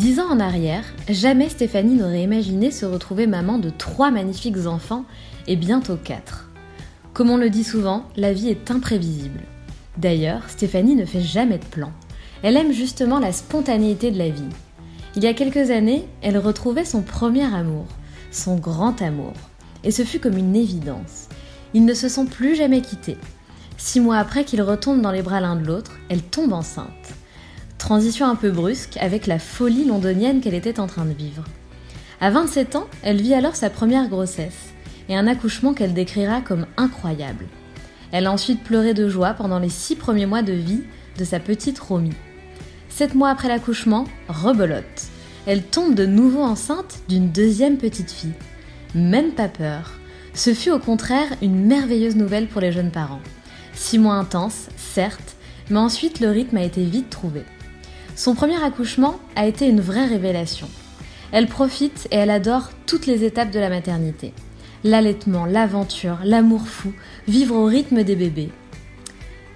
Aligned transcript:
Dix 0.00 0.18
ans 0.18 0.30
en 0.30 0.40
arrière, 0.40 0.84
jamais 1.10 1.50
Stéphanie 1.50 1.94
n'aurait 1.94 2.22
imaginé 2.22 2.70
se 2.70 2.86
retrouver 2.86 3.26
maman 3.26 3.58
de 3.58 3.68
trois 3.68 4.10
magnifiques 4.10 4.64
enfants 4.66 5.04
et 5.46 5.56
bientôt 5.56 5.98
quatre. 6.02 6.48
Comme 7.12 7.28
on 7.28 7.36
le 7.36 7.50
dit 7.50 7.64
souvent, 7.64 8.06
la 8.16 8.32
vie 8.32 8.48
est 8.48 8.70
imprévisible. 8.70 9.42
D'ailleurs, 9.98 10.48
Stéphanie 10.48 10.94
ne 10.94 11.04
fait 11.04 11.20
jamais 11.20 11.58
de 11.58 11.66
plan. 11.66 11.92
Elle 12.42 12.56
aime 12.56 12.72
justement 12.72 13.18
la 13.18 13.30
spontanéité 13.30 14.10
de 14.10 14.16
la 14.16 14.30
vie. 14.30 14.48
Il 15.16 15.22
y 15.22 15.26
a 15.26 15.34
quelques 15.34 15.70
années, 15.70 16.06
elle 16.22 16.38
retrouvait 16.38 16.86
son 16.86 17.02
premier 17.02 17.44
amour, 17.54 17.84
son 18.30 18.56
grand 18.56 19.02
amour. 19.02 19.34
Et 19.84 19.90
ce 19.90 20.02
fut 20.02 20.18
comme 20.18 20.38
une 20.38 20.56
évidence. 20.56 21.28
Ils 21.74 21.84
ne 21.84 21.92
se 21.92 22.08
sont 22.08 22.24
plus 22.24 22.56
jamais 22.56 22.80
quittés. 22.80 23.18
Six 23.76 24.00
mois 24.00 24.16
après 24.16 24.44
qu'ils 24.44 24.62
retombent 24.62 25.02
dans 25.02 25.12
les 25.12 25.20
bras 25.20 25.42
l'un 25.42 25.56
de 25.56 25.66
l'autre, 25.66 25.92
elle 26.08 26.22
tombe 26.22 26.54
enceinte. 26.54 27.19
Transition 27.80 28.26
un 28.26 28.36
peu 28.36 28.50
brusque 28.50 28.98
avec 28.98 29.26
la 29.26 29.38
folie 29.38 29.86
londonienne 29.86 30.42
qu'elle 30.42 30.54
était 30.54 30.78
en 30.78 30.86
train 30.86 31.06
de 31.06 31.14
vivre. 31.14 31.44
À 32.20 32.30
27 32.30 32.76
ans, 32.76 32.86
elle 33.02 33.22
vit 33.22 33.32
alors 33.32 33.56
sa 33.56 33.70
première 33.70 34.08
grossesse 34.08 34.74
et 35.08 35.16
un 35.16 35.26
accouchement 35.26 35.72
qu'elle 35.72 35.94
décrira 35.94 36.42
comme 36.42 36.66
incroyable. 36.76 37.46
Elle 38.12 38.26
a 38.26 38.32
ensuite 38.32 38.62
pleuré 38.62 38.92
de 38.92 39.08
joie 39.08 39.32
pendant 39.32 39.58
les 39.58 39.70
six 39.70 39.96
premiers 39.96 40.26
mois 40.26 40.42
de 40.42 40.52
vie 40.52 40.82
de 41.16 41.24
sa 41.24 41.40
petite 41.40 41.78
Romy. 41.78 42.12
Sept 42.90 43.14
mois 43.14 43.30
après 43.30 43.48
l'accouchement, 43.48 44.04
rebelote. 44.28 44.84
Elle 45.46 45.62
tombe 45.62 45.94
de 45.94 46.04
nouveau 46.04 46.42
enceinte 46.42 47.00
d'une 47.08 47.30
deuxième 47.30 47.78
petite 47.78 48.10
fille. 48.10 48.34
Même 48.94 49.32
pas 49.32 49.48
peur. 49.48 49.94
Ce 50.34 50.52
fut 50.52 50.70
au 50.70 50.78
contraire 50.78 51.30
une 51.40 51.64
merveilleuse 51.64 52.16
nouvelle 52.16 52.46
pour 52.46 52.60
les 52.60 52.72
jeunes 52.72 52.92
parents. 52.92 53.22
Six 53.72 53.98
mois 53.98 54.16
intenses, 54.16 54.68
certes, 54.76 55.34
mais 55.70 55.78
ensuite 55.78 56.20
le 56.20 56.28
rythme 56.28 56.58
a 56.58 56.62
été 56.62 56.84
vite 56.84 57.08
trouvé. 57.08 57.42
Son 58.20 58.34
premier 58.34 58.62
accouchement 58.62 59.18
a 59.34 59.46
été 59.46 59.66
une 59.66 59.80
vraie 59.80 60.04
révélation. 60.04 60.68
Elle 61.32 61.46
profite 61.46 62.06
et 62.10 62.16
elle 62.16 62.28
adore 62.28 62.68
toutes 62.84 63.06
les 63.06 63.24
étapes 63.24 63.50
de 63.50 63.58
la 63.58 63.70
maternité. 63.70 64.34
L'allaitement, 64.84 65.46
l'aventure, 65.46 66.18
l'amour 66.22 66.68
fou, 66.68 66.92
vivre 67.28 67.56
au 67.56 67.64
rythme 67.64 68.02
des 68.02 68.16
bébés. 68.16 68.50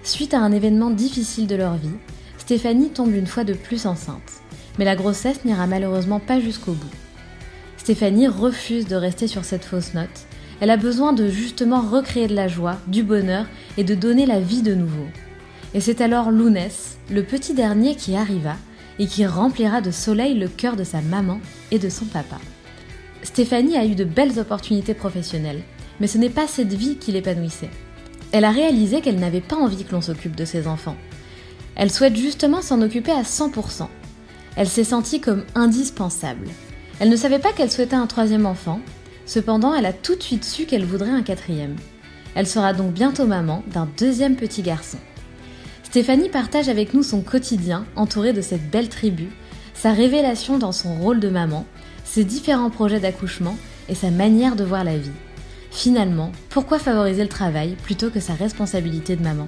Suite 0.01 0.33
à 0.33 0.39
un 0.39 0.51
événement 0.51 0.89
difficile 0.89 1.45
de 1.45 1.55
leur 1.55 1.75
vie, 1.75 1.93
Stéphanie 2.39 2.89
tombe 2.89 3.13
une 3.13 3.27
fois 3.27 3.43
de 3.43 3.53
plus 3.53 3.85
enceinte. 3.85 4.41
Mais 4.79 4.85
la 4.85 4.95
grossesse 4.95 5.45
n'ira 5.45 5.67
malheureusement 5.67 6.19
pas 6.19 6.39
jusqu'au 6.39 6.71
bout. 6.71 6.95
Stéphanie 7.77 8.27
refuse 8.27 8.87
de 8.87 8.95
rester 8.95 9.27
sur 9.27 9.45
cette 9.45 9.65
fausse 9.65 9.93
note. 9.93 10.25
Elle 10.59 10.71
a 10.71 10.77
besoin 10.77 11.13
de 11.13 11.29
justement 11.29 11.81
recréer 11.81 12.25
de 12.25 12.35
la 12.35 12.47
joie, 12.47 12.79
du 12.87 13.03
bonheur 13.03 13.45
et 13.77 13.83
de 13.83 13.93
donner 13.93 14.25
la 14.25 14.39
vie 14.39 14.63
de 14.63 14.73
nouveau. 14.73 15.05
Et 15.75 15.81
c'est 15.81 15.99
alors 15.99 16.31
Lounès, 16.31 16.97
le 17.11 17.21
petit 17.21 17.53
dernier 17.53 17.95
qui 17.95 18.15
arriva 18.15 18.55
et 18.97 19.07
qui 19.07 19.25
remplira 19.25 19.81
de 19.81 19.91
soleil 19.91 20.33
le 20.33 20.47
cœur 20.47 20.77
de 20.77 20.85
sa 20.85 21.01
maman 21.01 21.41
et 21.69 21.79
de 21.79 21.89
son 21.89 22.05
papa. 22.05 22.37
Stéphanie 23.23 23.75
a 23.75 23.83
eu 23.83 23.93
de 23.93 24.05
belles 24.05 24.39
opportunités 24.39 24.93
professionnelles, 24.93 25.61
mais 25.99 26.07
ce 26.07 26.17
n'est 26.17 26.29
pas 26.29 26.47
cette 26.47 26.71
vie 26.71 26.95
qui 26.95 27.11
l'épanouissait. 27.11 27.69
Elle 28.31 28.45
a 28.45 28.51
réalisé 28.51 29.01
qu'elle 29.01 29.19
n'avait 29.19 29.41
pas 29.41 29.57
envie 29.57 29.83
que 29.83 29.91
l'on 29.91 29.99
s'occupe 29.99 30.37
de 30.37 30.45
ses 30.45 30.65
enfants. 30.65 30.95
Elle 31.75 31.91
souhaite 31.91 32.15
justement 32.15 32.61
s'en 32.61 32.81
occuper 32.81 33.11
à 33.11 33.23
100%. 33.23 33.87
Elle 34.55 34.69
s'est 34.69 34.85
sentie 34.85 35.19
comme 35.19 35.43
indispensable. 35.55 36.47
Elle 37.01 37.09
ne 37.09 37.17
savait 37.17 37.39
pas 37.39 37.51
qu'elle 37.51 37.71
souhaitait 37.71 37.97
un 37.97 38.07
troisième 38.07 38.45
enfant, 38.45 38.79
cependant 39.25 39.75
elle 39.75 39.85
a 39.85 39.91
tout 39.91 40.15
de 40.15 40.23
suite 40.23 40.45
su 40.45 40.67
qu'elle 40.67 40.85
voudrait 40.85 41.09
un 41.09 41.21
quatrième. 41.21 41.75
Elle 42.33 42.47
sera 42.47 42.71
donc 42.71 42.93
bientôt 42.93 43.25
maman 43.25 43.61
d'un 43.73 43.89
deuxième 43.97 44.37
petit 44.37 44.61
garçon. 44.61 44.99
Stéphanie 45.95 46.27
partage 46.27 46.67
avec 46.67 46.93
nous 46.93 47.03
son 47.03 47.21
quotidien 47.21 47.85
entouré 47.95 48.33
de 48.33 48.41
cette 48.41 48.69
belle 48.69 48.89
tribu, 48.89 49.29
sa 49.73 49.93
révélation 49.93 50.57
dans 50.57 50.73
son 50.73 50.93
rôle 50.95 51.21
de 51.21 51.29
maman, 51.29 51.65
ses 52.03 52.25
différents 52.25 52.69
projets 52.69 52.99
d'accouchement 52.99 53.55
et 53.87 53.95
sa 53.95 54.11
manière 54.11 54.57
de 54.57 54.65
voir 54.65 54.83
la 54.83 54.97
vie. 54.97 55.13
Finalement, 55.71 56.33
pourquoi 56.49 56.79
favoriser 56.79 57.23
le 57.23 57.29
travail 57.29 57.77
plutôt 57.81 58.09
que 58.09 58.19
sa 58.19 58.33
responsabilité 58.33 59.15
de 59.15 59.23
maman? 59.23 59.47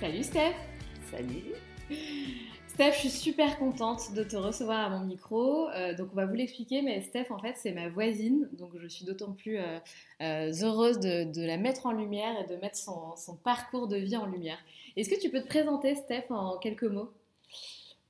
Salut 0.00 0.24
Steph. 0.24 0.56
Salut 1.08 1.51
Steph, 2.74 2.92
je 2.94 2.98
suis 3.00 3.10
super 3.10 3.58
contente 3.58 4.14
de 4.14 4.24
te 4.24 4.34
recevoir 4.34 4.80
à 4.80 4.88
mon 4.88 5.04
micro. 5.04 5.68
Euh, 5.68 5.94
donc, 5.94 6.08
on 6.12 6.16
va 6.16 6.24
vous 6.24 6.34
l'expliquer, 6.34 6.80
mais 6.80 7.02
Steph, 7.02 7.26
en 7.28 7.38
fait, 7.38 7.54
c'est 7.58 7.72
ma 7.72 7.90
voisine. 7.90 8.48
Donc, 8.54 8.70
je 8.78 8.86
suis 8.86 9.04
d'autant 9.04 9.32
plus 9.32 9.58
euh, 9.58 9.78
euh, 10.22 10.50
heureuse 10.62 10.98
de, 10.98 11.46
la 11.46 11.58
mettre 11.58 11.84
en 11.84 11.92
lumière 11.92 12.34
et 12.40 12.46
de 12.48 12.56
mettre 12.56 12.78
son, 12.78 13.36
parcours 13.44 13.88
de 13.88 13.96
vie 13.96 14.16
en 14.16 14.24
lumière. 14.24 14.56
Est-ce 14.96 15.10
que 15.10 15.20
tu 15.20 15.28
peux 15.28 15.42
te 15.42 15.48
présenter, 15.48 15.94
Steph, 15.96 16.30
en 16.30 16.56
quelques 16.56 16.84
mots? 16.84 17.12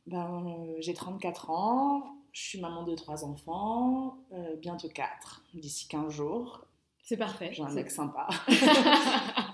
Ben, 0.06 0.44
J'ai 0.78 0.94
34 0.94 1.50
ans, 1.50 2.14
je 2.30 2.42
suis 2.42 2.60
maman 2.60 2.84
de 2.84 2.94
trois 2.94 3.24
enfants, 3.24 4.16
bientôt 4.60 4.88
4, 4.88 5.42
d'ici 5.54 5.88
15 5.88 6.08
jours. 6.12 6.65
C'est 7.03 7.16
parfait. 7.16 7.50
J'ai 7.53 7.65
un 7.65 7.72
mec 7.72 7.91
sympa. 7.91 8.28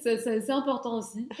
c'est 0.00 0.50
important 0.50 0.98
aussi. 0.98 1.28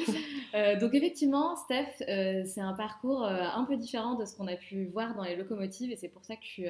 Euh, 0.52 0.76
donc 0.80 0.94
effectivement, 0.94 1.54
Steph, 1.54 2.02
euh, 2.08 2.42
c'est 2.44 2.60
un 2.60 2.72
parcours 2.72 3.24
euh, 3.24 3.44
un 3.54 3.64
peu 3.64 3.76
différent 3.76 4.16
de 4.16 4.24
ce 4.24 4.34
qu'on 4.34 4.48
a 4.48 4.56
pu 4.56 4.86
voir 4.86 5.14
dans 5.14 5.22
les 5.22 5.36
locomotives 5.36 5.92
et 5.92 5.96
c'est 5.96 6.08
pour 6.08 6.24
ça 6.24 6.34
que 6.34 6.42
je, 6.42 6.48
suis, 6.48 6.64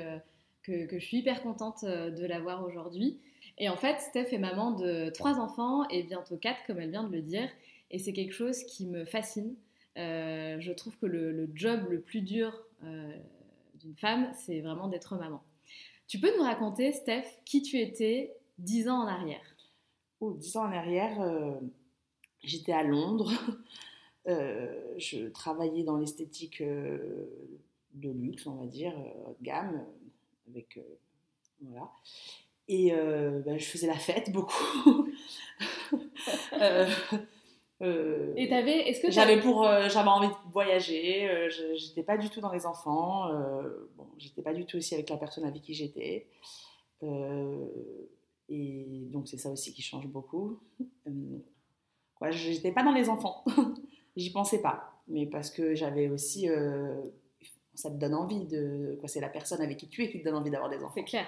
que, 0.62 0.98
je 0.98 1.02
suis 1.02 1.16
hyper 1.20 1.42
contente 1.42 1.82
de 1.82 2.26
la 2.26 2.40
voir 2.40 2.62
aujourd'hui. 2.62 3.18
Et 3.56 3.70
en 3.70 3.78
fait, 3.78 3.98
Steph 4.00 4.34
est 4.34 4.38
maman 4.38 4.72
de 4.72 5.08
trois 5.08 5.40
enfants 5.40 5.88
et 5.88 6.02
bientôt 6.02 6.36
quatre, 6.36 6.60
comme 6.66 6.78
elle 6.78 6.90
vient 6.90 7.04
de 7.04 7.12
le 7.12 7.22
dire. 7.22 7.48
Et 7.90 7.98
c'est 7.98 8.12
quelque 8.12 8.34
chose 8.34 8.64
qui 8.64 8.86
me 8.86 9.06
fascine. 9.06 9.54
je 9.96 10.72
trouve 10.72 10.98
que 10.98 11.06
le, 11.06 11.32
le, 11.32 11.48
job 11.54 11.86
le 11.88 12.02
plus 12.02 12.20
dur 12.20 12.52
d'une 12.82 13.96
femme, 13.96 14.30
c'est 14.34 14.60
vraiment 14.60 14.88
d'être 14.88 15.16
maman. 15.16 15.42
Tu 16.06 16.18
peux 16.18 16.36
nous 16.36 16.42
raconter, 16.42 16.92
Steph, 16.92 17.24
qui 17.46 17.62
tu 17.62 17.78
étais 17.78 18.36
dix 18.58 18.90
ans 18.90 19.04
en 19.04 19.06
arrière? 19.06 19.56
Oh, 20.20 20.34
dix 20.34 20.56
ans 20.56 20.66
en 20.66 20.72
arrière, 20.72 21.20
euh, 21.22 21.52
j'étais 22.42 22.72
à 22.72 22.82
Londres. 22.82 23.32
Euh, 24.28 24.94
je 24.98 25.28
travaillais 25.30 25.82
dans 25.82 25.96
l'esthétique 25.96 26.60
euh, 26.60 27.24
de 27.94 28.10
luxe, 28.10 28.46
on 28.46 28.56
va 28.56 28.66
dire, 28.66 28.92
haut 29.26 29.34
de 29.40 29.42
gamme, 29.42 29.86
avec 30.46 30.78
Voilà. 31.62 31.90
Et 32.68 32.92
bah, 33.46 33.56
je 33.56 33.64
faisais 33.64 33.86
la 33.86 33.98
fête 33.98 34.30
beaucoup. 34.30 35.08
euh, 37.82 38.34
et 38.36 38.48
t'avais, 38.48 38.88
est-ce 38.88 39.00
que 39.00 39.10
j'avais 39.10 39.40
pour, 39.40 39.66
euh, 39.66 39.88
j'avais 39.88 40.10
envie 40.10 40.28
de 40.28 40.52
voyager. 40.52 41.48
j'étais 41.76 42.02
pas 42.02 42.18
du 42.18 42.28
tout 42.28 42.42
dans 42.42 42.52
les 42.52 42.66
enfants. 42.66 43.30
bon, 43.96 44.06
j'étais 44.18 44.42
pas 44.42 44.52
du 44.52 44.66
tout 44.66 44.76
aussi 44.76 44.94
avec 44.94 45.08
la 45.08 45.16
personne 45.16 45.44
avec 45.44 45.62
qui 45.62 45.72
j'étais. 45.72 46.26
Et 48.50 49.08
donc 49.10 49.28
c'est 49.28 49.38
ça 49.38 49.50
aussi 49.50 49.72
qui 49.72 49.82
change 49.82 50.06
beaucoup. 50.08 50.58
quoi, 52.16 52.30
j'étais 52.30 52.72
pas 52.72 52.82
dans 52.82 52.92
les 52.92 53.08
enfants. 53.08 53.44
J'y 54.16 54.30
pensais 54.30 54.60
pas, 54.60 55.00
mais 55.08 55.26
parce 55.26 55.50
que 55.50 55.74
j'avais 55.74 56.08
aussi 56.08 56.48
ça 57.80 57.90
te 57.90 57.96
donne 57.96 58.14
envie 58.14 58.46
de. 58.46 58.96
Quoi, 59.00 59.08
c'est 59.08 59.20
la 59.20 59.28
personne 59.28 59.60
avec 59.60 59.78
qui 59.78 59.88
tu 59.88 60.04
es 60.04 60.10
qui 60.10 60.20
te 60.20 60.24
donne 60.24 60.36
envie 60.36 60.50
d'avoir 60.50 60.70
des 60.70 60.76
enfants. 60.76 60.94
C'est 60.94 61.04
clair. 61.04 61.26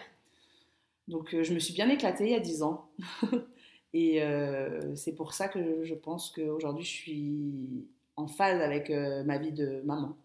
Donc 1.08 1.34
euh, 1.34 1.42
je 1.42 1.52
me 1.52 1.58
suis 1.58 1.74
bien 1.74 1.88
éclatée 1.88 2.24
il 2.24 2.30
y 2.30 2.34
a 2.34 2.40
10 2.40 2.62
ans. 2.62 2.88
Et 3.94 4.22
euh, 4.22 4.94
c'est 4.94 5.14
pour 5.14 5.34
ça 5.34 5.48
que 5.48 5.84
je 5.84 5.94
pense 5.94 6.30
qu'aujourd'hui 6.30 6.84
je 6.84 6.90
suis 6.90 7.86
en 8.16 8.26
phase 8.26 8.60
avec 8.60 8.90
euh, 8.90 9.22
ma 9.24 9.38
vie 9.38 9.52
de 9.52 9.82
maman. 9.84 10.16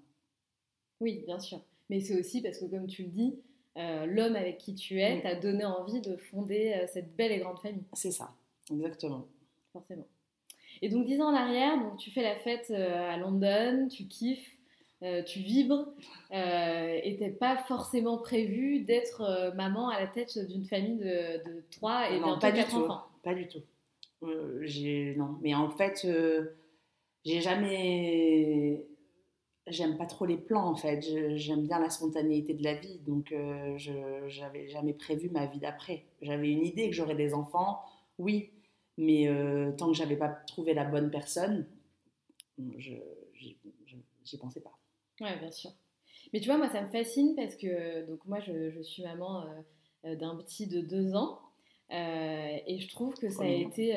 Oui, 1.02 1.24
bien 1.26 1.40
sûr. 1.40 1.60
Mais 1.90 2.00
c'est 2.00 2.20
aussi 2.20 2.42
parce 2.42 2.60
que, 2.60 2.66
comme 2.66 2.88
tu 2.88 3.04
le 3.04 3.10
dis, 3.10 3.36
l'homme 3.78 4.36
avec 4.36 4.58
qui 4.58 4.74
tu 4.74 5.00
es 5.02 5.22
t'a 5.22 5.36
donné 5.36 5.64
envie 5.64 6.02
de 6.02 6.16
fonder 6.16 6.86
cette 6.92 7.16
belle 7.16 7.32
et 7.32 7.40
grande 7.40 7.60
famille. 7.60 7.86
C'est 7.94 8.12
ça, 8.12 8.32
exactement. 8.72 9.28
Forcément. 9.72 10.08
Et 10.82 10.90
donc, 10.90 11.06
dix 11.06 11.22
ans 11.22 11.32
en 11.32 11.36
arrière, 11.36 11.78
donc, 11.78 11.98
tu 11.98 12.12
fais 12.12 12.24
la 12.24 12.36
fête 12.36 12.72
à 12.72 13.18
London, 13.18 13.88
tu 13.90 14.08
kiffes, 14.08 14.58
euh, 15.04 15.22
tu 15.22 15.42
vibres 15.42 15.86
euh, 16.34 17.00
et 17.04 17.18
t'es 17.18 17.30
pas 17.30 17.56
forcément 17.68 18.18
prévu 18.18 18.80
d'être 18.80 19.22
euh, 19.22 19.54
maman 19.54 19.90
à 19.90 20.00
la 20.00 20.08
tête 20.08 20.40
d'une 20.48 20.66
famille 20.66 20.98
de, 20.98 21.38
de 21.48 21.64
3 21.70 22.10
et 22.10 22.20
non, 22.20 22.40
pas 22.40 22.52
du 22.52 22.64
tout, 22.64 22.78
enfants. 22.78 23.04
Pas 23.22 23.36
du 23.36 23.48
tout. 23.48 23.62
j'ai 24.62 25.14
non, 25.16 25.38
mais 25.42 25.54
en 25.54 25.70
fait, 25.70 26.08
j'ai 27.24 27.42
jamais. 27.42 28.88
J'aime 29.68 29.98
pas 29.98 30.06
trop 30.06 30.26
les 30.26 30.38
plans 30.38 30.66
en 30.66 30.76
fait. 30.76 31.02
J'aime 31.36 31.68
bien 31.68 31.80
la 31.80 31.90
spontanéité 31.90 32.54
de 32.54 32.64
la 32.64 32.74
vie, 32.74 33.00
donc 33.06 33.34
je 33.78 33.92
j'avais 34.28 34.70
jamais 34.70 34.94
prévu 34.94 35.30
ma 35.30 35.46
vie 35.46 35.60
d'après. 35.60 36.06
J'avais 36.22 36.50
une 36.50 36.66
idée 36.66 36.90
que 36.90 36.96
j'aurais 36.96 37.16
des 37.16 37.34
enfants, 37.34 37.82
oui, 38.18 38.52
mais 38.98 39.30
tant 39.78 39.88
que 39.88 39.94
j'avais 39.94 40.16
pas 40.16 40.30
trouvé 40.30 40.74
la 40.74 40.86
bonne 40.86 41.12
personne, 41.12 41.68
je 42.78 42.94
j'y 43.34 44.38
pensais 44.38 44.62
pas. 44.62 44.78
Ouais, 45.22 45.38
bien 45.40 45.52
sûr. 45.52 45.72
Mais 46.34 46.40
tu 46.40 46.48
vois, 46.48 46.58
moi, 46.58 46.70
ça 46.70 46.82
me 46.82 46.88
fascine 46.88 47.36
parce 47.36 47.56
que 47.56 48.06
donc 48.06 48.26
moi, 48.26 48.40
je, 48.40 48.82
suis 48.82 49.04
maman 49.04 49.44
euh, 49.44 49.46
euh, 50.06 50.16
d'un 50.16 50.36
petit 50.36 50.68
de 50.68 50.82
deux 50.82 51.16
ans 51.16 51.40
euh, 51.92 52.58
et 52.68 52.80
je 52.80 52.90
trouve 52.90 53.14
que 53.16 53.30
ça 53.30 53.44
a 53.44 53.48
été, 53.48 53.94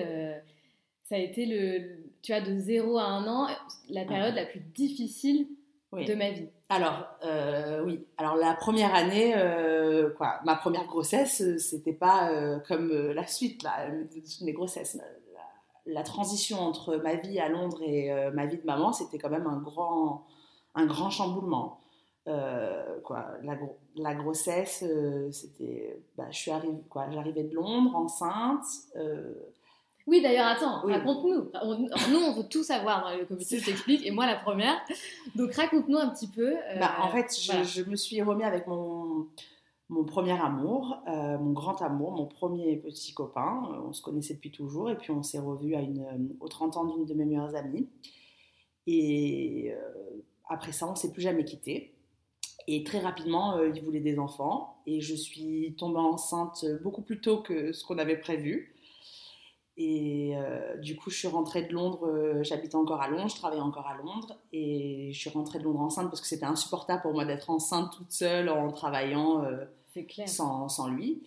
ça 1.05 1.17
a 1.17 1.19
été 1.19 1.47
le, 1.47 2.05
tu 2.23 2.33
vois, 2.33 2.41
de 2.41 2.57
0 2.57 2.99
à 2.99 3.05
1 3.05 3.27
an, 3.27 3.49
la 3.89 4.05
période 4.05 4.35
la 4.35 4.47
plus 4.47 4.61
difficile 4.61 5.49
de 5.93 6.15
ma 6.15 6.31
vie. 6.31 6.49
Alors, 6.69 7.07
oui. 7.85 8.07
Alors, 8.17 8.37
la 8.37 8.55
première 8.55 8.95
année, 8.95 9.35
quoi, 10.17 10.41
ma 10.45 10.57
première 10.57 10.87
grossesse, 10.87 11.43
c'était 11.59 11.93
pas 11.93 12.31
comme 12.69 12.91
la 13.13 13.27
suite 13.27 13.63
là, 13.63 13.89
mes 14.43 14.53
grossesses. 14.53 14.95
La, 14.95 15.43
la, 15.87 16.03
transition 16.03 16.61
entre 16.61 16.97
ma 16.97 17.15
vie 17.15 17.41
à 17.41 17.49
Londres 17.49 17.83
et 17.83 18.11
ma 18.33 18.47
vie 18.47 18.59
de 18.59 18.67
maman, 18.67 18.93
c'était 18.93 19.19
quand 19.19 19.31
même 19.31 19.47
un 19.47 19.59
grand 19.59 20.27
un 20.75 20.87
grand 20.87 21.11
chamboulement. 21.11 21.81
Euh, 22.29 23.01
quoi, 23.01 23.29
la, 23.43 23.57
la 23.97 24.15
grossesse, 24.15 24.85
euh, 24.87 25.31
c'était, 25.33 26.01
bah, 26.17 26.27
je 26.31 26.37
suis 26.37 26.51
arrivée, 26.51 26.83
quoi, 26.89 27.11
j'arrivais 27.11 27.45
de 27.45 27.55
Londres, 27.55 27.97
enceinte. 27.97 28.65
Euh, 30.01 30.11
oui, 30.11 30.23
d'ailleurs, 30.23 30.47
attends, 30.47 30.81
raconte-nous. 30.83 31.51
nous, 32.11 32.19
on 32.19 32.33
veut 32.35 32.49
tout 32.49 32.63
savoir 32.63 33.03
dans 33.03 33.17
le 33.17 33.25
comité, 33.25 33.59
je 33.59 33.67
t'explique, 33.67 34.07
et 34.07 34.11
moi 34.11 34.27
la 34.27 34.37
première. 34.37 34.77
Donc, 35.35 35.53
raconte-nous 35.55 35.99
un 35.99 36.09
petit 36.11 36.29
peu. 36.29 36.55
Bah, 36.79 36.97
en 37.03 37.09
fait, 37.09 37.27
je, 37.39 37.83
me 37.89 37.97
suis 37.97 38.21
remis 38.23 38.45
avec 38.45 38.67
mon, 38.67 39.29
mon 39.89 40.05
premier 40.05 40.41
amour, 40.41 41.03
mon 41.07 41.53
grand 41.53 41.81
amour, 41.83 42.13
mon 42.13 42.27
premier 42.27 42.77
petit 42.77 43.15
copain. 43.15 43.63
On 43.87 43.93
se 43.93 44.03
connaissait 44.03 44.35
depuis 44.35 44.51
toujours, 44.51 44.91
et 44.91 44.97
puis 44.97 45.11
on 45.11 45.23
s'est 45.23 45.39
revus 45.41 45.75
à 45.75 45.81
une, 45.81 46.35
aux 46.41 46.49
30 46.49 46.77
ans 46.77 46.85
d'une 46.85 47.05
de 47.05 47.15
mes 47.15 47.25
meilleures 47.25 47.55
amies. 47.55 47.89
Et 48.87 49.73
après 50.49 50.73
ça, 50.73 50.87
on 50.87 50.93
ne 50.93 50.97
s'est 50.97 51.13
plus 51.13 51.23
jamais 51.23 51.45
quitté. 51.45 51.95
Et 52.73 52.85
très 52.85 53.01
rapidement, 53.01 53.57
euh, 53.57 53.71
il 53.75 53.83
voulait 53.83 54.01
des 54.01 54.19
enfants. 54.19 54.81
Et 54.87 55.01
je 55.01 55.15
suis 55.15 55.75
tombée 55.79 55.99
enceinte 55.99 56.65
beaucoup 56.83 57.03
plus 57.03 57.21
tôt 57.21 57.39
que 57.39 57.73
ce 57.73 57.85
qu'on 57.85 57.99
avait 57.99 58.19
prévu. 58.19 58.70
Et 59.77 60.37
euh, 60.37 60.77
du 60.77 60.97
coup, 60.97 61.11
je 61.11 61.19
suis 61.19 61.29
rentrée 61.29 61.63
de 61.63 61.73
Londres. 61.73 62.07
Euh, 62.07 62.43
j'habitais 62.43 62.77
encore 62.77 63.01
à 63.01 63.09
Londres, 63.09 63.31
je 63.31 63.37
travaillais 63.37 63.63
encore 63.63 63.87
à 63.87 63.97
Londres. 63.97 64.39
Et 64.53 65.11
je 65.13 65.19
suis 65.19 65.31
rentrée 65.31 65.59
de 65.59 65.65
Londres 65.65 65.81
enceinte 65.81 66.09
parce 66.09 66.21
que 66.21 66.27
c'était 66.27 66.47
insupportable 66.47 67.03
pour 67.03 67.13
moi 67.13 67.25
d'être 67.25 67.51
enceinte 67.51 67.93
toute 67.97 68.13
seule 68.13 68.49
en 68.49 68.71
travaillant 68.73 69.45
Sans, 70.27 70.69
sans, 70.69 70.89
lui. 70.89 71.23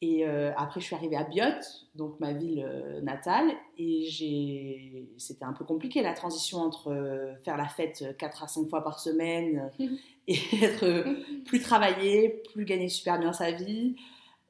Et 0.00 0.24
euh, 0.24 0.52
après, 0.56 0.80
je 0.80 0.86
suis 0.86 0.94
arrivée 0.94 1.16
à 1.16 1.24
Biot, 1.24 1.60
donc 1.96 2.20
ma 2.20 2.32
ville 2.32 2.64
euh, 2.64 3.00
natale, 3.00 3.50
et 3.76 5.08
c'était 5.16 5.44
un 5.44 5.52
peu 5.52 5.64
compliqué 5.64 6.02
la 6.02 6.12
transition 6.12 6.58
entre 6.58 6.92
euh, 6.92 7.34
faire 7.44 7.56
la 7.56 7.66
fête 7.66 8.16
4 8.16 8.44
à 8.44 8.46
5 8.46 8.68
fois 8.68 8.84
par 8.84 9.00
semaine 9.00 9.72
et 10.28 10.38
être 10.62 11.04
plus 11.46 11.60
travaillé, 11.60 12.42
plus 12.52 12.64
gagner 12.64 12.88
super 12.88 13.18
bien 13.18 13.32
sa 13.32 13.50
vie, 13.50 13.96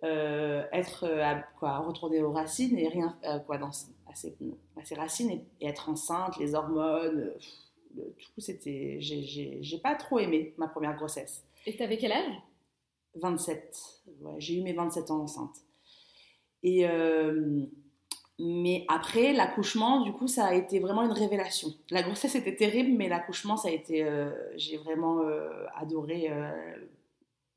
être 0.03 1.07
quoi, 1.59 1.79
retourner 1.79 2.23
aux 2.23 2.33
racines 2.33 2.79
et 2.79 2.89
rien 2.89 3.19
quoi 3.47 3.59
dans 3.59 3.71
à 4.07 4.15
ses, 4.15 4.95
racines 4.95 5.31
et, 5.61 5.67
être 5.67 5.89
enceinte, 5.89 6.37
les 6.39 6.55
hormones, 6.55 7.33
tout 7.95 8.41
c'était 8.41 8.97
j'ai 9.01 9.79
pas 9.83 9.95
trop 9.95 10.19
aimé 10.19 10.55
ma 10.57 10.69
première 10.69 10.97
grossesse. 10.97 11.45
Et 11.67 11.77
tu 11.77 11.83
avais 11.83 11.99
quel 11.99 12.13
âge? 12.13 12.35
27. 13.15 14.03
j'ai 14.39 14.59
eu 14.59 14.63
mes 14.63 14.73
27 14.73 15.11
ans 15.11 15.23
enceinte. 15.23 15.57
Et, 16.63 16.87
euh, 16.87 17.65
mais 18.39 18.85
après, 18.89 19.33
l'accouchement, 19.33 20.03
du 20.03 20.13
coup, 20.13 20.27
ça 20.27 20.47
a 20.47 20.55
été 20.55 20.79
vraiment 20.79 21.03
une 21.03 21.13
révélation. 21.13 21.69
La 21.91 22.03
grossesse 22.03 22.35
était 22.35 22.55
terrible, 22.55 22.97
mais 22.97 23.09
l'accouchement, 23.09 23.57
ça 23.57 23.69
a 23.69 23.73
été. 23.73 24.05
Euh, 24.05 24.31
j'ai 24.57 24.77
vraiment 24.77 25.23
euh, 25.23 25.67
adoré, 25.77 26.31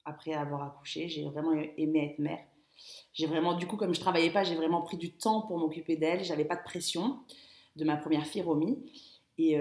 après 0.05 0.33
avoir 0.33 0.63
accouché, 0.63 1.07
j'ai 1.07 1.23
vraiment 1.23 1.53
aimé 1.77 2.11
être 2.11 2.19
mère. 2.19 2.39
J'ai 3.13 3.27
vraiment, 3.27 3.55
du 3.55 3.67
coup, 3.67 3.77
comme 3.77 3.93
je 3.93 3.99
travaillais 3.99 4.31
pas, 4.31 4.43
j'ai 4.43 4.55
vraiment 4.55 4.81
pris 4.81 4.97
du 4.97 5.13
temps 5.13 5.41
pour 5.41 5.57
m'occuper 5.59 5.97
d'elle. 5.97 6.23
J'avais 6.23 6.45
pas 6.45 6.55
de 6.55 6.63
pression 6.63 7.19
de 7.75 7.85
ma 7.85 7.97
première 7.97 8.25
fille, 8.25 8.41
Romy. 8.41 8.79
Et 9.37 9.57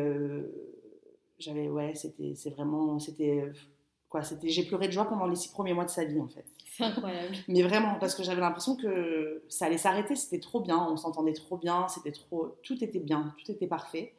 j'avais, 1.38 1.68
ouais, 1.68 1.94
c'était, 1.94 2.35
c'est 2.35 2.50
vraiment, 2.50 2.99
c'était 2.99 3.52
Quoi, 4.11 4.25
c'était, 4.25 4.49
j'ai 4.49 4.64
pleuré 4.64 4.88
de 4.88 4.92
joie 4.92 5.04
pendant 5.04 5.28
les 5.28 5.37
six 5.37 5.52
premiers 5.52 5.73
mois 5.73 5.85
de 5.85 5.90
sa 5.90 6.04
vie 6.04 6.20
en 6.20 6.26
fait. 6.26 6.44
C'est 6.66 6.82
incroyable. 6.82 7.37
Mais 7.49 7.62
vraiment, 7.62 7.94
parce 8.00 8.16
que 8.16 8.25
j'avais 8.25 8.40
l'impression 8.40 8.75
que 8.75 9.44
ça 9.49 9.66
allait 9.66 9.78
s'arrêter, 9.78 10.16
c'était 10.16 10.40
trop 10.40 10.61
bien, 10.61 10.85
on 10.90 10.97
s'entendait 10.97 11.32
trop 11.32 11.56
bien, 11.56 11.87
c'était 11.87 12.11
trop, 12.11 12.56
tout 12.64 12.82
était 12.82 12.99
bien, 12.99 13.32
tout 13.38 13.52
était 13.52 13.68
parfait. 13.68 14.14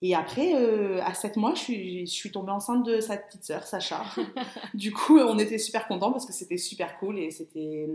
Et 0.00 0.14
après, 0.14 0.54
euh, 0.54 1.02
à 1.02 1.12
7 1.12 1.36
mois, 1.36 1.54
je 1.54 1.60
suis, 1.60 2.06
je 2.06 2.12
suis, 2.12 2.30
tombée 2.30 2.52
enceinte 2.52 2.86
de 2.86 3.00
sa 3.00 3.16
petite 3.16 3.44
sœur, 3.44 3.64
Sacha. 3.64 4.04
du 4.74 4.92
coup, 4.92 5.18
on 5.18 5.38
était 5.38 5.58
super 5.58 5.88
contents 5.88 6.12
parce 6.12 6.26
que 6.26 6.32
c'était 6.32 6.58
super 6.58 6.98
cool 6.98 7.18
et 7.18 7.30
c'était, 7.30 7.88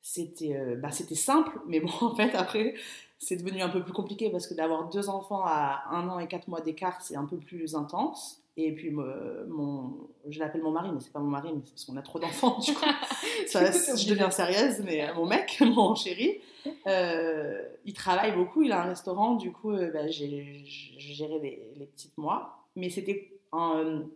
c'était, 0.00 0.56
euh, 0.56 0.76
bah, 0.76 0.90
c'était 0.90 1.14
simple. 1.14 1.60
Mais 1.66 1.80
bon, 1.80 1.90
en 2.00 2.14
fait, 2.14 2.34
après, 2.34 2.74
c'est 3.18 3.36
devenu 3.36 3.60
un 3.60 3.68
peu 3.68 3.82
plus 3.82 3.92
compliqué 3.92 4.30
parce 4.30 4.46
que 4.46 4.54
d'avoir 4.54 4.88
deux 4.88 5.10
enfants 5.10 5.42
à 5.44 5.84
un 5.90 6.08
an 6.08 6.18
et 6.18 6.26
quatre 6.26 6.48
mois 6.48 6.62
d'écart, 6.62 7.00
c'est 7.02 7.16
un 7.16 7.26
peu 7.26 7.36
plus 7.36 7.74
intense. 7.74 8.40
Et 8.56 8.72
puis, 8.72 8.90
mon, 8.90 10.08
je 10.28 10.38
l'appelle 10.38 10.62
mon 10.62 10.70
mari, 10.70 10.88
mais 10.94 11.00
c'est 11.00 11.12
pas 11.12 11.18
mon 11.18 11.28
mari, 11.28 11.50
mais 11.52 11.60
c'est 11.64 11.72
parce 11.72 11.84
qu'on 11.86 11.96
a 11.96 12.02
trop 12.02 12.20
d'enfants, 12.20 12.60
du 12.60 12.72
coup. 12.72 12.84
ça, 13.48 13.72
je 13.72 14.08
deviens 14.08 14.30
sérieuse, 14.30 14.78
mais 14.84 15.12
mon 15.14 15.26
mec, 15.26 15.60
mon 15.60 15.96
chéri, 15.96 16.40
il 16.86 17.94
travaille 17.94 18.34
beaucoup, 18.34 18.62
il 18.62 18.72
a 18.72 18.82
un 18.82 18.88
restaurant, 18.88 19.34
du 19.34 19.52
coup, 19.52 19.72
euh, 19.72 19.90
bah, 19.90 20.08
j'ai 20.08 20.64
géré 20.64 21.38
les, 21.40 21.62
les, 21.76 21.86
petites 21.86 22.16
mois. 22.18 22.66
Mais 22.76 22.90
c'était. 22.90 23.32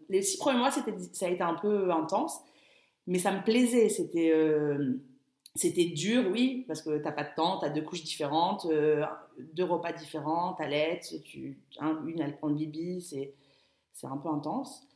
les 0.09 0.23
six 0.23 0.39
premiers 0.39 0.59
mois, 0.59 0.71
ça 0.71 1.27
a 1.27 1.29
été 1.29 1.43
un 1.43 1.55
peu 1.55 1.91
intense, 1.91 2.41
mais 3.07 3.19
ça 3.19 3.33
me 3.33 3.43
plaisait. 3.43 3.89
C'était. 3.89 4.33
c'était 5.55 5.87
dur, 5.87 6.31
oui, 6.33 6.65
parce 6.69 6.83
que 6.83 6.99
t'as 6.99 7.13
pas 7.13 7.25
de 7.25 7.35
temps, 7.37 7.59
t'as 7.59 7.71
deux 7.71 7.83
couches 7.83 8.05
différentes, 8.05 8.67
deux 9.55 9.65
repas 9.65 9.93
différents, 9.93 10.55
t'allaites, 10.55 11.23
tu, 11.25 11.61
une 11.81 12.21
elle 12.21 12.37
prend 12.37 12.49
le 12.49 12.55
bibi, 12.55 13.01
c'est 13.01 14.07
un 14.07 14.17
peu 14.17 14.29
intense. 14.29 14.89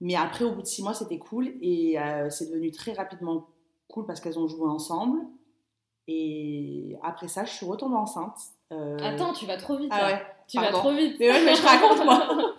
Mais 0.00 0.16
après, 0.16 0.44
au 0.44 0.52
bout 0.52 0.62
de 0.62 0.66
six 0.66 0.82
mois, 0.82 0.94
c'était 0.94 1.18
cool 1.18 1.52
et 1.62 1.98
euh, 1.98 2.28
c'est 2.30 2.50
devenu 2.50 2.70
très 2.70 2.92
rapidement 2.92 3.48
cool 3.88 4.06
parce 4.06 4.20
qu'elles 4.20 4.38
ont 4.38 4.48
joué 4.48 4.68
ensemble. 4.68 5.20
Et 6.06 6.96
après 7.02 7.28
ça, 7.28 7.44
je 7.44 7.52
suis 7.52 7.66
retombée 7.66 7.96
enceinte. 7.96 8.36
Euh, 8.72 8.98
Attends, 9.02 9.32
tu 9.32 9.46
vas 9.46 9.56
trop 9.56 9.76
vite. 9.76 9.90
Ah 9.90 10.06
ouais, 10.06 10.22
tu 10.46 10.58
vas 10.58 10.70
trop 10.70 10.92
vite. 10.92 11.16
Mais 11.18 11.30
ouais, 11.30 11.44
mais 11.44 11.54
je 11.54 11.62
raconte 11.62 12.04
moi. 12.04 12.54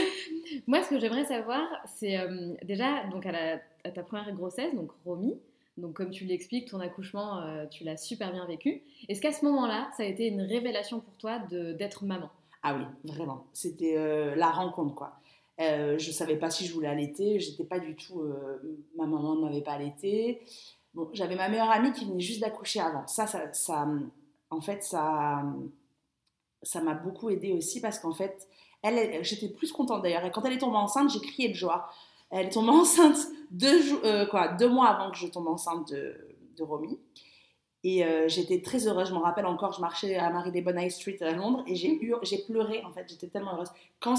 moi, 0.66 0.82
ce 0.82 0.90
que 0.90 0.98
j'aimerais 0.98 1.24
savoir, 1.24 1.62
c'est 1.86 2.18
euh, 2.18 2.54
déjà 2.62 3.04
donc 3.10 3.26
à, 3.26 3.58
ta 3.90 4.02
première 4.02 4.32
grossesse, 4.32 4.74
donc 4.74 4.90
Romy, 5.04 5.34
Donc, 5.78 5.94
comme 5.94 6.10
tu 6.10 6.24
l'expliques, 6.24 6.70
ton 6.70 6.80
accouchement, 6.80 7.40
euh, 7.40 7.66
tu 7.66 7.82
l'as 7.82 7.96
super 7.96 8.32
bien 8.32 8.46
vécu. 8.46 8.82
Est-ce 9.08 9.20
qu'à 9.20 9.32
ce, 9.32 9.44
moment-là, 9.44 9.88
ça 9.96 10.04
a 10.04 10.06
été 10.06 10.26
une 10.26 10.42
révélation 10.42 11.00
pour 11.00 11.16
toi 11.16 11.40
d'être 11.50 12.04
maman? 12.04 12.30
Ah 12.62 12.76
oui, 12.76 12.84
vraiment. 13.04 13.46
C'était 13.52 13.96
la 14.34 14.50
rencontre, 14.50 14.94
quoi. 14.94 15.18
Je 15.58 15.94
ne 15.94 16.12
savais 16.12 16.36
pas 16.36 16.50
si 16.50 16.66
je 16.66 16.72
voulais 16.72 16.88
allaiter. 16.88 17.38
J'étais 17.40 17.64
pas 17.64 17.78
du 17.78 17.94
tout. 17.94 18.22
ma 18.96 19.06
maman 19.06 19.36
ne 19.36 19.42
m'avait 19.42 19.60
pas 19.60 19.72
allaité. 19.72 20.42
J'avais 21.12 21.36
ma 21.36 21.48
meilleure 21.48 21.70
amie 21.70 21.92
qui 21.92 22.04
venait 22.04 22.20
juste 22.20 22.40
d'accoucher 22.40 22.80
avant. 22.80 23.06
Ça, 23.06 23.26
ça, 23.26 23.88
en 24.50 24.60
fait, 24.60 24.82
ça, 24.82 25.42
ça 26.62 26.80
m'a 26.80 26.94
beaucoup 26.94 27.30
aidé 27.30 27.52
aussi 27.52 27.80
parce 27.80 27.98
qu'en 27.98 28.12
fait, 28.12 28.48
elle, 28.82 29.24
j'étais 29.24 29.48
plus 29.48 29.72
contente 29.72 30.02
d'ailleurs. 30.02 30.24
Et 30.24 30.30
quand 30.30 30.44
elle 30.44 30.52
est 30.52 30.58
tombée 30.58 30.76
enceinte, 30.76 31.10
j'ai 31.10 31.20
crié 31.20 31.48
de 31.48 31.54
joie. 31.54 31.88
Elle 32.30 32.46
est 32.46 32.50
tombée 32.50 32.70
enceinte 32.70 33.18
deux, 33.50 34.04
euh, 34.04 34.26
deux 34.58 34.68
mois 34.68 34.88
avant 34.88 35.10
que 35.10 35.16
je 35.16 35.26
tombe 35.26 35.48
enceinte 35.48 35.92
de, 35.92 36.16
de 36.56 36.62
Romy. 36.62 36.98
Et 37.84 38.04
euh, 38.04 38.28
j'étais 38.28 38.62
très 38.62 38.86
heureuse. 38.86 39.08
Je 39.08 39.14
me 39.14 39.18
rappelle 39.18 39.46
encore, 39.46 39.72
je 39.72 39.80
marchais 39.80 40.16
à 40.16 40.30
Marylebone 40.30 40.78
High 40.78 40.90
Street 40.90 41.18
à 41.20 41.32
Londres 41.32 41.62
et 41.66 41.76
j'ai, 41.76 41.92
eu, 41.92 42.14
j'ai 42.22 42.38
pleuré 42.38 42.82
en 42.84 42.90
fait. 42.90 43.06
J'étais 43.08 43.28
tellement 43.28 43.54
heureuse. 43.54 43.70
Quand, 44.00 44.16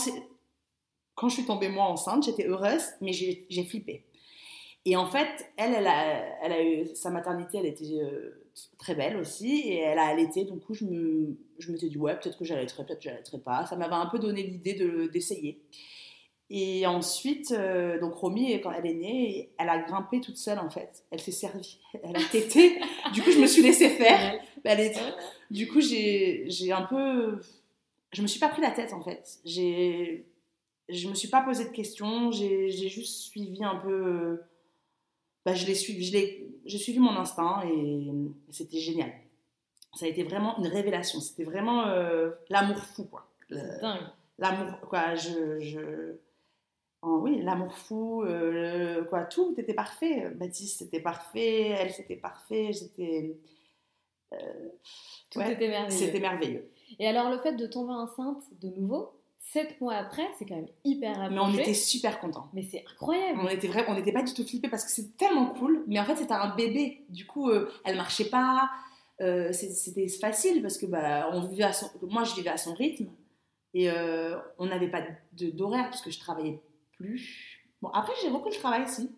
quand 1.16 1.30
je 1.30 1.34
suis 1.34 1.46
tombée 1.46 1.70
moi 1.70 1.86
enceinte, 1.86 2.24
j'étais 2.24 2.48
heureuse, 2.48 2.84
mais 3.02 3.12
j'ai 3.12 3.64
flippé. 3.66 4.06
Et 4.86 4.96
en 4.96 5.06
fait, 5.06 5.52
elle, 5.58 5.74
elle 5.74 5.88
a, 5.88 6.44
elle 6.44 6.52
a 6.54 6.64
eu 6.64 6.96
sa 6.96 7.10
maternité, 7.10 7.58
elle 7.58 7.66
était 7.66 8.00
euh, 8.02 8.48
très 8.78 8.96
belle 8.96 9.18
aussi, 9.18 9.60
et 9.60 9.80
elle 9.80 10.00
a 10.00 10.06
allaité. 10.06 10.46
Du 10.46 10.60
coup, 10.60 10.74
je 10.74 10.86
me, 10.86 11.38
je 11.60 11.72
m'étais 11.72 11.90
dit, 11.90 11.98
ouais, 11.98 12.18
peut-être 12.18 12.38
que 12.38 12.46
j'allaiterai, 12.46 12.86
peut-être 12.86 13.00
que 13.00 13.10
j'allaiterai 13.10 13.40
pas. 13.40 13.66
Ça 13.66 13.76
m'avait 13.76 13.96
un 13.96 14.06
peu 14.06 14.20
donné 14.20 14.44
l'idée 14.44 14.74
de, 14.74 15.08
d'essayer. 15.08 15.62
Et 16.50 16.88
ensuite, 16.88 17.52
euh, 17.52 18.00
donc 18.00 18.14
Romy, 18.14 18.54
quand 18.62 18.72
elle 18.72 18.86
est 18.86 18.94
née, 18.94 19.52
elle 19.58 19.68
a 19.68 19.80
grimpé 19.80 20.22
toute 20.22 20.38
seule 20.38 20.60
en 20.60 20.70
fait. 20.70 21.04
Elle 21.12 21.20
s'est 21.20 21.32
servie, 21.32 21.80
elle 22.04 22.16
a 22.16 22.24
tété. 22.24 22.80
du 23.14 23.22
coup, 23.22 23.32
je 23.32 23.40
me 23.40 23.48
suis 23.48 23.62
laissée 23.62 23.90
faire. 23.90 24.40
Elle 24.64 24.80
est... 24.80 24.96
Du 25.52 25.68
coup, 25.68 25.82
j'ai 25.82 26.72
un 26.72 26.84
peu. 26.84 27.42
Je 28.14 28.22
me 28.22 28.28
suis 28.28 28.40
pas 28.40 28.48
pris 28.48 28.62
la 28.62 28.72
tête 28.72 28.94
en 28.94 29.02
fait. 29.02 29.40
Je 29.46 31.10
me 31.10 31.16
suis 31.16 31.28
pas 31.28 31.42
posé 31.42 31.66
de 31.66 31.70
questions. 31.70 32.32
J'ai 32.32 32.70
juste 32.70 33.24
suivi 33.24 33.64
un 33.66 33.76
peu. 33.76 34.40
Bah, 35.48 35.54
je 35.54 35.66
l'ai 35.66 35.76
suivi, 35.76 36.12
j'ai 36.66 36.78
suivi 36.78 37.00
mon 37.00 37.16
instinct 37.16 37.64
et 37.66 38.12
c'était 38.50 38.80
génial. 38.80 39.14
Ça 39.94 40.06
a 40.06 40.10
été 40.10 40.22
vraiment 40.22 40.58
une 40.58 40.68
révélation. 40.68 41.22
C'était 41.22 41.46
vraiment 41.46 41.88
euh, 41.88 42.32
l'amour 42.50 42.80
fou 42.80 43.06
quoi. 43.06 43.30
L'amour 44.38 44.82
quoi. 44.82 45.16
je, 45.16 45.58
je 45.62 46.18
oui, 47.02 47.42
l'amour 47.44 47.74
fou, 47.78 48.24
euh, 48.24 49.06
quoi, 49.06 49.24
tout 49.24 49.56
était 49.58 49.74
parfait. 49.74 50.30
Baptiste 50.32 50.80
c'était 50.80 51.00
parfait, 51.00 51.70
elle 51.70 51.94
c'était 51.94 52.18
parfait, 52.18 52.74
j'étais. 52.74 53.38
Euh, 54.34 54.38
tout 55.30 55.40
était 55.40 55.70
merveilleux. 55.70 55.98
C'était 55.98 56.20
merveilleux. 56.20 56.70
Et 57.00 57.08
alors 57.08 57.30
le 57.30 57.38
fait 57.38 57.54
de 57.54 57.68
tomber 57.68 57.94
enceinte 57.94 58.44
de 58.60 58.68
nouveau, 58.68 59.17
sept 59.52 59.80
mois 59.82 59.96
après, 59.96 60.28
c'est 60.38 60.46
quand 60.46 60.56
même 60.56 60.68
hyper 60.84 61.18
rapproché. 61.18 61.36
Mais 61.36 61.42
on 61.42 61.54
était 61.54 61.74
super 61.74 62.20
contents. 62.20 62.50
Mais 62.54 62.64
c'est 62.64 62.84
incroyable. 62.92 63.40
On 63.42 63.48
était 63.48 63.70
on 63.88 63.94
n'était 63.94 64.12
pas 64.12 64.24
du 64.24 64.34
tout 64.34 64.46
flippés 64.46 64.70
parce 64.70 64.84
que 64.84 64.92
c'est 64.92 65.18
tellement 65.18 65.48
cool. 65.48 65.84
Mais 65.88 66.00
en 66.00 66.06
fait, 66.06 66.16
c'était 66.16 66.34
un 66.34 66.56
bébé. 66.56 67.06
Du 67.10 67.26
coup, 67.26 67.50
euh, 67.50 67.72
elle 67.86 67.96
marchait 67.96 68.30
pas. 68.30 68.70
c'était 69.20 70.08
facile 70.08 70.62
parce 70.62 70.78
que 70.78 70.86
bah, 70.86 71.30
on 71.32 71.42
vivait 71.42 71.64
à 71.64 71.74
son... 71.74 71.88
moi, 72.04 72.24
je 72.24 72.36
vivais 72.36 72.50
à 72.50 72.58
son 72.58 72.74
rythme. 72.74 73.10
Et 73.74 73.90
on 74.58 74.66
n'avait 74.66 74.90
pas 74.90 75.02
d'horaire 75.34 75.90
parce 75.90 76.02
que 76.02 76.12
je 76.12 76.20
travaillais 76.20 76.62
plus. 76.98 77.58
Bon, 77.82 77.90
après, 77.90 78.14
j'ai 78.22 78.30
repris 78.30 78.52
le 78.52 78.58
travail, 78.58 78.88
si. 78.88 79.10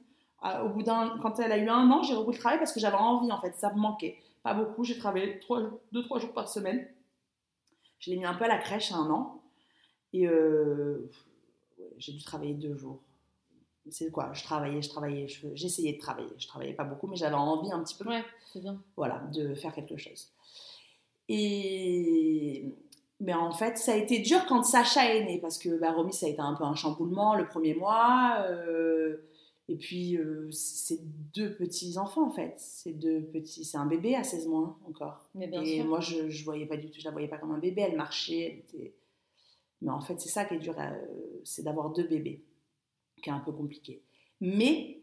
Euh, 0.45 0.63
au 0.63 0.69
bout 0.69 0.83
d'un, 0.83 1.17
quand 1.21 1.39
elle 1.39 1.51
a 1.51 1.57
eu 1.57 1.67
un 1.67 1.89
an, 1.91 2.03
j'ai 2.03 2.13
repris 2.13 2.33
le 2.33 2.39
travail 2.39 2.59
parce 2.59 2.73
que 2.73 2.79
j'avais 2.79 2.97
envie, 2.97 3.31
en 3.31 3.39
fait. 3.39 3.55
Ça 3.55 3.73
me 3.73 3.79
manquait. 3.79 4.17
Pas 4.43 4.53
beaucoup. 4.53 4.83
J'ai 4.83 4.97
travaillé 4.97 5.39
2-3 5.49 6.19
jours 6.19 6.33
par 6.33 6.47
semaine. 6.47 6.87
Je 7.99 8.11
l'ai 8.11 8.17
mis 8.17 8.25
un 8.25 8.33
peu 8.33 8.45
à 8.45 8.47
la 8.47 8.57
crèche 8.57 8.91
à 8.91 8.95
un 8.95 9.09
an. 9.09 9.38
Et 10.13 10.27
euh, 10.27 11.09
j'ai 11.97 12.13
dû 12.13 12.23
travailler 12.23 12.53
deux 12.53 12.75
jours. 12.75 13.01
C'est 13.89 14.11
quoi? 14.11 14.31
Je 14.33 14.43
travaillais, 14.43 14.81
je 14.81 14.89
travaillais, 14.89 15.27
j'essayais 15.53 15.93
de 15.93 15.99
travailler. 15.99 16.29
Je 16.37 16.47
travaillais 16.47 16.73
pas 16.73 16.83
beaucoup, 16.83 17.07
mais 17.07 17.15
j'avais 17.15 17.35
envie 17.35 17.71
un 17.71 17.83
petit 17.83 17.95
peu. 17.95 18.07
Ouais, 18.07 18.23
c'est 18.51 18.61
bien. 18.61 18.81
Voilà, 18.95 19.23
de 19.33 19.55
faire 19.55 19.73
quelque 19.73 19.97
chose. 19.97 20.31
Et 21.27 22.65
mais 23.19 23.33
en 23.33 23.51
fait, 23.51 23.77
ça 23.77 23.93
a 23.93 23.95
été 23.97 24.19
dur 24.19 24.45
quand 24.47 24.63
Sacha 24.63 25.13
est 25.13 25.25
né, 25.25 25.39
parce 25.39 25.57
que 25.57 25.77
bah, 25.77 25.91
Romy, 25.91 26.13
ça 26.13 26.25
a 26.25 26.29
été 26.29 26.39
un 26.39 26.53
peu 26.53 26.63
un 26.63 26.75
chamboulement 26.75 27.35
le 27.35 27.47
premier 27.47 27.73
mois. 27.73 28.45
Euh, 28.47 29.17
et 29.67 29.75
puis, 29.75 30.17
euh, 30.17 30.49
c'est 30.51 31.01
deux 31.33 31.53
petits-enfants, 31.53 32.27
en 32.27 32.31
fait. 32.31 32.53
C'est 32.57 32.93
deux 32.93 33.21
petits... 33.21 33.65
C'est 33.65 33.77
un 33.77 33.85
bébé 33.85 34.15
à 34.15 34.23
16 34.23 34.47
mois 34.47 34.79
encore. 34.87 35.29
Mais 35.35 35.47
bien 35.47 35.61
et 35.61 35.83
moi, 35.83 35.99
je 35.99 36.23
ne 36.23 36.43
voyais 36.43 36.65
pas 36.65 36.77
du 36.77 36.89
tout, 36.89 36.99
je 36.99 37.05
la 37.05 37.11
voyais 37.11 37.27
pas 37.27 37.37
comme 37.37 37.51
un 37.51 37.59
bébé. 37.59 37.81
Elle 37.81 37.97
marchait, 37.97 38.39
elle 38.39 38.79
était... 38.79 38.93
Mais 39.81 39.91
en 39.91 40.01
fait, 40.01 40.19
c'est 40.19 40.29
ça 40.29 40.45
qui 40.45 40.55
est 40.55 40.59
dur, 40.59 40.75
euh, 40.77 40.91
c'est 41.43 41.63
d'avoir 41.63 41.91
deux 41.91 42.07
bébés, 42.07 42.43
qui 43.21 43.29
est 43.29 43.33
un 43.33 43.39
peu 43.39 43.51
compliqué. 43.51 44.03
Mais, 44.41 45.01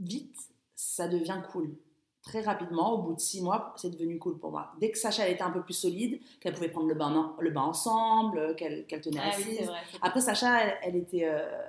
vite, 0.00 0.36
ça 0.74 1.08
devient 1.08 1.40
cool 1.52 1.76
très 2.22 2.40
rapidement, 2.40 2.94
au 2.94 3.02
bout 3.02 3.14
de 3.14 3.20
six 3.20 3.42
mois, 3.42 3.74
c'est 3.76 3.90
devenu 3.90 4.18
cool 4.18 4.38
pour 4.38 4.52
moi. 4.52 4.72
Dès 4.80 4.90
que 4.90 4.98
Sacha 4.98 5.26
elle 5.26 5.34
était 5.34 5.42
un 5.42 5.50
peu 5.50 5.62
plus 5.62 5.74
solide, 5.74 6.20
qu'elle 6.40 6.54
pouvait 6.54 6.68
prendre 6.68 6.86
le 6.86 6.94
bain, 6.94 7.34
le 7.38 7.50
bain 7.50 7.62
ensemble, 7.62 8.54
qu'elle 8.56 8.86
tenait 8.86 9.20
ah 9.20 9.30
assise. 9.30 9.70
Après, 10.00 10.20
Sacha, 10.20 10.78
elle, 10.82 10.96
était, 10.96 11.24
euh, 11.24 11.66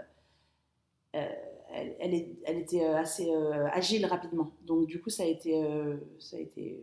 euh, 1.15 1.27
elle, 1.71 2.35
elle, 2.45 2.57
était 2.59 2.85
euh, 2.85 2.97
assez 2.97 3.31
agile 3.71 4.05
rapidement. 4.05 4.51
Donc, 4.61 4.85
du 4.85 5.01
coup, 5.01 5.09
ça 5.09 5.23
a 5.23 5.25
été, 5.25 5.59
ça 6.19 6.37
a 6.37 6.39
été 6.39 6.79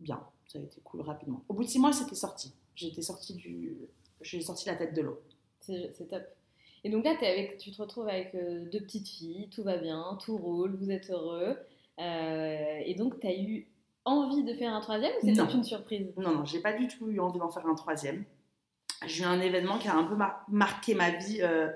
bien. 0.00 0.20
Ça 0.48 0.58
a 0.58 0.62
été 0.62 0.80
cool 0.82 1.00
rapidement. 1.00 1.44
Au 1.48 1.54
bout 1.54 1.64
de 1.64 1.68
six 1.68 1.78
mois, 1.78 1.92
c'était 1.92 2.16
sorti. 2.16 2.52
J'étais 2.74 3.00
sortie 3.00 3.34
du. 3.34 3.76
J'ai 4.22 4.40
sorti 4.40 4.66
la 4.66 4.76
tête 4.76 4.94
de 4.94 5.02
l'eau. 5.02 5.20
C'est 5.60 6.08
top. 6.08 6.22
Et 6.84 6.90
donc 6.90 7.04
là, 7.04 7.14
es 7.20 7.26
avec, 7.26 7.58
tu 7.58 7.70
te 7.70 7.80
retrouves 7.80 8.08
avec 8.08 8.34
deux 8.34 8.80
petites 8.80 9.08
filles, 9.08 9.48
tout 9.50 9.62
va 9.62 9.76
bien, 9.76 10.18
tout 10.24 10.36
roule, 10.36 10.74
vous 10.74 10.90
êtes 10.90 11.10
heureux. 11.10 11.56
Euh, 11.98 12.80
et 12.84 12.94
donc, 12.94 13.20
tu 13.20 13.26
as 13.26 13.36
eu 13.36 13.68
envie 14.04 14.42
de 14.42 14.54
faire 14.54 14.74
un 14.74 14.80
troisième 14.80 15.12
ou 15.22 15.26
c'était 15.26 15.54
une 15.54 15.64
surprise? 15.64 16.12
Non, 16.16 16.34
non, 16.34 16.44
j'ai 16.44 16.60
pas 16.60 16.72
du 16.72 16.88
tout 16.88 17.08
eu 17.08 17.20
envie 17.20 17.38
d'en 17.38 17.50
faire 17.50 17.66
un 17.66 17.74
troisième. 17.74 18.24
J'ai 19.06 19.24
eu 19.24 19.26
un 19.26 19.40
événement 19.40 19.78
qui 19.78 19.88
a 19.88 19.96
un 19.96 20.04
peu 20.04 20.16
marqué 20.48 20.94
ma 20.94 21.10
vie. 21.10 21.40
Euh, 21.42 21.70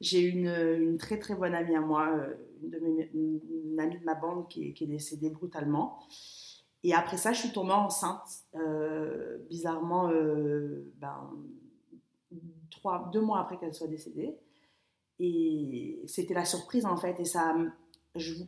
j'ai 0.00 0.20
une, 0.20 0.48
une, 0.48 0.98
très 0.98 1.18
très 1.18 1.34
bonne 1.34 1.54
amie 1.54 1.74
à 1.74 1.80
moi, 1.80 2.08
euh, 2.08 2.34
une, 2.62 2.70
de 2.70 2.78
mes, 2.78 3.10
une 3.14 3.80
amie 3.80 3.98
de 3.98 4.04
ma 4.04 4.14
bande 4.14 4.48
qui 4.48 4.74
est, 4.78 4.86
décédée 4.86 5.30
brutalement. 5.30 5.98
Et 6.82 6.94
après 6.94 7.16
ça, 7.16 7.32
je 7.32 7.40
suis 7.40 7.52
tombée 7.52 7.72
enceinte, 7.72 8.44
bizarrement, 9.48 10.08
ben, 11.00 11.30
deux 13.12 13.20
mois 13.20 13.40
après 13.40 13.58
qu'elle 13.58 13.74
soit 13.74 13.88
décédée. 13.88 14.36
Et 15.18 16.02
c'était 16.06 16.34
la 16.34 16.44
surprise 16.44 16.86
en 16.86 16.96
fait. 16.96 17.18
Et 17.20 17.24
ça, 17.24 17.54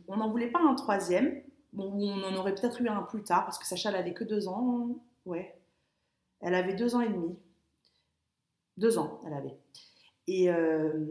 on 0.07 0.17
n'en 0.17 0.29
voulait 0.29 0.51
pas 0.51 0.59
un 0.59 0.75
troisième. 0.75 1.41
Bon, 1.73 1.91
on 1.93 2.23
en 2.23 2.35
aurait 2.35 2.55
peut-être 2.55 2.81
eu 2.81 2.87
un 2.87 3.03
plus 3.03 3.23
tard, 3.23 3.45
parce 3.45 3.59
que 3.59 3.65
Sacha, 3.65 3.89
elle 3.89 3.95
avait 3.95 4.13
que 4.13 4.23
deux 4.23 4.47
ans. 4.47 4.89
Ouais. 5.25 5.55
Elle 6.41 6.55
avait 6.55 6.73
deux 6.73 6.95
ans 6.95 7.01
et 7.01 7.09
demi. 7.09 7.37
Deux 8.77 8.97
ans, 8.97 9.21
elle 9.25 9.33
avait. 9.33 9.57
Et, 10.27 10.49
euh, 10.49 11.05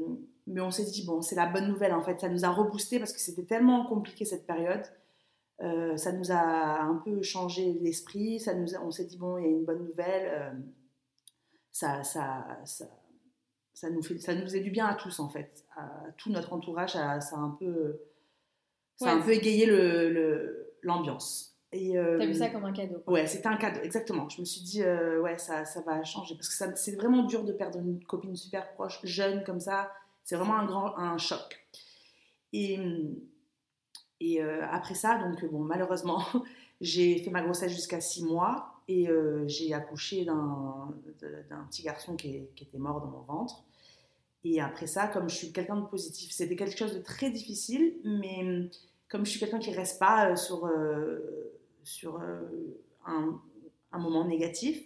mais 0.47 0.61
on 0.61 0.71
s'est 0.71 0.85
dit, 0.85 1.05
bon, 1.05 1.23
c'est 1.23 1.37
la 1.37 1.47
bonne 1.47 1.69
nouvelle, 1.69 1.93
en 1.93 2.03
fait. 2.03 2.21
Ça 2.21 2.29
nous 2.29 2.45
a 2.45 2.51
reboosté 2.51 2.99
parce 2.99 3.13
que 3.13 3.21
c'était 3.21 3.45
tellement 3.45 3.87
compliqué 3.87 4.25
cette 4.25 4.47
période. 4.47 4.83
Euh, 5.61 5.97
ça 5.97 6.13
nous 6.13 6.31
a 6.31 6.81
un 6.81 6.97
peu 6.97 7.23
changé 7.23 7.79
l'esprit. 7.81 8.41
Ça 8.41 8.55
nous 8.55 8.75
on 8.83 8.91
s'est 8.91 9.05
dit, 9.05 9.19
bon, 9.19 9.39
il 9.39 9.45
y 9.45 9.47
a 9.47 9.51
une 9.51 9.65
bonne 9.65 9.85
nouvelle. 9.85 10.29
Euh, 10.33 10.51
ça, 11.71 12.03
ça, 12.03 12.59
ça, 13.79 13.91
nous 13.91 14.03
fait, 14.03 14.19
ça 14.19 14.35
nous 14.35 14.43
faisait 14.43 14.61
du 14.61 14.71
bien 14.71 14.87
à 14.87 14.95
tous, 14.95 15.21
en 15.21 15.29
fait. 15.29 15.65
À 15.77 16.11
tout 16.17 16.31
notre 16.31 16.53
entourage, 16.53 16.93
ça, 16.93 17.21
ça 17.21 17.37
a 17.37 17.39
un 17.39 17.51
peu 17.51 18.01
ça 18.97 19.13
a 19.13 19.15
un 19.15 19.21
peu 19.21 19.33
égayé 19.33 19.67
l'ambiance. 20.83 21.57
Le, 21.73 21.97
euh, 21.97 22.19
T'as 22.19 22.27
vu 22.27 22.35
ça 22.35 22.49
comme 22.49 22.65
un 22.65 22.73
cadeau 22.73 23.03
Ouais, 23.07 23.27
c'était 23.29 23.47
un 23.47 23.57
cadeau, 23.57 23.81
exactement. 23.83 24.29
Je 24.29 24.41
me 24.41 24.45
suis 24.45 24.63
dit, 24.63 24.83
euh, 24.83 25.21
ouais, 25.21 25.39
ça, 25.39 25.65
ça 25.65 25.81
va 25.83 26.03
changer. 26.03 26.35
Parce 26.35 26.49
que 26.49 26.77
c'est 26.77 26.97
vraiment 26.97 27.23
dur 27.23 27.45
de 27.45 27.53
perdre 27.53 27.79
une 27.79 28.03
copine 28.05 28.35
super 28.35 28.73
proche, 28.73 28.99
jeune 29.05 29.45
comme 29.45 29.61
ça. 29.61 29.93
C'est 30.25 30.35
vraiment 30.35 30.57
un 30.57 30.67
grand 30.67 30.97
un 30.99 31.17
choc. 31.17 31.65
Et, 32.53 32.81
et 34.19 34.43
euh, 34.43 34.67
après 34.69 34.95
ça, 34.95 35.19
donc, 35.19 35.45
bon, 35.45 35.61
malheureusement, 35.61 36.25
j'ai 36.81 37.19
fait 37.19 37.31
ma 37.31 37.43
grossesse 37.43 37.71
jusqu'à 37.71 38.01
six 38.01 38.25
mois 38.25 38.75
et 38.89 39.09
j'ai 39.47 39.75
accouché 39.75 40.25
d'un 40.25 40.95
petit 41.71 41.83
garçon 41.83 42.17
qui, 42.17 42.49
qui, 42.57 42.65
était 42.65 42.79
mort 42.79 43.01
dans 43.01 43.09
mon 43.09 43.21
ventre. 43.21 43.63
Et 44.51 44.61
après 44.61 44.87
ça, 44.87 45.09
comme 45.09 45.29
je 45.29 45.35
suis 45.35 45.53
quelqu'un 45.53 45.77
de 45.77 45.87
positif, 45.87 46.33
c'était 46.33 46.57
quelque 46.57 46.77
chose 46.77 46.95
de 46.95 47.03
très 47.03 47.31
difficile, 47.31 47.97
mais 48.03 48.71
comme 49.09 49.27
je 49.27 49.31
suis 49.31 49.41
quelqu'un 49.41 49.59
qui 49.59 49.71
ne 49.71 49.77
reste 49.77 49.99
pas 49.99 50.31
euh, 50.31 50.37
sur, 50.37 50.65
euh, 50.65 51.53
sur 51.85 52.21
euh, 52.21 52.41
un, 53.05 53.99
moment 53.99 54.25
négatif, 54.25 54.83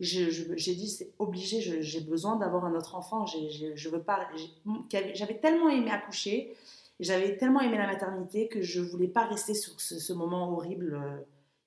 j'ai 0.00 0.30
dit 0.30 0.88
c'est 0.88 1.12
obligé, 1.18 1.60
j'ai 1.60 2.00
besoin 2.00 2.36
d'avoir 2.36 2.64
un 2.64 2.74
autre 2.74 2.94
enfant. 2.94 3.26
J'avais 3.26 3.74
tellement 5.40 5.68
aimé 5.68 5.90
accoucher 5.90 6.56
J'avais 6.98 7.36
tellement 7.36 7.60
aimé 7.60 7.76
la 7.76 7.86
maternité 7.86 8.48
que 8.48 8.62
je 8.62 8.80
voulais 8.80 9.08
pas 9.08 9.26
rester 9.26 9.54
sur 9.54 9.80
ce, 9.80 10.12
moment 10.12 10.52
horrible. 10.52 11.00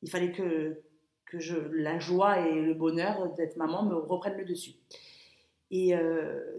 Il 0.01 0.09
fallait 0.09 0.31
que, 0.31 0.81
que 1.25 1.37
la 1.73 1.99
joie 1.99 2.39
et 2.39 2.61
le 2.61 2.73
bonheur 2.73 3.33
d'être 3.35 3.55
maman 3.55 3.83
me 3.83 3.95
reprennent 3.95 4.37
le 4.37 4.45
dessus. 4.45 4.75
Et 5.71 5.93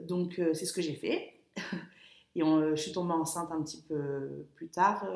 donc, 0.06 0.40
c'est 0.52 0.66
ce 0.66 0.72
que 0.72 0.82
j'ai 0.82 0.94
fait. 0.94 1.34
Et 2.34 2.40
je 2.40 2.76
suis 2.76 2.92
tombée 2.92 3.14
enceinte 3.14 3.50
un 3.50 3.62
petit 3.62 3.82
peu 3.82 4.46
plus 4.54 4.68
tard, 4.68 5.06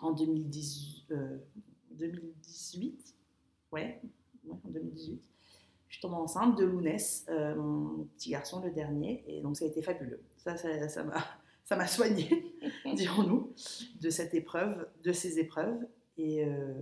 en 0.00 0.12
2010, 0.12 1.06
2018. 1.92 3.14
Ouais, 3.72 4.00
en 4.50 4.68
2018. 4.68 5.22
Je 5.88 5.94
suis 5.94 6.02
tombée 6.02 6.16
enceinte 6.16 6.58
de 6.58 6.64
Lounès, 6.64 7.24
euh, 7.28 7.54
mon 7.54 8.04
petit 8.16 8.30
garçon, 8.30 8.60
le 8.62 8.70
dernier. 8.70 9.24
Et 9.26 9.40
donc, 9.40 9.56
ça 9.56 9.64
a 9.64 9.68
été 9.68 9.82
fabuleux. 9.82 10.22
Ça, 10.36 10.56
ça 10.56 11.04
m'a 11.04 11.24
ça, 11.64 11.76
m'a 11.76 11.86
soigné, 11.86 12.54
dirons-nous, 12.94 13.52
de 14.00 14.10
cette 14.10 14.34
épreuve, 14.34 14.86
de 15.02 15.12
ces 15.12 15.38
épreuves. 15.38 15.86
Et 16.16 16.44
euh, 16.44 16.72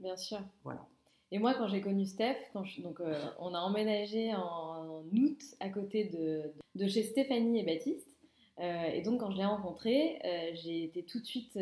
Bien 0.00 0.16
sûr. 0.16 0.40
Voilà. 0.64 0.86
Et 1.34 1.38
moi, 1.40 1.52
quand 1.54 1.66
j'ai 1.66 1.80
connu 1.80 2.06
Steph, 2.06 2.38
donc, 2.54 3.00
euh, 3.00 3.12
on 3.40 3.54
a 3.54 3.58
emménagé 3.58 4.32
en, 4.34 5.02
août 5.12 5.42
à 5.58 5.68
côté 5.68 6.04
de, 6.04 6.52
de, 6.76 6.86
chez 6.86 7.02
Stéphanie 7.02 7.58
et 7.58 7.64
Baptiste. 7.64 8.08
et 8.60 9.02
donc, 9.02 9.20
quand 9.20 9.32
je 9.32 9.38
l'ai 9.38 9.44
rencontré, 9.44 10.20
j'ai 10.54 10.84
été 10.84 11.02
tout 11.02 11.20
de 11.20 11.26
suite 11.26 11.58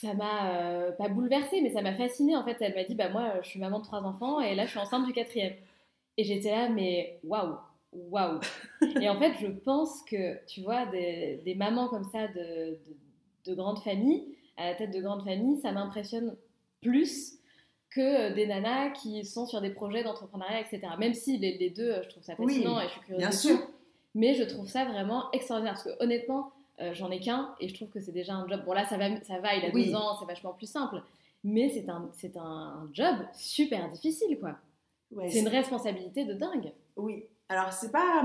ça 0.00 0.12
m'a 0.14 0.60
euh, 0.60 0.92
pas 0.92 1.08
bouleversée, 1.08 1.60
mais 1.62 1.70
ça 1.70 1.82
m'a 1.82 1.94
fascinée. 1.94 2.36
En 2.36 2.44
fait, 2.44 2.56
elle 2.60 2.74
m'a 2.74 2.84
dit 2.84 2.94
Bah, 2.94 3.08
moi, 3.08 3.40
je 3.42 3.48
suis 3.48 3.60
maman 3.60 3.78
de 3.78 3.84
trois 3.84 4.02
enfants 4.02 4.40
et 4.40 4.54
là, 4.54 4.66
je 4.66 4.70
suis 4.70 4.78
enceinte 4.78 5.06
du 5.06 5.12
quatrième. 5.12 5.54
Et 6.18 6.24
j'étais 6.24 6.50
là, 6.50 6.68
mais 6.68 7.18
waouh, 7.24 7.56
waouh. 7.92 8.40
et 9.00 9.08
en 9.08 9.18
fait, 9.18 9.32
je 9.40 9.46
pense 9.46 10.02
que, 10.02 10.44
tu 10.46 10.60
vois, 10.60 10.86
des, 10.86 11.54
mamans 11.56 11.88
comme 11.88 12.04
ça 12.04 12.28
de, 12.28 12.78
de, 13.46 13.54
grandes 13.54 13.78
familles, 13.78 14.36
à 14.58 14.66
la 14.66 14.74
tête 14.74 14.90
de 14.90 15.00
grandes 15.00 15.24
familles, 15.24 15.58
ça 15.60 15.72
m'impressionne 15.72 16.36
plus 16.82 17.38
que 17.90 18.32
des 18.34 18.46
nanas 18.46 18.90
qui 18.90 19.24
sont 19.24 19.46
sur 19.46 19.60
des 19.60 19.70
projets 19.70 20.02
d'entrepreneuriat, 20.02 20.60
etc. 20.60 20.80
Même 20.98 21.14
si 21.14 21.38
les, 21.38 21.58
les, 21.58 21.70
deux, 21.70 21.94
je 22.02 22.08
trouve 22.08 22.22
ça 22.22 22.36
fascinant 22.36 22.80
et 22.80 22.84
je 22.84 22.92
suis 22.92 23.00
curieuse. 23.00 23.18
Bien 23.18 23.32
sûr. 23.32 23.58
Mais 24.14 24.34
je 24.34 24.42
trouve 24.44 24.68
ça 24.68 24.84
vraiment 24.84 25.30
extraordinaire 25.32 25.74
parce 25.74 25.84
que 25.84 26.02
honnêtement, 26.02 26.52
euh, 26.80 26.92
j'en 26.94 27.10
ai 27.10 27.20
qu'un 27.20 27.54
et 27.60 27.68
je 27.68 27.74
trouve 27.74 27.88
que 27.88 28.00
c'est 28.00 28.12
déjà 28.12 28.34
un 28.34 28.46
job. 28.48 28.62
Bon, 28.64 28.72
là, 28.72 28.86
ça 28.86 28.96
va, 28.96 29.20
ça 29.22 29.38
va 29.40 29.54
il 29.54 29.64
a 29.64 29.70
deux 29.70 29.94
ans, 29.94 30.16
c'est 30.18 30.26
vachement 30.26 30.52
plus 30.52 30.70
simple. 30.70 31.02
Mais 31.44 31.70
c'est 31.70 31.88
un, 31.88 32.08
c'est 32.12 32.36
un 32.36 32.88
job 32.92 33.16
super 33.34 33.90
difficile, 33.90 34.38
quoi. 34.38 34.56
c'est 35.28 35.40
une 35.40 35.48
responsabilité 35.48 36.24
de 36.24 36.34
dingue. 36.34 36.72
Oui. 36.96 37.24
Alors, 37.48 37.72
c'est 37.72 37.90
pas. 37.90 38.24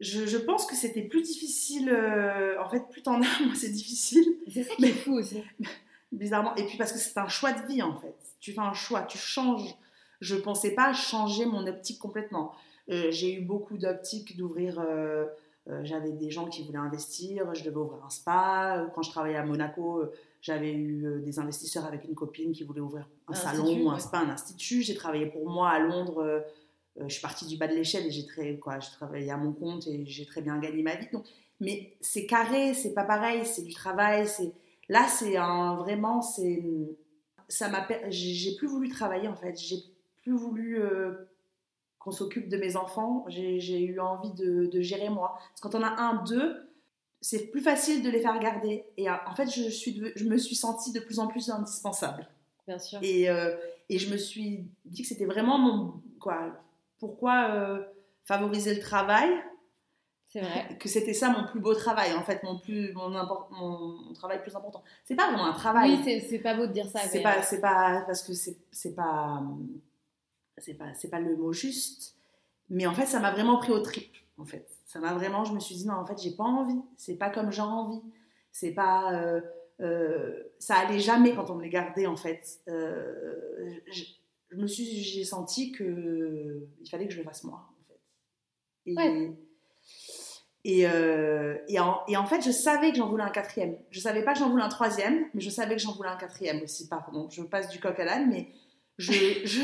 Je, 0.00 0.26
je, 0.26 0.38
pense 0.38 0.66
que 0.66 0.74
c'était 0.74 1.02
plus 1.02 1.22
difficile. 1.22 1.88
Euh, 1.88 2.60
en 2.62 2.68
fait, 2.68 2.88
plus 2.90 3.02
t'en 3.02 3.20
as, 3.22 3.40
moins 3.44 3.54
c'est 3.54 3.70
difficile. 3.70 4.24
C'est 4.48 4.62
ça 4.62 4.74
qui 4.74 4.84
est 4.84 4.92
fou 4.92 5.14
aussi. 5.14 5.42
Bizarrement. 6.14 6.54
Et 6.56 6.64
puis 6.64 6.78
parce 6.78 6.92
que 6.92 6.98
c'est 6.98 7.18
un 7.18 7.28
choix 7.28 7.52
de 7.52 7.66
vie, 7.66 7.82
en 7.82 7.96
fait. 7.96 8.16
Tu 8.40 8.52
fais 8.52 8.60
un 8.60 8.72
choix, 8.72 9.02
tu 9.02 9.18
changes. 9.18 9.74
Je 10.20 10.36
pensais 10.36 10.74
pas 10.74 10.92
changer 10.92 11.46
mon 11.46 11.66
optique 11.66 11.98
complètement. 11.98 12.52
Euh, 12.90 13.10
j'ai 13.10 13.34
eu 13.34 13.40
beaucoup 13.40 13.78
d'optiques 13.78 14.36
d'ouvrir 14.36 14.78
euh, 15.70 15.80
j'avais 15.82 16.12
des 16.12 16.30
gens 16.30 16.46
qui 16.46 16.62
voulaient 16.62 16.78
investir, 16.78 17.54
je 17.54 17.64
devais 17.64 17.76
ouvrir 17.76 18.04
un 18.04 18.10
spa. 18.10 18.86
Quand 18.94 19.02
je 19.02 19.10
travaillais 19.10 19.36
à 19.36 19.46
Monaco, 19.46 19.98
euh, 19.98 20.12
j'avais 20.42 20.72
eu 20.74 21.06
euh, 21.06 21.20
des 21.20 21.38
investisseurs 21.38 21.86
avec 21.86 22.04
une 22.04 22.14
copine 22.14 22.52
qui 22.52 22.64
voulait 22.64 22.82
ouvrir 22.82 23.08
un, 23.28 23.34
salon, 23.34 23.90
un 23.90 23.98
spa, 23.98 24.18
un 24.18 24.28
institut. 24.28 24.82
J'ai 24.82 24.94
travaillé 24.94 25.26
pour 25.26 25.48
moi 25.48 25.70
à 25.70 25.78
Londres. 25.78 26.44
je 27.00 27.08
suis 27.08 27.22
partie 27.22 27.46
du 27.46 27.56
bas 27.56 27.66
de 27.66 27.74
l'échelle 27.74 28.06
et 28.06 28.10
j'ai 28.10 28.26
très 28.26 28.58
quoi, 28.58 28.78
je 28.78 28.90
travaillais 28.90 29.30
à 29.30 29.38
mon 29.38 29.52
compte 29.52 29.86
et 29.86 30.04
j'ai 30.04 30.26
très 30.26 30.42
bien 30.42 30.58
gagné 30.58 30.82
ma 30.82 30.96
vie. 30.96 31.08
Donc, 31.12 31.24
mais 31.60 31.96
c'est 32.00 32.26
carré, 32.26 32.74
c'est 32.74 32.92
pas 32.92 33.04
pareil, 33.04 33.46
c'est 33.46 33.62
du 33.62 33.72
travail. 33.72 34.28
C'est 34.28 34.52
là, 34.88 35.06
c'est 35.08 35.36
un 35.36 35.74
vraiment, 35.76 36.22
c'est 36.22 36.62
ça 37.48 37.68
m'a, 37.68 37.86
j'ai 38.10 38.56
plus 38.56 38.68
voulu 38.68 38.88
travailler 38.88 39.28
en 39.28 39.36
fait. 39.36 39.56
J'ai 39.56 39.76
plus 40.22 40.32
voulu 40.32 40.80
qu'on 42.04 42.12
s'occupe 42.12 42.50
de 42.50 42.58
mes 42.58 42.76
enfants, 42.76 43.24
j'ai 43.28 43.82
eu 43.82 43.98
envie 43.98 44.32
de, 44.32 44.80
gérer 44.82 45.08
moi. 45.08 45.38
Parce 45.38 45.60
que 45.60 45.68
quand 45.68 45.78
on 45.78 45.82
a 45.82 46.00
un, 46.02 46.22
deux, 46.24 46.68
c'est 47.22 47.46
plus 47.46 47.62
facile 47.62 48.02
de 48.02 48.10
les 48.10 48.20
faire 48.20 48.38
garder. 48.38 48.84
Et 48.98 49.08
euh, 49.08 49.14
en 49.26 49.34
fait, 49.34 49.46
je, 49.46 49.70
suis 49.70 50.02
je 50.14 50.24
me 50.24 50.36
suis 50.36 50.54
sentie 50.54 50.92
de 50.92 51.00
plus 51.00 51.18
en 51.18 51.26
plus 51.26 51.48
indispensable. 51.48 52.28
Bien 52.68 52.78
sûr. 52.78 52.98
Et, 53.00 53.30
euh, 53.30 53.56
et 53.88 53.98
je 53.98 54.12
me 54.12 54.18
suis 54.18 54.66
dit 54.84 55.00
que 55.00 55.08
c'était 55.08 55.24
vraiment 55.24 55.58
mon. 55.58 55.94
Quoi, 56.20 56.52
pourquoi 56.98 57.50
euh, 57.52 57.82
favoriser 58.24 58.74
le 58.74 58.80
travail? 58.80 59.30
C'est 60.34 60.40
vrai. 60.40 60.76
Que 60.80 60.88
c'était 60.88 61.12
ça 61.12 61.28
mon 61.28 61.46
plus 61.46 61.60
beau 61.60 61.74
travail, 61.74 62.12
en 62.12 62.22
fait, 62.24 62.42
mon, 62.42 62.58
plus, 62.58 62.92
mon, 62.92 63.08
mon, 63.52 64.12
travail 64.14 64.42
plus 64.42 64.56
important. 64.56 64.82
C'est 65.04 65.14
pas 65.14 65.28
vraiment 65.28 65.46
un 65.46 65.52
travail. 65.52 66.00
Oui, 66.04 66.22
c'est 66.28 66.40
pas 66.40 66.56
beau 66.56 66.66
de 66.66 66.72
dire 66.72 66.88
ça. 66.88 66.98
C'est 66.98 67.22
pas, 67.22 67.36
pas. 67.62 68.02
Parce 68.04 68.24
que 68.24 68.32
c'est 68.32 68.94
pas 68.96 69.40
c'est 70.58 70.74
pas 70.74 70.94
c'est 70.94 71.08
pas 71.08 71.20
le 71.20 71.36
mot 71.36 71.52
juste 71.52 72.16
mais 72.70 72.86
en 72.86 72.94
fait 72.94 73.06
ça 73.06 73.20
m'a 73.20 73.32
vraiment 73.32 73.58
pris 73.58 73.72
au 73.72 73.80
trip 73.80 74.16
en 74.38 74.44
fait 74.44 74.66
ça 74.86 74.98
m'a 74.98 75.14
vraiment 75.14 75.44
je 75.44 75.52
me 75.52 75.60
suis 75.60 75.74
dit 75.74 75.86
non 75.86 75.94
en 75.94 76.04
fait 76.04 76.20
j'ai 76.20 76.32
pas 76.32 76.44
envie 76.44 76.80
c'est 76.96 77.16
pas 77.16 77.30
comme 77.30 77.50
j'ai 77.50 77.62
envie 77.62 78.00
c'est 78.52 78.72
pas 78.72 79.12
euh, 79.14 79.40
euh, 79.80 80.42
ça 80.58 80.76
allait 80.76 81.00
jamais 81.00 81.34
quand 81.34 81.50
on 81.50 81.56
me 81.56 81.62
les 81.62 81.70
gardait 81.70 82.06
en 82.06 82.16
fait 82.16 82.60
euh, 82.68 83.80
je, 83.90 84.04
me 84.56 84.66
suis 84.66 84.84
j'ai 84.84 85.24
senti 85.24 85.72
que 85.72 86.66
il 86.80 86.88
fallait 86.88 87.08
que 87.08 87.12
je 87.12 87.18
le 87.18 87.24
fasse 87.24 87.42
moi 87.44 87.68
en 87.80 87.84
fait 87.84 88.00
et 88.86 89.32
et, 90.64 90.80
et, 91.68 91.78
en, 91.80 92.00
et, 92.08 92.16
en, 92.16 92.26
fait, 92.26 92.40
je 92.42 92.50
savais 92.50 92.90
que 92.90 92.96
j'en 92.96 93.08
voulais 93.08 93.24
un 93.24 93.30
quatrième. 93.30 93.76
Je 93.90 94.00
savais 94.00 94.22
pas 94.22 94.32
que 94.32 94.38
j'en 94.38 94.48
voulais 94.48 94.62
un 94.62 94.68
troisième, 94.68 95.26
mais 95.34 95.40
je 95.40 95.50
savais 95.50 95.76
que 95.76 95.82
j'en 95.82 95.92
voulais 95.92 96.08
un 96.08 96.16
quatrième 96.16 96.62
aussi. 96.62 96.88
Pardon, 96.88 97.28
je 97.30 97.42
passe 97.42 97.68
du 97.68 97.78
coq 97.78 97.98
à 97.98 98.04
l'âne, 98.04 98.30
mais 98.30 98.48
je, 98.98 99.12
je, 99.44 99.60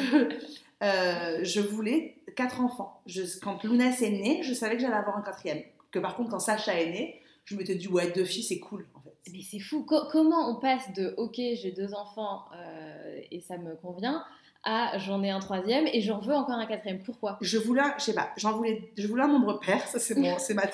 euh, 0.82 1.40
je 1.42 1.60
voulais 1.60 2.16
quatre 2.36 2.60
enfants. 2.60 3.00
Je, 3.06 3.22
quand 3.40 3.62
Lounès 3.64 4.00
est 4.02 4.10
née, 4.10 4.42
je 4.42 4.54
savais 4.54 4.76
que 4.76 4.82
j'allais 4.82 4.94
avoir 4.94 5.16
un 5.16 5.22
quatrième. 5.22 5.62
Que 5.90 5.98
par 5.98 6.14
contre, 6.14 6.30
quand 6.30 6.38
Sacha 6.38 6.80
est 6.80 6.90
né, 6.90 7.20
je 7.44 7.56
m'étais 7.56 7.74
dit, 7.74 7.88
ouais, 7.88 8.10
deux 8.12 8.24
filles, 8.24 8.44
c'est 8.44 8.60
cool, 8.60 8.86
en 8.94 9.00
fait. 9.00 9.14
Mais 9.32 9.42
c'est 9.42 9.58
fou. 9.58 9.84
comment 9.84 10.50
on 10.50 10.60
passe 10.60 10.92
de, 10.92 11.14
ok, 11.16 11.34
j'ai 11.36 11.72
deux 11.72 11.92
enfants 11.94 12.44
euh, 12.54 13.20
et 13.30 13.40
ça 13.40 13.58
me 13.58 13.74
convient, 13.76 14.24
à 14.62 14.98
j'en 14.98 15.22
ai 15.22 15.30
un 15.30 15.40
troisième 15.40 15.86
et 15.86 16.00
j'en 16.00 16.18
veux 16.18 16.34
encore 16.34 16.56
un 16.56 16.66
quatrième. 16.66 17.02
Pourquoi? 17.02 17.38
Je 17.40 17.58
voulais, 17.58 17.82
je 17.98 18.04
sais 18.04 18.14
pas, 18.14 18.30
j'en 18.36 18.56
voulais, 18.56 18.92
je 18.96 19.06
voulais 19.06 19.22
un 19.22 19.28
nombre 19.28 19.58
pair. 19.60 19.86
Ça, 19.88 19.98
c'est 19.98 20.14
mon, 20.16 20.38
c'est 20.38 20.54
ma, 20.54 20.62
euh, 20.64 20.68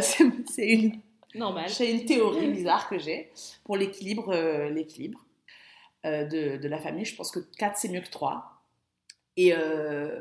c'est, 0.00 0.24
c'est 0.50 0.68
une, 0.68 1.00
normal. 1.34 1.68
C'est 1.68 1.90
une 1.90 2.04
théorie 2.04 2.48
bizarre 2.48 2.88
que 2.88 2.98
j'ai 2.98 3.30
pour 3.64 3.76
l'équilibre, 3.76 4.34
l'équilibre 4.68 5.24
de, 6.04 6.56
de, 6.56 6.68
la 6.68 6.78
famille. 6.78 7.04
Je 7.04 7.14
pense 7.14 7.30
que 7.30 7.40
4 7.58 7.76
c'est 7.76 7.88
mieux 7.88 8.00
que 8.00 8.10
3. 8.10 8.52
Et 9.36 9.54
euh, 9.54 10.20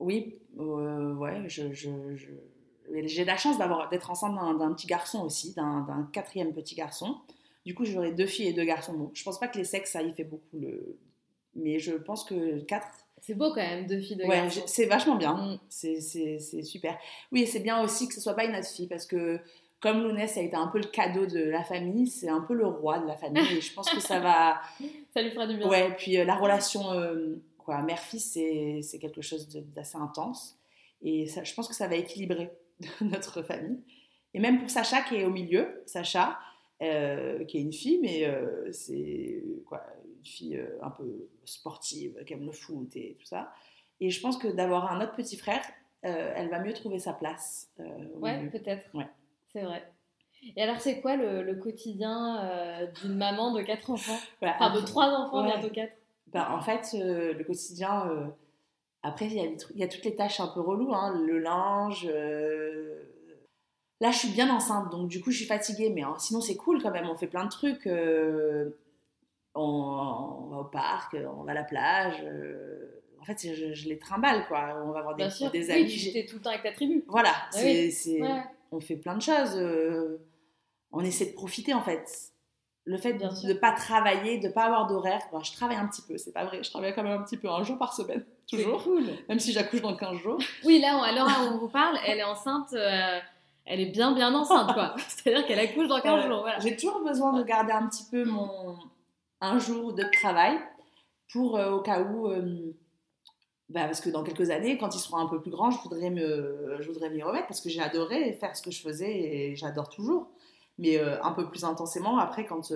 oui, 0.00 0.38
euh, 0.58 1.14
ouais, 1.14 1.44
je, 1.48 1.72
j'ai 1.72 3.24
la 3.24 3.36
chance 3.36 3.58
d'avoir, 3.58 3.88
d'être 3.88 4.10
enceinte 4.10 4.34
d'un, 4.34 4.72
petit 4.74 4.86
garçon 4.86 5.24
aussi, 5.24 5.54
d'un, 5.54 6.08
quatrième 6.12 6.52
petit 6.52 6.74
garçon. 6.74 7.20
Du 7.64 7.74
coup, 7.74 7.84
j'aurai 7.84 8.12
deux 8.12 8.26
filles 8.26 8.48
et 8.48 8.52
deux 8.52 8.64
garçons. 8.64 8.94
Bon, 8.94 9.10
je 9.14 9.22
pense 9.22 9.38
pas 9.38 9.48
que 9.48 9.56
les 9.56 9.64
sexes, 9.64 9.92
ça 9.92 10.02
y 10.02 10.12
fait 10.12 10.24
beaucoup. 10.24 10.58
Le... 10.58 10.98
Mais 11.56 11.78
je 11.78 11.92
pense 11.92 12.24
que 12.24 12.60
quatre. 12.60 12.88
C'est 13.20 13.34
beau 13.34 13.50
quand 13.50 13.62
même, 13.62 13.86
deux 13.86 14.00
filles, 14.00 14.16
deux 14.16 14.26
ouais. 14.26 14.48
C'est 14.66 14.86
vachement 14.86 15.16
bien. 15.16 15.34
Mm. 15.34 15.58
C'est, 15.68 16.62
super. 16.62 16.98
Oui, 17.32 17.46
c'est 17.46 17.60
bien 17.60 17.82
aussi 17.82 18.06
que 18.08 18.14
ce 18.14 18.20
soit 18.20 18.34
pas 18.34 18.44
une 18.44 18.54
autre 18.54 18.68
fille 18.68 18.88
parce 18.88 19.06
que 19.06 19.40
comme 19.80 20.02
Lounès 20.02 20.36
a 20.36 20.42
été 20.42 20.56
un 20.56 20.68
peu 20.68 20.78
le 20.78 20.86
cadeau 20.86 21.26
de 21.26 21.40
la 21.40 21.62
famille, 21.62 22.06
c'est 22.06 22.28
un 22.28 22.40
peu 22.40 22.54
le 22.54 22.66
roi 22.66 22.98
de 22.98 23.06
la 23.06 23.16
famille. 23.16 23.42
et 23.56 23.60
je 23.60 23.72
pense 23.72 23.90
que 23.90 24.00
ça 24.00 24.20
va. 24.20 24.60
ça 25.14 25.22
lui 25.22 25.30
fera 25.30 25.46
du 25.46 25.56
bien. 25.56 25.68
Ouais, 25.68 25.94
puis 25.96 26.18
euh, 26.18 26.24
la 26.24 26.36
relation 26.36 26.82
Mère-fils, 27.66 28.38
c'est 28.82 28.98
quelque 28.98 29.22
chose 29.22 29.48
d'assez 29.74 29.96
intense. 29.96 30.58
Et 31.02 31.26
ça, 31.26 31.44
je 31.44 31.54
pense 31.54 31.68
que 31.68 31.74
ça 31.74 31.88
va 31.88 31.96
équilibrer 31.96 32.50
notre 33.00 33.42
famille. 33.42 33.80
Et 34.32 34.40
même 34.40 34.58
pour 34.58 34.70
Sacha 34.70 35.02
qui 35.02 35.16
est 35.16 35.24
au 35.24 35.30
milieu, 35.30 35.82
Sacha, 35.86 36.38
euh, 36.82 37.44
qui 37.44 37.58
est 37.58 37.60
une 37.60 37.72
fille, 37.72 38.00
mais 38.02 38.26
euh, 38.26 38.70
c'est 38.72 39.42
quoi, 39.66 39.84
une 40.24 40.30
fille 40.30 40.56
euh, 40.56 40.78
un 40.82 40.90
peu 40.90 41.28
sportive, 41.44 42.22
qui 42.26 42.32
aime 42.32 42.46
le 42.46 42.52
foot 42.52 42.94
et 42.96 43.16
tout 43.20 43.26
ça. 43.26 43.52
Et 44.00 44.10
je 44.10 44.20
pense 44.20 44.36
que 44.36 44.48
d'avoir 44.48 44.90
un 44.92 45.00
autre 45.02 45.14
petit 45.14 45.36
frère, 45.36 45.62
elle 46.02 46.50
va 46.50 46.58
mieux 46.58 46.74
trouver 46.74 46.98
sa 46.98 47.14
place. 47.14 47.70
ouais, 48.16 48.46
peut-être. 48.50 48.84
Ouais. 48.92 49.08
C'est 49.52 49.62
vrai. 49.62 49.82
Et 50.56 50.62
alors, 50.62 50.78
c'est 50.78 51.00
quoi 51.00 51.16
le, 51.16 51.54
quotidien 51.54 52.90
d'une 53.00 53.16
maman 53.16 53.54
de 53.54 53.62
quatre 53.62 53.88
enfants? 53.88 54.18
Enfin, 54.42 54.74
de 54.74 54.80
trois 54.80 55.08
enfants, 55.08 55.44
bientôt 55.44 55.70
quatre 55.70 55.94
bah, 56.34 56.48
en 56.50 56.60
fait, 56.60 56.94
euh, 56.94 57.32
le 57.32 57.44
quotidien, 57.44 58.08
euh, 58.10 58.26
après, 59.04 59.26
il 59.26 59.34
y, 59.34 59.40
a 59.40 59.44
il 59.44 59.78
y, 59.78 59.84
a 59.84 59.88
toutes 59.88 60.04
les 60.04 60.16
tâches 60.16 60.40
un 60.40 60.48
peu 60.48 60.60
reloues, 60.60 60.92
hein, 60.92 61.16
le 61.24 61.38
linge. 61.38 62.08
Euh, 62.10 63.04
là, 64.00 64.10
je 64.10 64.18
suis 64.18 64.30
bien 64.30 64.52
enceinte, 64.52 64.90
donc 64.90 65.08
du 65.08 65.20
coup, 65.22 65.30
je 65.30 65.36
suis 65.38 65.46
fatiguée, 65.46 65.90
mais 65.90 66.02
hein, 66.02 66.16
sinon, 66.18 66.40
c'est 66.40 66.56
cool 66.56 66.82
quand 66.82 66.90
même. 66.90 67.08
On 67.08 67.14
fait 67.14 67.28
plein 67.28 67.44
de 67.44 67.50
trucs. 67.50 67.88
On, 69.54 70.48
va 70.50 70.56
au 70.58 70.64
parc, 70.64 71.16
on 71.38 71.44
va 71.44 71.52
à 71.52 71.54
la 71.54 71.64
plage. 71.64 72.22
en 73.20 73.24
fait, 73.24 73.54
je, 73.54 73.72
je 73.72 73.88
les 73.88 73.98
trimballe, 73.98 74.46
quoi. 74.46 74.82
On 74.84 74.90
va 74.90 74.98
avoir 75.00 75.14
des, 75.16 75.30
sûr. 75.30 75.50
des 75.50 75.66
Oui, 75.66 75.70
amis. 75.72 75.84
tu 75.86 75.98
j'ai- 75.98 76.10
étais 76.10 76.26
tout 76.26 76.36
le 76.36 76.42
temps 76.42 76.50
avec 76.50 76.62
ta 76.62 76.72
tribu. 76.72 77.04
Voilà, 77.08 77.30
Ah 77.54 77.58
oui. 77.62 77.92
Ouais. 78.20 78.42
on 78.72 78.80
fait 78.80 78.96
plein 78.96 79.14
de 79.16 79.22
choses. 79.22 79.56
euh, 79.56 80.18
on 80.92 81.00
essaie 81.04 81.26
de 81.26 81.32
profiter, 81.34 81.72
en 81.74 81.82
fait. 81.82 82.06
Le 82.86 82.98
fait 82.98 83.14
Bien 83.14 83.30
de 83.30 83.48
ne 83.48 83.54
pas 83.54 83.72
travailler, 83.72 84.38
de 84.38 84.48
ne 84.48 84.52
pas 84.52 84.64
avoir 84.64 84.86
d'horaire. 84.86 85.22
Bon, 85.32 85.42
je 85.42 85.52
travaille 85.54 85.76
un 85.78 85.86
petit 85.86 86.02
peu, 86.02 86.18
c'est 86.18 86.32
pas 86.32 86.44
vrai. 86.44 86.62
Je 86.62 86.68
travaille 86.70 86.94
quand 86.94 87.02
même 87.02 87.18
un 87.18 87.22
petit 87.24 87.38
peu, 87.38 87.48
un 87.48 87.62
jour 87.62 87.78
par 87.78 87.94
semaine, 87.94 88.24
toujours. 88.46 88.82
cool. 88.84 89.04
Même 89.28 89.38
si 89.40 89.52
j'accouche 89.52 89.80
dans 89.80 89.96
15 89.96 90.18
jours. 90.18 90.38
Oui, 90.64 90.80
là, 90.80 90.98
on- 90.98 91.02
à 91.02 91.12
l'heure 91.12 91.26
où 91.26 91.54
on 91.54 91.58
vous 91.58 91.68
parle, 91.68 91.96
elle 92.06 92.18
est 92.18 92.24
enceinte. 92.24 92.74
euh, 92.74 93.18
elle 93.64 93.80
est 93.80 93.86
bien, 93.86 94.12
bien 94.12 94.34
enceinte, 94.34 94.74
quoi. 94.74 94.94
C'est-à-dire 95.08 95.46
qu'elle 95.46 95.60
accouche 95.60 95.88
dans 95.88 95.98
15 96.00 96.24
Ouais. 96.24 96.28
jours. 96.28 96.40
Voilà. 96.42 96.58
J'ai 96.58 96.76
toujours 96.76 97.02
besoin 97.02 97.32
de 97.32 97.42
garder 97.42 97.72
un 97.72 97.86
petit 97.86 98.04
peu 98.10 98.24
mon 98.26 98.76
un 99.40 99.58
jour 99.58 99.92
de 99.92 100.04
travail 100.20 100.58
pour 101.32 101.56
euh, 101.56 101.72
au 101.72 101.80
cas 101.80 102.02
où 102.02 102.28
euh, 102.28 102.72
bah, 103.68 103.84
parce 103.84 104.00
que 104.00 104.10
dans 104.10 104.22
quelques 104.22 104.50
années 104.50 104.78
quand 104.78 104.94
ils 104.94 105.00
seront 105.00 105.18
un 105.18 105.26
peu 105.26 105.40
plus 105.40 105.50
grands 105.50 105.70
je 105.70 105.80
voudrais 105.82 106.10
me 106.10 106.76
je 106.80 106.86
voudrais 106.88 107.10
m'y 107.10 107.22
remettre 107.22 107.46
parce 107.46 107.60
que 107.60 107.68
j'ai 107.68 107.80
adoré 107.80 108.34
faire 108.34 108.56
ce 108.56 108.62
que 108.62 108.70
je 108.70 108.80
faisais 108.80 109.10
et 109.10 109.56
j'adore 109.56 109.88
toujours. 109.88 110.28
Mais 110.76 110.98
euh, 110.98 111.22
un 111.22 111.32
peu 111.32 111.48
plus 111.48 111.64
intensément 111.64 112.18
après 112.18 112.44
quand 112.44 112.72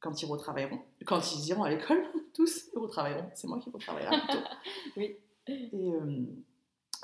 quand 0.00 0.22
ils 0.22 0.26
retravailleront 0.26 0.80
quand 1.06 1.32
ils 1.32 1.48
iront 1.48 1.64
à 1.64 1.70
l'école 1.70 2.02
tous 2.34 2.68
ils 2.74 2.78
retravailleront. 2.78 3.30
C'est 3.34 3.48
moi 3.48 3.58
qui 3.58 3.70
retravaillerai 3.70 4.18
plutôt 4.20 4.44
Oui. 4.96 5.16
et 5.46 5.92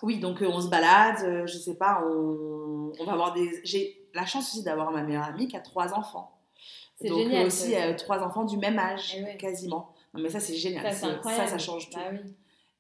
oui 0.03 0.19
donc 0.19 0.42
on 0.42 0.61
se 0.61 0.69
balade 0.69 1.47
je 1.47 1.59
sais 1.59 1.77
pas 1.77 2.05
on, 2.07 2.92
on 2.99 3.05
va 3.05 3.12
avoir 3.12 3.33
des 3.33 3.61
j'ai 3.64 4.09
la 4.12 4.27
chance 4.27 4.53
aussi 4.53 4.62
d'avoir 4.62 4.90
ma 4.92 5.03
meilleure 5.03 5.25
amie 5.25 5.49
qui 5.49 5.57
a 5.57 5.61
trois 5.61 5.95
enfants 5.95 6.36
C'est 7.00 7.09
donc 7.09 7.18
génial, 7.18 7.46
aussi 7.46 7.72
ça. 7.72 7.85
euh, 7.87 7.94
trois 7.94 8.20
enfants 8.22 8.44
du 8.44 8.56
même 8.56 8.78
âge 8.78 9.14
Eh 9.18 9.22
ouais. 9.22 9.37
quasiment. 9.37 9.92
Non 10.14 10.22
mais 10.22 10.30
ça 10.30 10.40
c'est 10.40 10.54
génial, 10.54 10.82
Ça, 10.82 10.92
c'est 10.92 11.06
incroyable. 11.06 11.44
ça 11.48 11.50
ça 11.52 11.59
change 11.59 11.90
tout. 11.90 11.98
Bah 11.98 12.09
oui. 12.12 12.18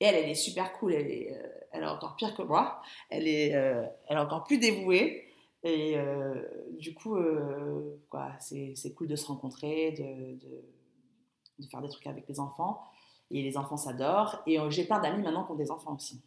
Et 0.00 0.04
elle 0.06 0.14
elle 0.14 0.30
est 0.30 0.34
super 0.34 0.72
cool, 0.74 0.94
elle 0.94 1.10
est 1.10 1.32
euh, 1.34 1.48
elle 1.72 1.82
est 1.82 1.86
encore 1.86 2.16
pire 2.16 2.34
que 2.34 2.42
moi, 2.42 2.80
elle 3.10 3.28
est 3.28 3.54
euh, 3.54 3.84
elle 4.08 4.16
est 4.16 4.20
encore 4.20 4.44
plus 4.44 4.58
dévouée 4.58 5.24
et 5.62 5.96
euh, 5.98 6.34
du 6.78 6.94
coup 6.94 7.16
euh, 7.16 7.98
quoi 8.08 8.32
c'est 8.40 8.72
c'est 8.76 8.92
cool 8.94 9.08
de 9.08 9.16
se 9.16 9.26
rencontrer, 9.26 9.92
de, 9.92 10.34
de 10.46 10.64
de 11.58 11.66
faire 11.66 11.80
des 11.82 11.88
trucs 11.88 12.06
avec 12.06 12.28
les 12.28 12.38
enfants 12.40 12.82
et 13.30 13.42
les 13.42 13.56
enfants 13.56 13.76
s'adorent 13.78 14.42
et 14.46 14.58
j'ai 14.70 14.84
plein 14.84 15.00
d'amis 15.00 15.22
maintenant 15.22 15.44
qui 15.44 15.52
ont 15.52 15.56
des 15.56 15.70
enfants 15.70 15.94
aussi. 15.94 16.20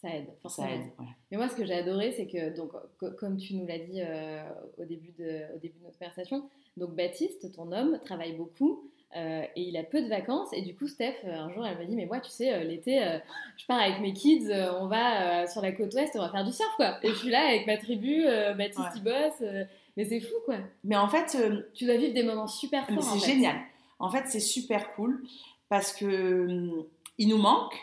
Ça 0.00 0.08
aide, 0.08 0.28
Ça 0.28 0.32
forcément. 0.40 0.68
aide. 0.68 0.80
ouais. 0.98 1.06
Mais 1.30 1.36
moi, 1.36 1.48
ce 1.50 1.54
que 1.56 1.64
j'ai 1.66 1.74
adoré, 1.74 2.10
c'est 2.12 2.26
que, 2.26 2.56
donc, 2.56 2.70
co- 2.98 3.10
comme 3.18 3.36
tu 3.36 3.54
nous 3.54 3.66
l'as 3.66 3.78
dit 3.78 4.00
euh, 4.00 4.42
au, 4.78 4.84
début 4.86 5.12
de, 5.12 5.54
au 5.54 5.58
début 5.58 5.78
de 5.78 5.84
notre 5.84 5.98
conversation, 5.98 6.48
donc 6.76 6.94
Baptiste, 6.94 7.52
ton 7.54 7.72
homme, 7.72 7.98
travaille 8.04 8.32
beaucoup 8.32 8.84
euh, 9.16 9.42
et 9.56 9.62
il 9.62 9.76
a 9.76 9.82
peu 9.82 10.00
de 10.02 10.08
vacances. 10.08 10.48
Et 10.52 10.62
du 10.62 10.74
coup, 10.76 10.86
Steph, 10.86 11.16
euh, 11.24 11.34
un 11.34 11.50
jour, 11.52 11.66
elle 11.66 11.76
m'a 11.78 11.84
dit 11.84 11.96
Mais 11.96 12.06
moi, 12.06 12.20
tu 12.20 12.30
sais, 12.30 12.52
euh, 12.54 12.62
l'été, 12.62 13.02
euh, 13.02 13.18
je 13.56 13.66
pars 13.66 13.80
avec 13.80 14.00
mes 14.00 14.12
kids, 14.12 14.48
on 14.80 14.86
va 14.86 15.46
sur 15.48 15.62
la 15.62 15.72
côte 15.72 15.92
ouest, 15.94 16.12
on 16.14 16.20
va 16.20 16.30
faire 16.30 16.44
du 16.44 16.52
surf, 16.52 16.70
quoi. 16.76 16.96
Et 17.02 17.08
je 17.08 17.14
suis 17.14 17.30
là 17.30 17.48
avec 17.48 17.66
ma 17.66 17.76
tribu, 17.76 18.24
Baptiste, 18.56 18.78
Ouais. 18.78 18.86
il 18.96 19.02
bosse. 19.02 19.66
mais 19.96 20.04
c'est 20.04 20.20
fou, 20.20 20.34
quoi. 20.44 20.56
Mais 20.84 20.96
en 20.96 21.08
fait 21.08 21.36
Tu 21.74 21.86
dois 21.86 21.96
vivre 21.96 22.14
des 22.14 22.22
moments 22.22 22.46
super 22.46 22.86
forts. 22.88 23.02
C'est 23.02 23.32
génial. 23.32 23.56
En 23.98 24.10
fait, 24.10 24.24
c'est 24.28 24.40
super 24.40 24.94
cool 24.94 25.22
parce 25.68 25.92
que 25.92 26.46
hum, 26.48 26.84
il 27.18 27.28
nous 27.28 27.38
manque, 27.38 27.74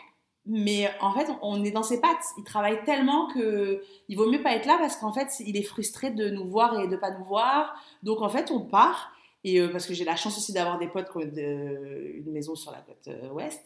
mais 0.48 0.90
en 1.00 1.12
fait, 1.12 1.28
on 1.42 1.62
est 1.62 1.70
dans 1.70 1.82
ses 1.82 2.00
pattes. 2.00 2.24
Il 2.38 2.44
travaille 2.44 2.82
tellement 2.84 3.28
que 3.28 3.82
il 4.08 4.16
vaut 4.16 4.28
mieux 4.30 4.42
pas 4.42 4.54
être 4.56 4.66
là 4.66 4.76
parce 4.78 4.96
qu'en 4.96 5.12
fait, 5.12 5.28
il 5.40 5.56
est 5.56 5.62
frustré 5.62 6.10
de 6.10 6.30
nous 6.30 6.48
voir 6.48 6.80
et 6.80 6.88
de 6.88 6.96
pas 6.96 7.10
nous 7.10 7.24
voir. 7.24 7.74
Donc 8.02 8.22
en 8.22 8.28
fait, 8.30 8.50
on 8.50 8.60
part 8.60 9.12
et 9.44 9.60
euh, 9.60 9.68
parce 9.68 9.86
que 9.86 9.94
j'ai 9.94 10.04
la 10.04 10.16
chance 10.16 10.36
aussi 10.38 10.52
d'avoir 10.52 10.78
des 10.78 10.88
potes 10.88 11.10
qui 11.10 11.16
ont 11.18 11.20
une 11.20 12.32
maison 12.32 12.54
sur 12.54 12.72
la 12.72 12.78
côte 12.78 13.06
euh, 13.08 13.30
ouest. 13.30 13.62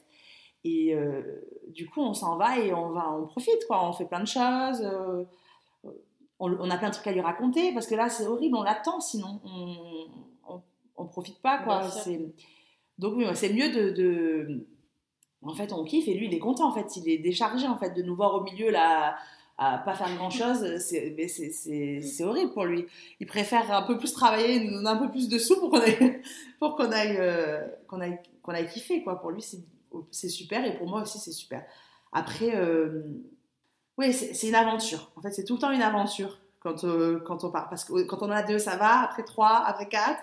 Et 0.65 0.95
euh, 0.95 1.23
du 1.69 1.89
coup, 1.89 2.01
on 2.03 2.15
s'en 2.15 2.37
va 2.37 2.59
et 2.59 2.73
on 2.75 2.91
va, 2.91 3.13
on 3.13 3.27
profite 3.27 3.65
quoi. 3.67 3.89
On 3.89 3.93
fait 3.93 4.05
plein 4.07 4.21
de 4.21 4.27
choses. 4.27 4.83
euh, 4.83 5.25
on, 6.39 6.53
on 6.59 6.71
a 6.71 6.77
plein 6.79 6.89
de 6.89 6.95
trucs 6.95 7.07
à 7.07 7.13
lui 7.13 7.21
raconter 7.21 7.73
parce 7.73 7.87
que 7.87 7.95
là, 7.95 8.09
c'est 8.09 8.27
horrible. 8.27 8.57
On 8.57 8.63
l'attend, 8.63 9.01
sinon 9.01 9.41
on, 9.45 9.77
on, 10.49 10.63
on 10.97 11.05
profite 11.07 11.41
pas 11.41 11.59
quoi. 11.59 11.83
Donc 12.99 13.15
c'est 13.35 13.53
mieux 13.53 13.71
de, 13.71 13.91
de- 13.91 14.67
En 15.43 15.55
fait, 15.55 15.73
on 15.73 15.85
kiffe 15.85 16.09
et 16.09 16.15
lui, 16.15 16.27
il 16.27 16.35
est 16.35 16.39
content. 16.39 16.69
En 16.69 16.73
fait, 16.73 16.97
il 16.97 17.09
est 17.09 17.19
déchargé 17.19 17.67
en 17.67 17.77
fait 17.77 17.91
de 17.91 18.03
nous 18.03 18.15
voir 18.15 18.35
au 18.35 18.43
milieu 18.43 18.71
là 18.71 19.17
à 19.59 19.79
pas 19.79 19.95
faire 19.95 20.15
grand 20.17 20.31
chose. 20.31 20.79
C'est 20.79 22.25
horrible 22.25 22.53
pour 22.53 22.65
lui. 22.65 22.87
Il 23.21 23.27
préfère 23.27 23.71
un 23.73 23.83
peu 23.83 23.99
plus 23.99 24.13
travailler, 24.13 24.61
nous 24.61 24.73
donner 24.73 24.89
un 24.89 24.97
peu 24.97 25.11
plus 25.11 25.29
de 25.29 25.39
sous 25.39 25.59
pour 25.59 25.71
qu'on 25.71 25.81
aille 25.81 26.23
pour 26.59 26.77
qu'on 26.77 26.91
aille 26.93 27.17
euh, 27.19 27.67
qu'on 27.87 28.01
aille 28.01 28.19
aille 28.49 28.69
kiffer 28.69 29.03
quoi. 29.03 29.21
Pour 29.21 29.31
lui, 29.31 29.45
c'est 30.11 30.29
super 30.29 30.65
et 30.65 30.77
pour 30.77 30.89
moi 30.89 31.03
aussi 31.03 31.19
c'est 31.19 31.33
super. 31.33 31.65
Après, 32.13 32.55
euh, 32.57 33.03
oui, 33.99 34.13
c'est 34.13 34.35
c'est 34.35 34.49
une 34.49 34.55
aventure. 34.55 35.13
En 35.17 35.21
fait, 35.21 35.33
c'est 35.33 35.45
tout 35.45 35.55
le 35.55 35.61
temps 35.61 35.71
une 35.71 35.83
aventure 35.83 36.39
quand, 36.61 36.85
euh, 36.85 37.21
quand 37.21 37.45
on 37.45 37.51
part. 37.51 37.69
Parce 37.69 37.85
que 37.85 38.03
quand 38.03 38.23
on 38.23 38.27
en 38.27 38.31
a 38.31 38.43
deux, 38.43 38.59
ça 38.59 38.77
va. 38.77 39.01
Après 39.01 39.23
trois, 39.23 39.63
après 39.67 39.89
quatre, 39.89 40.23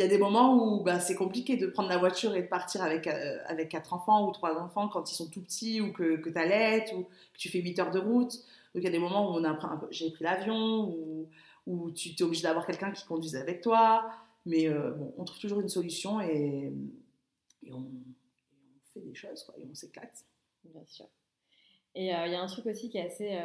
il 0.00 0.04
y 0.04 0.06
a 0.06 0.08
des 0.08 0.16
moments 0.16 0.54
où 0.54 0.82
bah, 0.82 0.98
c'est 0.98 1.14
compliqué 1.14 1.58
de 1.58 1.66
prendre 1.66 1.90
la 1.90 1.98
voiture 1.98 2.34
et 2.34 2.40
de 2.40 2.46
partir 2.46 2.80
avec, 2.80 3.06
euh, 3.06 3.36
avec 3.44 3.68
quatre 3.68 3.92
enfants 3.92 4.26
ou 4.26 4.32
trois 4.32 4.58
enfants 4.58 4.88
quand 4.88 5.12
ils 5.12 5.14
sont 5.14 5.28
tout 5.28 5.42
petits 5.42 5.82
ou 5.82 5.92
que, 5.92 6.16
que 6.16 6.30
tu 6.30 6.38
allaites 6.38 6.90
ou 6.94 7.02
que 7.02 7.38
tu 7.38 7.50
fais 7.50 7.60
8 7.60 7.78
heures 7.80 7.90
de 7.90 7.98
route. 7.98 8.32
Donc 8.74 8.82
il 8.82 8.84
y 8.84 8.86
a 8.86 8.90
des 8.90 8.98
moments 8.98 9.36
où 9.36 9.44
j'ai 9.90 10.10
pris 10.10 10.24
l'avion 10.24 10.88
ou 10.88 11.28
où 11.66 11.90
tu 11.90 12.08
es 12.18 12.22
obligé 12.22 12.44
d'avoir 12.44 12.66
quelqu'un 12.66 12.92
qui 12.92 13.04
conduise 13.04 13.36
avec 13.36 13.60
toi. 13.60 14.10
Mais 14.46 14.68
euh, 14.68 14.92
bon, 14.92 15.12
on 15.18 15.24
trouve 15.24 15.38
toujours 15.38 15.60
une 15.60 15.68
solution 15.68 16.18
et, 16.22 16.72
on, 17.70 17.84
fait 18.94 19.00
des 19.00 19.14
choses 19.14 19.46
et 19.58 19.66
on 19.70 19.74
s'éclate. 19.74 20.24
Bien 20.64 20.82
sûr. 20.86 21.08
Et 21.94 22.14
euh, 22.14 22.26
il 22.26 22.32
y 22.32 22.36
a 22.36 22.40
un 22.40 22.46
truc 22.46 22.64
aussi 22.64 22.88
qui 22.88 22.96
est 22.96 23.06
assez 23.06 23.38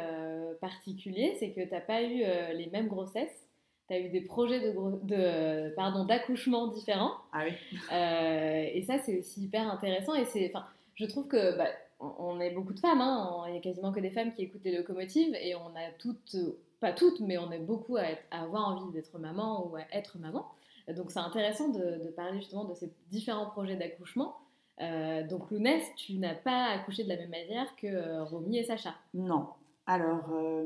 particulier, 0.62 1.36
c'est 1.38 1.52
que 1.52 1.60
tu 1.60 1.70
n'as 1.70 1.82
pas 1.82 2.02
eu 2.02 2.20
les 2.56 2.70
mêmes 2.72 2.88
grossesses. 2.88 3.45
Tu 3.88 3.94
as 3.94 4.00
eu 4.00 4.08
des 4.08 4.20
projets 4.20 4.72
de, 4.72 5.74
pardon, 5.76 6.04
d'accouchement 6.04 6.66
différents. 6.68 7.12
Ah 7.32 7.44
oui. 7.44 7.52
Euh, 7.92 8.70
et 8.72 8.82
ça, 8.82 8.98
c'est 8.98 9.18
aussi 9.18 9.44
hyper 9.44 9.70
intéressant. 9.70 10.14
Et 10.14 10.24
c'est, 10.24 10.50
enfin, 10.52 10.66
je 10.94 11.06
trouve 11.06 11.28
que 11.28 11.56
bah, 11.56 11.68
on, 12.00 12.40
est 12.40 12.50
beaucoup 12.50 12.74
de 12.74 12.80
femmes. 12.80 13.00
hein. 13.00 13.44
Il 13.48 13.54
y 13.54 13.58
a 13.58 13.60
quasiment 13.60 13.92
que 13.92 14.00
des 14.00 14.10
femmes 14.10 14.32
qui 14.32 14.42
écoutent 14.42 14.64
les 14.64 14.76
locomotives. 14.76 15.34
Et 15.40 15.54
on 15.54 15.68
a 15.76 15.90
toutes, 15.98 16.36
pas 16.80 16.92
toutes, 16.92 17.20
mais 17.20 17.38
on 17.38 17.50
est 17.52 17.58
beaucoup 17.60 17.96
à, 17.96 18.04
être- 18.04 18.24
à 18.30 18.42
avoir 18.42 18.68
envie 18.68 18.92
d'être 18.92 19.18
maman 19.18 19.66
ou 19.66 19.76
à 19.76 19.82
être 19.92 20.18
maman. 20.18 20.44
Donc 20.88 21.10
c'est 21.10 21.18
intéressant 21.18 21.68
de, 21.68 22.04
de 22.04 22.10
parler 22.10 22.38
justement 22.38 22.64
de 22.64 22.74
ces 22.74 22.92
différents 23.10 23.46
projets 23.46 23.76
d'accouchement. 23.76 24.36
Euh, 24.80 25.26
donc 25.26 25.50
Lounès, 25.50 25.82
tu 25.96 26.14
n'as 26.18 26.34
pas 26.34 26.66
accouché 26.66 27.02
de 27.02 27.08
la 27.08 27.16
même 27.16 27.30
manière 27.30 27.74
que 27.76 27.86
euh, 27.86 28.24
Romy 28.24 28.58
et 28.58 28.64
Sacha? 28.64 28.94
Non. 29.14 29.46
Alors, 29.86 30.30
euh, 30.32 30.64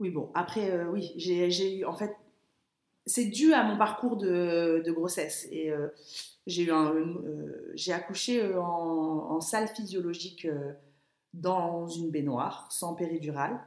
oui, 0.00 0.10
bon, 0.10 0.30
après, 0.34 0.70
euh, 0.70 0.90
oui, 0.90 1.12
j'ai 1.16 1.78
eu, 1.78 1.84
en 1.84 1.94
fait, 1.94 2.14
c'est 3.06 3.26
dû 3.26 3.52
à 3.54 3.62
mon 3.62 3.78
parcours 3.78 4.16
de, 4.16 4.82
grossesse. 4.88 5.48
Et 5.50 5.70
euh, 5.70 5.88
j'ai 6.46 6.64
eu 6.64 6.72
euh, 6.72 7.72
j'ai 7.74 7.92
accouché 7.92 8.54
en, 8.56 9.40
salle 9.40 9.68
physiologique 9.68 10.48
dans 11.34 11.86
une 11.86 12.10
baignoire, 12.10 12.70
sans 12.70 12.94
péridurale. 12.94 13.60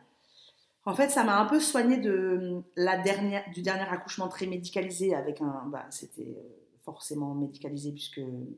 En 0.86 0.96
fait, 0.96 1.10
ça 1.10 1.24
m'a 1.24 1.40
un 1.40 1.46
peu 1.46 1.60
soignée 1.60 1.98
de 1.98 2.62
la 2.76 2.98
dernière, 2.98 3.44
du 3.52 3.62
dernier 3.62 3.84
accouchement 3.84 4.28
très 4.28 4.48
médicalisé 4.48 5.14
avec 5.14 5.42
un, 5.42 5.66
bah, 5.68 5.86
c'était 5.92 6.36
forcément 6.84 7.36
médicalisé 7.36 7.92
puisque 7.92 8.18
le- 8.18 8.50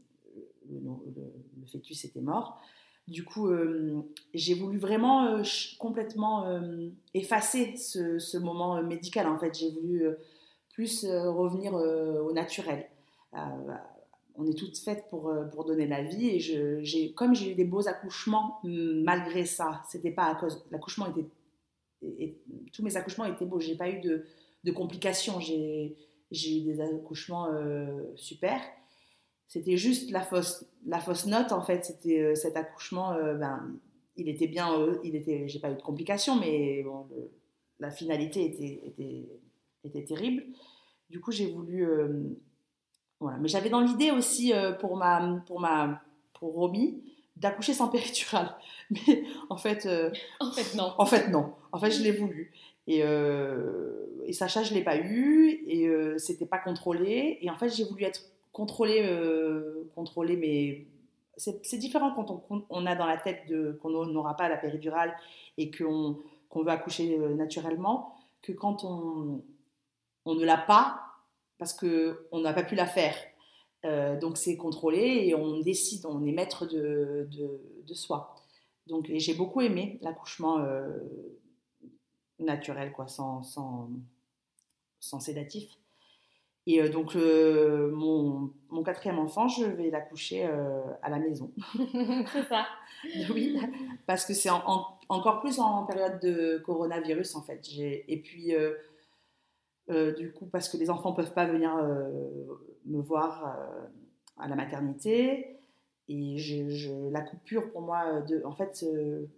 le 0.69 1.65
fœtus 1.67 2.05
était 2.05 2.21
mort. 2.21 2.61
Du 3.07 3.23
coup, 3.25 3.47
euh, 3.49 4.01
j'ai 4.33 4.53
voulu 4.53 4.77
vraiment 4.77 5.25
euh, 5.25 5.43
complètement 5.79 6.45
euh, 6.47 6.89
effacer 7.13 7.75
ce, 7.75 8.19
ce 8.19 8.37
moment 8.37 8.81
médical. 8.83 9.27
En 9.27 9.37
fait, 9.37 9.57
j'ai 9.57 9.71
voulu 9.71 10.05
plus 10.73 11.05
revenir 11.05 11.73
au 11.73 12.31
naturel. 12.31 12.87
On 14.35 14.45
est 14.45 14.57
toutes 14.57 14.77
faites 14.77 15.09
pour, 15.09 15.31
pour 15.51 15.65
donner 15.65 15.87
la 15.87 16.03
vie 16.03 16.29
et 16.29 16.39
je, 16.39 17.11
comme 17.13 17.35
j'ai 17.35 17.51
eu 17.51 17.55
des 17.55 17.65
beaux 17.65 17.87
accouchements, 17.87 18.59
m- 18.63 19.03
malgré 19.03 19.45
ça, 19.45 19.83
c'était 19.89 20.11
pas 20.11 20.25
à 20.25 20.35
cause. 20.35 20.63
L'accouchement 20.71 21.07
était. 21.07 21.25
tous 22.73 22.83
mes 22.83 22.95
accouchements 22.97 23.25
étaient 23.25 23.45
beaux. 23.45 23.59
J'ai 23.59 23.75
pas 23.75 23.89
eu 23.89 23.99
de, 23.99 24.25
de 24.63 24.71
complications. 24.71 25.39
J'ai, 25.39 25.95
eu 26.31 26.61
des 26.61 26.81
accouchements 26.81 27.47
super. 28.15 28.61
C'était 29.53 29.75
juste 29.75 30.11
la 30.11 30.21
fausse, 30.21 30.65
la 30.85 30.99
fausse 31.01 31.25
note 31.25 31.51
en 31.51 31.61
fait. 31.61 31.83
C'était 31.83 32.21
euh, 32.21 32.35
cet 32.35 32.55
accouchement. 32.55 33.11
euh, 33.11 33.33
ben, 33.35 33.75
il 34.15 34.29
était 34.29 34.47
bien. 34.47 34.79
euh, 34.79 34.97
il 35.03 35.13
était. 35.13 35.45
J'ai 35.49 35.59
pas 35.59 35.69
eu 35.71 35.75
de 35.75 35.81
complications, 35.81 36.39
mais 36.39 36.83
bon, 36.83 37.05
le- 37.11 37.29
la 37.79 37.91
finalité 37.91 38.45
était, 38.45 38.81
était, 38.87 39.27
était 39.83 40.05
terrible. 40.05 40.43
Du 41.09 41.19
coup, 41.19 41.33
j'ai 41.33 41.47
voulu. 41.51 41.85
euh, 41.85 42.07
voilà. 43.19 43.37
Mais 43.39 43.49
j'avais 43.49 43.69
dans 43.69 43.81
l'idée 43.81 44.11
aussi 44.11 44.53
euh, 44.53 44.71
pour 44.71 44.95
ma 44.95 45.43
pour 45.45 45.59
ma 45.59 46.01
pour 46.33 46.53
Romy 46.53 47.03
d'accoucher 47.35 47.73
sans 47.73 47.89
péridurale. 47.89 48.55
Mais 48.89 49.23
en 49.49 49.57
fait, 49.57 49.85
euh, 49.85 50.11
En 50.39 50.51
fait, 50.53 50.77
non. 50.77 50.93
en 50.97 51.05
fait, 51.05 51.27
non. 51.27 51.53
En 51.73 51.79
fait, 51.79 51.91
je 51.91 52.01
l'ai 52.01 52.11
voulu. 52.13 52.53
Et, 52.87 52.99
et 52.99 54.33
Sacha, 54.33 54.63
je 54.63 54.73
l'ai 54.73 54.83
pas 54.83 54.97
eu. 54.97 55.63
Et 55.67 55.89
c'était 56.19 56.45
pas 56.45 56.57
contrôlé. 56.57 57.37
Et 57.41 57.49
en 57.49 57.55
fait, 57.55 57.69
j'ai 57.69 57.83
voulu 57.83 58.03
être 58.05 58.21
contrôlée, 58.51 59.03
euh, 59.03 59.89
contrôlée 59.95 60.37
mais 60.37 60.87
c'est 61.37 61.77
différent 61.77 62.11
quand 62.11 62.65
on, 62.69 62.85
a 62.85 62.95
dans 62.95 63.07
la 63.07 63.17
tête 63.17 63.51
qu'on 63.81 63.89
n'aura 63.89 64.35
pas 64.35 64.47
la 64.49 64.57
péridurale 64.57 65.15
et 65.57 65.71
qu'on 65.71 66.19
qu'on 66.49 66.63
veut 66.63 66.69
accoucher 66.69 67.17
euh, 67.17 67.33
naturellement 67.33 68.13
que 68.41 68.51
quand 68.51 68.83
on, 68.83 69.41
on 70.25 70.35
ne 70.35 70.45
l'a 70.45 70.57
pas 70.57 71.01
parce 71.57 71.73
qu'on 71.73 72.39
n'a 72.39 72.53
pas 72.53 72.63
pu 72.63 72.75
la 72.75 72.85
faire. 72.85 73.15
Euh, 73.85 74.19
donc 74.19 74.37
c'est 74.37 74.57
contrôlé 74.57 75.23
et 75.25 75.35
on 75.35 75.59
décide, 75.59 76.05
on 76.05 76.23
est 76.25 76.31
maître 76.31 76.65
de, 76.65 77.27
de, 77.31 77.93
soi. 77.93 78.35
Donc 78.87 79.11
j'ai 79.13 79.33
beaucoup 79.33 79.61
aimé 79.61 79.97
l'accouchement 80.01 80.59
euh, 80.59 80.97
naturel, 82.39 82.91
quoi, 82.91 83.07
sans, 83.07 83.43
sans, 83.43 83.89
sans 84.99 85.19
sédatif. 85.19 85.77
Et 86.71 86.81
euh, 86.81 86.89
donc, 86.89 87.15
mon, 87.15 88.53
mon, 88.69 88.83
quatrième 88.83 89.19
enfant, 89.19 89.47
je 89.49 89.65
vais 89.65 89.89
l'accoucher 89.89 90.45
à 91.01 91.09
la 91.09 91.19
maison. 91.19 91.51
c'est 92.31 92.47
ça. 92.47 92.65
oui, 93.33 93.59
parce 94.05 94.25
que 94.25 94.33
c'est 94.33 94.49
encore 94.49 95.41
plus 95.41 95.59
en 95.59 95.85
période 95.85 96.19
de 96.21 96.61
coronavirus, 96.65 97.35
en 97.35 97.41
fait. 97.41 97.61
Et 97.77 98.21
puis, 98.23 98.53
du 99.89 100.31
coup, 100.31 100.45
parce 100.45 100.69
que 100.69 100.77
les 100.77 100.89
enfants 100.89 101.11
ne 101.11 101.15
peuvent 101.15 101.33
pas 101.33 101.45
venir 101.45 101.75
me 102.85 103.01
voir 103.01 103.57
à 104.37 104.47
la 104.47 104.55
maternité. 104.55 105.57
Et 106.07 106.37
je, 106.37 107.09
la 107.09 107.21
coupure 107.21 107.71
pour 107.71 107.81
moi, 107.81 108.21
de, 108.21 108.43
en 108.45 108.53
fait, 108.53 108.85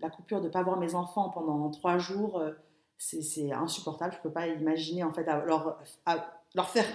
la 0.02 0.10
coupure 0.10 0.40
de 0.42 0.48
ne 0.48 0.52
pas 0.52 0.62
voir 0.62 0.80
mes 0.80 0.94
enfants 0.94 1.30
pendant 1.30 1.70
trois 1.72 1.98
jours, 1.98 2.44
c'est 3.00 3.52
insupportable. 3.52 4.14
Je 4.14 4.18
ne 4.20 4.24
peux 4.24 4.32
pas 4.32 4.48
imaginer 4.48 5.04
en 5.04 5.12
fait 5.12 5.26
leur, 5.26 5.80
leur 6.54 6.70
faire 6.70 6.86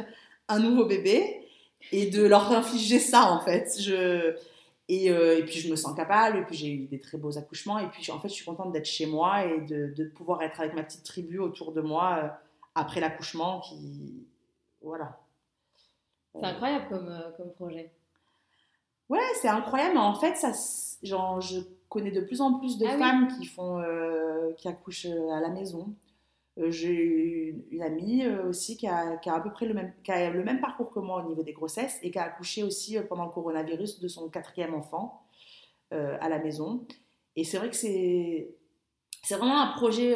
un 0.49 0.59
nouveau 0.59 0.85
bébé 0.87 1.47
et 1.93 2.11
de 2.11 2.25
leur 2.25 2.51
infliger 2.53 2.99
ça 2.99 3.33
en 3.33 3.41
fait. 3.41 3.81
Je, 3.81 4.37
et, 4.89 5.11
euh, 5.11 5.39
et, 5.39 5.45
puis 5.45 5.61
je 5.61 5.71
me 5.71 5.77
sens 5.77 5.95
capable, 5.95 6.39
et 6.39 6.43
puis 6.43 6.57
j'ai 6.57 6.69
eu 6.69 6.87
des 6.87 6.99
très 6.99 7.19
beaux 7.19 7.37
accouchements, 7.37 7.79
et 7.79 7.89
puis 7.89 8.11
en 8.11 8.19
fait 8.19 8.29
je 8.29 8.35
suis 8.35 8.45
contente 8.45 8.73
d'être 8.73 8.87
chez 8.87 9.07
moi 9.07 9.45
et 9.45 9.61
de, 9.61 9.93
de, 9.95 10.05
pouvoir 10.05 10.43
être 10.43 10.61
avec 10.61 10.75
ma 10.75 10.83
petite 10.83 11.05
tribu 11.05 11.39
autour 11.39 11.73
de 11.73 11.83
moi 11.83 12.21
euh, 12.23 12.29
après 12.75 13.01
l'accouchement 13.01 13.61
qui... 13.61 14.27
Voilà. 14.83 15.19
C'est 16.35 16.45
incroyable 16.45 16.87
comme, 16.89 17.09
euh, 17.09 17.31
comme 17.37 17.51
projet. 17.53 17.91
Ouais, 19.11 19.21
c'est 19.41 19.49
incroyable, 19.49 19.95
mais 19.95 20.01
en 20.01 20.15
fait, 20.15 20.37
ça, 20.37 20.53
genre, 21.03 21.41
je 21.41 21.61
connais 21.89 22.11
de 22.11 22.21
plus 22.21 22.41
en 22.41 22.59
plus 22.59 22.79
de 22.79 22.87
ah 22.87 22.97
femmes 22.97 23.29
qui, 23.39 23.47
font, 23.47 23.83
qui 24.57 24.69
accouchent 24.69 25.07
à 25.07 25.41
la 25.41 25.49
maison. 25.49 25.89
Euh, 26.59 26.71
j'ai 26.71 27.55
une, 27.71 27.83
amie 27.83 28.25
euh, 28.25 28.49
aussi 28.49 28.77
qui 28.77 28.89
a, 28.89 29.17
qui 29.19 29.29
a, 29.29 29.35
à 29.35 29.41
peu 29.41 29.53
près 29.53 29.67
le 29.67 29.75
même, 29.75 29.93
qui 30.03 30.11
a 30.11 30.31
le 30.31 30.43
même 30.43 30.61
parcours 30.61 30.91
que 30.91 30.99
moi 30.99 31.23
au 31.23 31.29
niveau 31.29 31.43
des 31.43 31.53
grossesses 31.53 31.99
et 32.03 32.11
qui 32.11 32.19
a 32.19 32.25
accouché 32.25 32.65
aussi 32.65 32.99
euh, 32.99 33.03
pendant 33.03 33.27
le 33.27 33.31
coronavirus 33.31 34.01
de 34.01 34.09
son 34.09 34.29
quatrième 34.29 34.75
enfant 34.75 35.23
à 35.91 36.29
la 36.29 36.39
maison. 36.39 36.87
Et 37.35 37.45
c'est 37.45 37.57
vrai 37.57 37.71
que 37.71 37.77
c'est, 37.77 38.55
c'est 39.23 39.37
vraiment 39.37 39.63
un 39.63 39.73
projet 39.73 40.15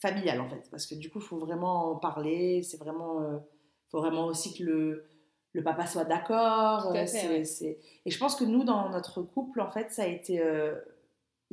familial 0.00 0.40
en 0.40 0.48
fait, 0.48 0.68
parce 0.68 0.84
que 0.86 0.96
du 0.96 1.10
coup, 1.10 1.20
il 1.20 1.24
faut 1.24 1.36
vraiment 1.36 1.92
en 1.92 1.96
parler. 1.96 2.64
C'est 2.64 2.78
vraiment, 2.78 3.22
il 3.22 3.90
faut 3.90 4.00
vraiment 4.00 4.26
aussi 4.26 4.52
que 4.58 4.64
le, 4.64 5.04
le 5.52 5.62
papa 5.62 5.86
soit 5.86 6.02
d'accord. 6.02 6.92
Et 6.96 8.10
je 8.10 8.18
pense 8.18 8.34
que 8.34 8.42
nous, 8.42 8.64
dans 8.64 8.88
notre 8.88 9.22
couple, 9.22 9.60
en 9.60 9.70
fait, 9.70 9.92
ça 9.92 10.02
a 10.02 10.06
été 10.08 10.42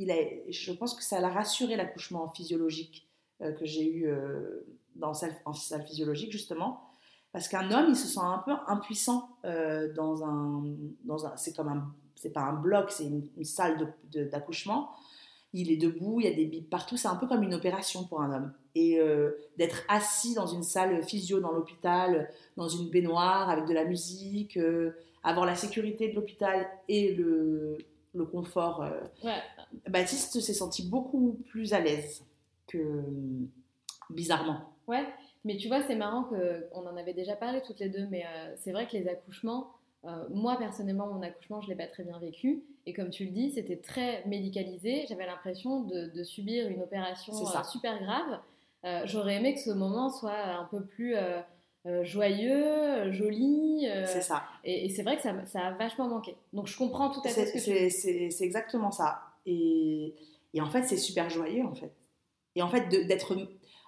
je 0.06 0.72
pense 0.72 0.94
que 0.94 1.02
ça 1.02 1.20
l'a 1.20 1.28
rassuré 1.28 1.76
l'accouchement 1.76 2.28
physiologique 2.28 3.08
euh, 3.42 3.52
que 3.52 3.64
j'ai 3.64 3.90
eu 3.90 4.06
euh, 4.06 4.64
dans 4.94 5.14
salle, 5.14 5.34
salle 5.54 5.84
physiologique 5.84 6.32
justement. 6.32 6.88
Parce 7.32 7.48
qu'un 7.48 7.70
homme, 7.70 7.86
il 7.88 7.96
se 7.96 8.06
sent 8.06 8.20
un 8.20 8.42
peu 8.44 8.52
impuissant 8.66 9.36
euh, 9.44 9.92
dans 9.94 10.24
un, 10.24 10.62
dans 11.04 11.26
un 11.26 11.36
c'est 11.36 11.56
comme 11.56 11.68
un, 11.68 11.92
c'est 12.14 12.32
pas 12.32 12.42
un 12.42 12.52
bloc, 12.52 12.90
c'est 12.90 13.06
une, 13.06 13.44
salle 13.44 13.94
d'accouchement. 14.12 14.94
il 15.54 15.72
est 15.72 15.78
debout, 15.78 16.20
il 16.20 16.26
y 16.26 16.30
a 16.30 16.34
des 16.34 16.44
bips 16.44 16.68
partout, 16.68 16.98
c'est 16.98 17.08
un 17.08 17.16
peu 17.16 17.26
comme 17.26 17.42
une 17.42 17.54
opération 17.54 18.04
pour 18.04 18.20
un 18.20 18.32
homme. 18.32 18.52
Et 18.74 19.00
d'être 19.58 19.82
assis 19.88 20.34
dans 20.34 20.46
une 20.46 20.62
salle 20.62 21.02
physio 21.02 21.40
dans 21.40 21.52
l'hôpital, 21.52 22.30
dans 22.56 22.68
une 22.68 22.90
baignoire 22.90 23.50
avec 23.50 23.66
de 23.66 23.74
la 23.74 23.84
musique, 23.84 24.58
avoir 25.22 25.46
la 25.46 25.54
sécurité 25.54 26.08
de 26.08 26.14
l'hôpital 26.14 26.68
et 26.88 27.14
le, 27.14 27.78
le 28.14 28.24
confort. 28.24 28.84
Ouais. 29.24 29.40
Baptiste 29.88 30.40
s'est 30.40 30.54
senti 30.54 30.88
beaucoup 30.88 31.38
plus 31.48 31.72
à 31.72 31.80
l'aise 31.80 32.24
que 32.66 33.02
bizarrement. 34.10 34.60
Ouais, 34.86 35.06
mais 35.44 35.56
tu 35.56 35.68
vois, 35.68 35.82
c'est 35.82 35.96
marrant 35.96 36.24
qu'on 36.24 36.86
en 36.86 36.96
avait 36.96 37.14
déjà 37.14 37.34
parlé 37.34 37.60
toutes 37.62 37.80
les 37.80 37.88
deux, 37.88 38.06
mais 38.10 38.24
euh, 38.24 38.54
c'est 38.56 38.72
vrai 38.72 38.86
que 38.86 38.96
les 38.96 39.08
accouchements, 39.08 39.68
euh, 40.04 40.24
moi 40.30 40.56
personnellement, 40.56 41.06
mon 41.06 41.22
accouchement, 41.22 41.60
je 41.60 41.66
ne 41.66 41.72
l'ai 41.72 41.76
pas 41.76 41.86
très 41.86 42.04
bien 42.04 42.18
vécu. 42.18 42.62
Et 42.86 42.92
comme 42.92 43.10
tu 43.10 43.24
le 43.24 43.30
dis, 43.30 43.52
c'était 43.52 43.76
très 43.76 44.24
médicalisé. 44.26 45.06
J'avais 45.08 45.26
l'impression 45.26 45.80
de, 45.82 46.22
subir 46.24 46.68
une 46.68 46.82
opération 46.82 47.32
euh, 47.34 47.62
super 47.64 48.00
grave. 48.02 48.40
J'aurais 49.06 49.36
aimé 49.36 49.54
que 49.54 49.60
ce 49.60 49.70
moment 49.70 50.10
soit 50.10 50.36
un 50.36 50.64
peu 50.64 50.84
plus 50.84 51.14
joyeux, 52.02 53.10
joli. 53.12 53.86
c'est 54.06 54.22
ça. 54.22 54.44
Et, 54.64 54.88
c'est 54.88 55.02
vrai 55.02 55.16
que 55.16 55.22
ça, 55.22 55.34
ça, 55.46 55.60
a 55.66 55.72
vachement 55.72 56.08
manqué. 56.08 56.36
Donc 56.52 56.66
je 56.66 56.76
comprends 56.76 57.10
tout 57.10 57.20
à 57.24 57.28
fait 57.28 57.46
ce 57.46 57.52
que 57.52 57.58
tu 57.58 57.72
dis. 57.72 58.30
C'est 58.30 58.44
exactement 58.44 58.90
ça. 58.90 59.32
Et, 59.46 60.14
en 60.60 60.70
fait, 60.70 60.84
c'est 60.84 60.96
super 60.96 61.30
joyeux, 61.30 61.64
en 61.64 61.74
fait. 61.74 61.92
Et 62.54 62.62
en 62.62 62.68
fait, 62.68 62.88
d'être. 62.88 63.36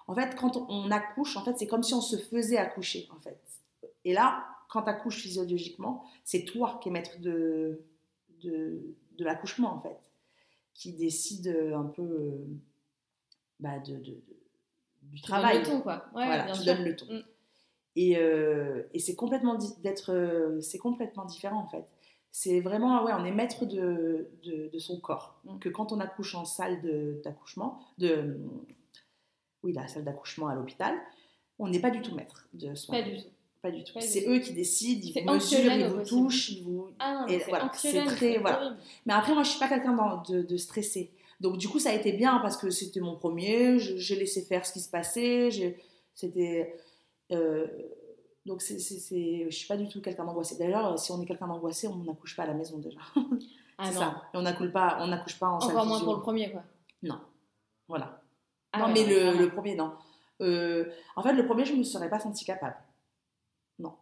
En 0.07 0.13
fait, 0.13 0.35
quand 0.35 0.57
on 0.69 0.91
accouche, 0.91 1.35
en 1.37 1.43
fait, 1.43 1.57
c'est 1.57 1.67
comme 1.67 1.83
si 1.83 1.93
on 1.93 2.01
se 2.01 2.17
faisait 2.17 2.57
accoucher, 2.57 3.07
en 3.15 3.19
fait. 3.19 3.39
Et 4.03 4.13
là, 4.13 4.45
quand 4.69 4.83
tu 4.83 4.89
accouches 4.89 5.21
physiologiquement, 5.21 6.03
c'est 6.23 6.43
toi 6.43 6.79
qui 6.81 6.89
es 6.89 6.91
maître 6.91 7.19
de, 7.19 7.83
de, 8.43 8.95
de 9.17 9.23
l'accouchement, 9.23 9.73
en 9.73 9.79
fait. 9.79 9.97
Qui 10.73 10.93
décide 10.93 11.47
un 11.73 11.85
peu 11.85 12.01
euh, 12.01 12.45
bah, 13.59 13.79
de, 13.79 13.95
de, 13.97 14.21
du 15.03 15.21
travail. 15.21 15.63
Tu 15.63 15.69
donnes 15.69 15.73
le 15.73 15.77
ton, 15.77 15.81
quoi. 15.81 16.05
Ouais, 16.13 16.25
voilà, 16.25 16.51
tu 16.51 16.65
donnes 16.65 16.83
le 16.83 16.95
ton. 16.95 17.05
Mm. 17.05 17.23
Et, 17.95 18.17
euh, 18.17 18.83
et 18.93 18.99
c'est 18.99 19.15
complètement, 19.15 19.57
d'être, 19.81 20.11
euh, 20.11 20.59
c'est 20.61 20.79
complètement 20.79 21.25
différent, 21.25 21.59
en 21.59 21.67
fait 21.67 21.85
c'est 22.37 22.59
vraiment, 22.59 23.05
ouais, 23.05 23.13
on 23.17 23.23
est 23.23 23.31
maître 23.31 23.63
de, 23.63 24.27
de, 24.43 24.77
son 24.77 24.99
corps. 24.99 25.39
Mm. 25.45 25.59
Que 25.59 25.69
quand 25.69 25.93
on 25.93 26.01
accouche 26.01 26.35
en 26.35 26.43
salle 26.43 26.81
d'accouchement, 27.23 27.79
de, 27.97 28.37
oui, 29.63 29.71
la 29.71 29.87
salle 29.87 30.03
d'accouchement 30.03 30.49
à 30.49 30.55
l'hôpital, 30.55 30.95
on 31.59 31.69
n'est 31.69 31.79
pas 31.79 31.91
du 31.91 32.01
tout 32.01 32.13
maître 32.13 32.49
de 32.51 32.75
soi. 32.75 32.97
Pas 32.97 33.03
du 33.03 33.15
tout. 33.15 33.29
Pas 33.61 33.71
du 33.71 33.85
tout. 33.85 33.93
C'est 34.01 34.27
eux 34.27 34.39
qui 34.39 34.51
décident, 34.51 35.01
ils 35.01 35.23
vous 35.23 35.33
mesurent, 35.33 35.71
ils 35.71 35.87
vous 35.87 36.03
touchent, 36.03 36.49
ils 36.49 36.63
vous. 36.65 36.89
Ah 36.99 37.25
et 37.29 37.37
voilà, 37.47 37.71
c'est 37.73 38.03
très. 38.03 38.37
Voilà. 38.39 38.75
Mais 39.05 39.13
après, 39.13 39.33
moi, 39.33 39.43
je 39.43 39.51
suis 39.51 39.59
pas 39.59 39.69
quelqu'un 39.69 40.21
de, 40.27 40.41
de 40.41 40.57
stressé. 40.57 41.11
Donc, 41.39 41.57
du 41.57 41.69
coup, 41.69 41.79
ça 41.79 41.91
a 41.91 41.93
été 41.93 42.11
bien 42.11 42.39
parce 42.39 42.57
que 42.57 42.69
c'était 42.69 42.99
mon 42.99 43.15
premier, 43.15 43.79
j'ai 43.79 44.15
laissé 44.17 44.41
faire 44.41 44.65
ce 44.65 44.73
qui 44.73 44.81
se 44.81 44.89
passait, 44.89 45.77
c'était. 46.13 46.75
Euh, 47.31 47.67
donc, 48.45 48.61
c'est, 48.61 48.79
c'est, 48.79 49.45
je 49.49 49.55
suis 49.55 49.67
pas 49.67 49.77
du 49.77 49.87
tout 49.89 50.01
quelqu'un 50.01 50.25
d'angoissé. 50.25 50.57
D'ailleurs, 50.57 50.97
si 50.99 51.11
on 51.11 51.21
est 51.21 51.25
quelqu'un 51.25 51.47
d'angoissé, 51.47 51.87
on 51.87 51.95
n'accouche 51.97 52.35
pas 52.35 52.43
à 52.43 52.47
la 52.47 52.53
maison 52.53 52.77
déjà. 52.79 52.99
Ah 53.77 53.91
c'est 53.91 53.97
ça. 53.97 54.21
Et 54.33 54.37
on 54.37 54.41
n'accouche 54.41 54.71
pas, 54.71 54.99
on 55.01 55.07
n'accouche 55.07 55.37
pas 55.37 55.49
en 55.49 55.57
Encore 55.57 55.85
moins 55.85 55.99
pour 55.99 56.15
le 56.15 56.21
premier, 56.21 56.49
quoi. 56.49 56.63
Non. 57.03 57.19
Voilà. 57.89 58.21
Ah 58.71 58.79
non, 58.79 58.87
mais 58.93 59.05
le, 59.05 59.37
le, 59.37 59.49
premier, 59.49 59.75
non. 59.75 59.91
Euh, 60.41 60.89
en 61.15 61.21
fait, 61.21 61.33
le 61.33 61.45
premier, 61.45 61.65
je 61.65 61.73
ne 61.73 61.79
me 61.79 61.83
serais 61.83 62.09
pas 62.09 62.19
sentie 62.19 62.45
capable. 62.45 62.77
Non. 63.79 63.93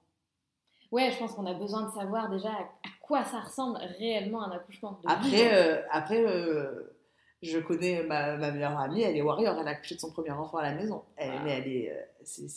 Ouais, 0.91 1.11
je 1.11 1.17
pense 1.17 1.33
qu'on 1.33 1.45
a 1.45 1.53
besoin 1.53 1.87
de 1.87 1.91
savoir 1.91 2.29
déjà 2.29 2.49
à, 2.49 2.69
quoi 3.01 3.23
ça 3.25 3.39
ressemble 3.39 3.77
réellement 3.97 4.43
un 4.43 4.51
accouchement. 4.51 4.99
Après, 5.05 5.53
euh, 5.53 5.81
après 5.91 6.23
euh, 6.25 6.95
je 7.43 7.59
connais 7.59 8.03
ma, 8.03 8.37
ma, 8.37 8.51
meilleure 8.51 8.79
amie, 8.79 9.01
elle 9.01 9.15
est 9.17 9.21
warrior, 9.21 9.57
elle 9.59 9.67
a 9.67 9.71
accouché 9.71 9.95
de 9.95 9.99
son 9.99 10.11
premier 10.11 10.31
enfant 10.31 10.57
à 10.57 10.63
la 10.63 10.73
maison. 10.73 11.03
Elle, 11.15 11.31
Mais 11.43 11.51
elle 11.57 11.67
est. 11.67 12.07
c'est 12.23 12.47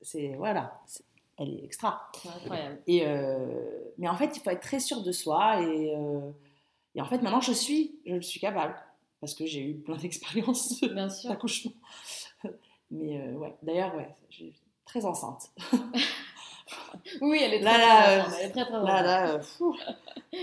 c'est 0.00 0.34
voilà, 0.36 0.80
elle 1.38 1.50
est 1.50 1.64
extra. 1.64 2.06
incroyable. 2.24 2.80
Et 2.86 3.06
euh, 3.06 3.90
mais 3.98 4.08
en 4.08 4.16
fait, 4.16 4.36
il 4.36 4.40
faut 4.40 4.50
être 4.50 4.62
très 4.62 4.80
sûr 4.80 5.02
de 5.02 5.12
soi 5.12 5.60
et, 5.60 5.94
euh, 5.96 6.30
et 6.94 7.00
en 7.00 7.04
fait, 7.06 7.18
maintenant, 7.22 7.40
je 7.40 7.52
suis, 7.52 7.98
je 8.06 8.14
le 8.14 8.22
suis 8.22 8.40
capable 8.40 8.74
parce 9.20 9.34
que 9.34 9.46
j'ai 9.46 9.62
eu 9.62 9.74
plein 9.74 9.96
d'expériences 9.98 10.80
d'accouchement. 11.24 11.72
Mais 12.90 13.20
euh, 13.20 13.32
ouais, 13.34 13.54
d'ailleurs, 13.62 13.94
ouais, 13.96 14.08
je 14.30 14.36
suis 14.36 14.60
très 14.84 15.04
enceinte. 15.04 15.50
oui, 17.20 17.40
elle 17.42 17.54
est 17.54 17.60
très, 17.60 17.78
là, 17.78 18.24
très, 18.24 18.40
elle 18.40 18.46
est 18.46 18.52
très, 18.52 18.64
très 18.64 18.72
là, 18.72 19.02
là, 19.02 19.40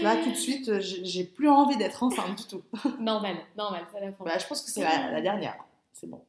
là, 0.01 0.23
tout 0.23 0.31
de 0.31 0.35
suite, 0.35 0.79
j'ai 0.79 1.23
plus 1.23 1.49
envie 1.49 1.77
d'être 1.77 2.03
enceinte 2.03 2.37
du 2.37 2.45
tout. 2.45 2.63
normal, 2.99 3.35
normal, 3.57 3.85
ça 3.91 3.99
la 3.99 4.11
bah, 4.11 4.37
Je 4.37 4.47
pense 4.47 4.61
que 4.61 4.71
c'est 4.71 4.83
la, 4.83 5.11
la 5.11 5.21
dernière. 5.21 5.57
C'est 5.93 6.07
bon. 6.07 6.21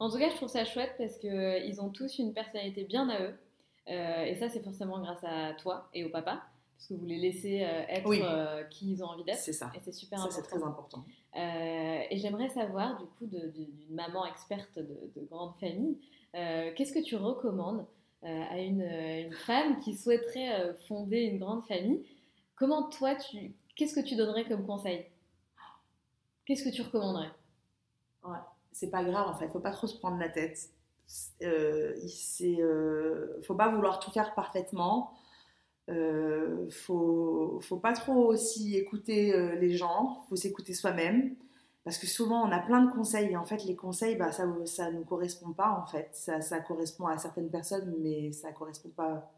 En 0.00 0.10
tout 0.10 0.16
cas, 0.16 0.30
je 0.30 0.36
trouve 0.36 0.48
ça 0.48 0.64
chouette 0.64 0.94
parce 0.96 1.18
qu'ils 1.18 1.30
euh, 1.30 1.82
ont 1.82 1.90
tous 1.90 2.18
une 2.18 2.32
personnalité 2.32 2.84
bien 2.84 3.08
à 3.10 3.20
eux. 3.20 3.34
Euh, 3.88 4.24
et 4.24 4.34
ça, 4.36 4.48
c'est 4.48 4.60
forcément 4.60 4.98
grâce 4.98 5.22
à 5.22 5.52
toi 5.54 5.90
et 5.92 6.04
au 6.04 6.08
papa, 6.08 6.42
parce 6.76 6.88
que 6.88 6.94
vous 6.94 7.04
les 7.04 7.18
laissez 7.18 7.62
euh, 7.62 7.82
être 7.86 8.68
qui 8.70 8.92
ils 8.92 9.04
ont 9.04 9.08
envie 9.08 9.24
d'être. 9.24 9.38
C'est 9.38 9.52
ça. 9.52 9.70
Et 9.74 9.80
c'est 9.80 9.92
super 9.92 10.18
ça, 10.18 10.24
important. 10.24 10.42
c'est 10.42 10.56
très 10.56 10.66
important. 10.66 11.04
et 12.10 12.16
j'aimerais 12.16 12.48
savoir, 12.48 12.98
du 12.98 13.04
coup, 13.06 13.26
d'une 13.26 13.68
maman 13.90 14.24
experte 14.24 14.78
de, 14.78 15.26
grande 15.30 15.54
famille, 15.60 15.98
qu'est-ce 16.32 16.92
que 16.92 17.04
tu 17.04 17.16
recommandes 17.16 17.84
à 18.22 18.60
une, 18.60 18.82
une, 18.82 19.32
femme 19.32 19.78
qui 19.80 19.96
souhaiterait 19.96 20.74
fonder 20.86 21.20
une 21.20 21.38
grande 21.38 21.64
famille. 21.64 22.04
Comment 22.54 22.88
toi, 22.90 23.14
tu, 23.14 23.54
qu'est-ce 23.74 23.94
que 23.94 24.06
tu 24.06 24.16
donnerais 24.16 24.44
comme 24.44 24.66
conseil? 24.66 25.06
Qu'est-ce 26.44 26.64
que 26.64 26.68
tu 26.68 26.82
recommanderais? 26.82 27.30
Ouais, 28.24 28.38
C'est 28.72 28.90
pas 28.90 29.04
grave 29.04 29.28
en 29.28 29.34
fait, 29.38 29.48
faut 29.48 29.60
pas 29.60 29.70
trop 29.70 29.86
se 29.86 29.96
prendre 29.96 30.18
la 30.18 30.28
tête. 30.28 30.70
Euh, 31.42 31.96
c'est, 32.06 32.60
euh, 32.60 33.40
faut 33.42 33.54
pas 33.54 33.68
vouloir 33.68 33.98
tout 34.00 34.10
faire 34.10 34.34
parfaitement. 34.34 35.14
Euh, 35.88 36.68
faut, 36.70 37.58
faut 37.62 37.78
pas 37.78 37.92
trop 37.92 38.26
aussi 38.26 38.76
écouter 38.76 39.34
euh, 39.34 39.56
les 39.56 39.76
gens, 39.76 40.24
faut 40.28 40.36
s'écouter 40.36 40.72
soi-même. 40.72 41.34
Parce 41.84 41.98
que 41.98 42.06
souvent 42.06 42.46
on 42.46 42.52
a 42.52 42.58
plein 42.58 42.84
de 42.84 42.92
conseils 42.92 43.30
et 43.32 43.36
en 43.36 43.44
fait 43.44 43.64
les 43.64 43.74
conseils 43.74 44.16
bah, 44.16 44.32
ça 44.32 44.44
ça 44.66 44.90
nous 44.90 45.04
correspond 45.04 45.52
pas 45.52 45.70
en 45.70 45.86
fait. 45.86 46.10
Ça, 46.12 46.60
correspond 46.60 47.06
à 47.06 47.18
certaines 47.18 47.50
personnes 47.50 47.94
mais 48.00 48.32
ça 48.32 48.52
correspond 48.52 48.90
pas 48.90 49.32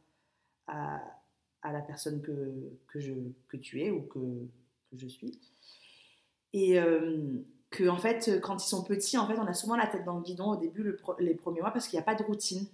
à, 0.67 1.01
à 1.63 1.73
la 1.73 1.81
personne 1.81 2.21
que, 2.21 2.79
que, 2.89 3.01
je, 3.01 3.13
que 3.49 3.57
tu 3.57 3.83
es 3.83 3.91
ou 3.91 4.03
que, 4.03 4.19
que 4.91 4.99
je 4.99 5.07
suis. 5.07 5.41
Et 6.53 6.79
euh, 6.79 7.43
que, 7.71 7.89
en 7.89 7.97
fait, 7.97 8.41
quand 8.43 8.63
ils 8.63 8.69
sont 8.69 8.85
petits, 8.85 9.17
en 9.17 9.27
fait, 9.27 9.39
on 9.39 9.47
a 9.47 9.55
souvent 9.55 9.77
la 9.77 9.87
tête 9.87 10.05
dans 10.05 10.17
le 10.17 10.23
guidon 10.23 10.51
au 10.51 10.57
début, 10.57 10.83
le 10.83 11.01
les 11.19 11.35
premiers 11.35 11.61
mois, 11.61 11.71
parce 11.71 11.89
qu'il 11.89 11.97
n'y 11.97 12.03
a 12.03 12.05
pas 12.05 12.15
de 12.15 12.23
routine. 12.23 12.67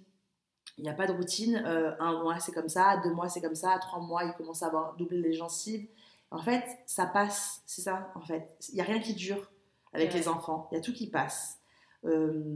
Il 0.77 0.83
n'y 0.83 0.89
a 0.89 0.93
pas 0.93 1.07
de 1.07 1.13
routine. 1.13 1.61
Euh, 1.65 1.95
un 1.99 2.21
mois, 2.21 2.39
c'est 2.39 2.51
comme 2.51 2.69
ça. 2.69 2.97
Deux 3.03 3.13
mois, 3.13 3.29
c'est 3.29 3.41
comme 3.41 3.55
ça. 3.55 3.77
Trois 3.79 3.99
mois, 3.99 4.25
ils 4.25 4.33
commencent 4.33 4.63
à 4.63 4.67
avoir 4.67 4.95
doublé 4.95 5.21
les 5.21 5.33
gencives. 5.33 5.87
En 6.31 6.41
fait, 6.41 6.63
ça 6.85 7.05
passe. 7.05 7.61
C'est 7.65 7.81
ça, 7.81 8.11
en 8.15 8.21
fait. 8.21 8.55
Il 8.69 8.75
n'y 8.75 8.81
a 8.81 8.85
rien 8.85 8.99
qui 8.99 9.13
dure 9.13 9.49
avec 9.93 10.13
les 10.13 10.27
enfants. 10.27 10.67
Il 10.71 10.75
y 10.75 10.77
a 10.77 10.81
tout 10.81 10.93
qui 10.93 11.09
passe. 11.09 11.59
Euh, 12.05 12.55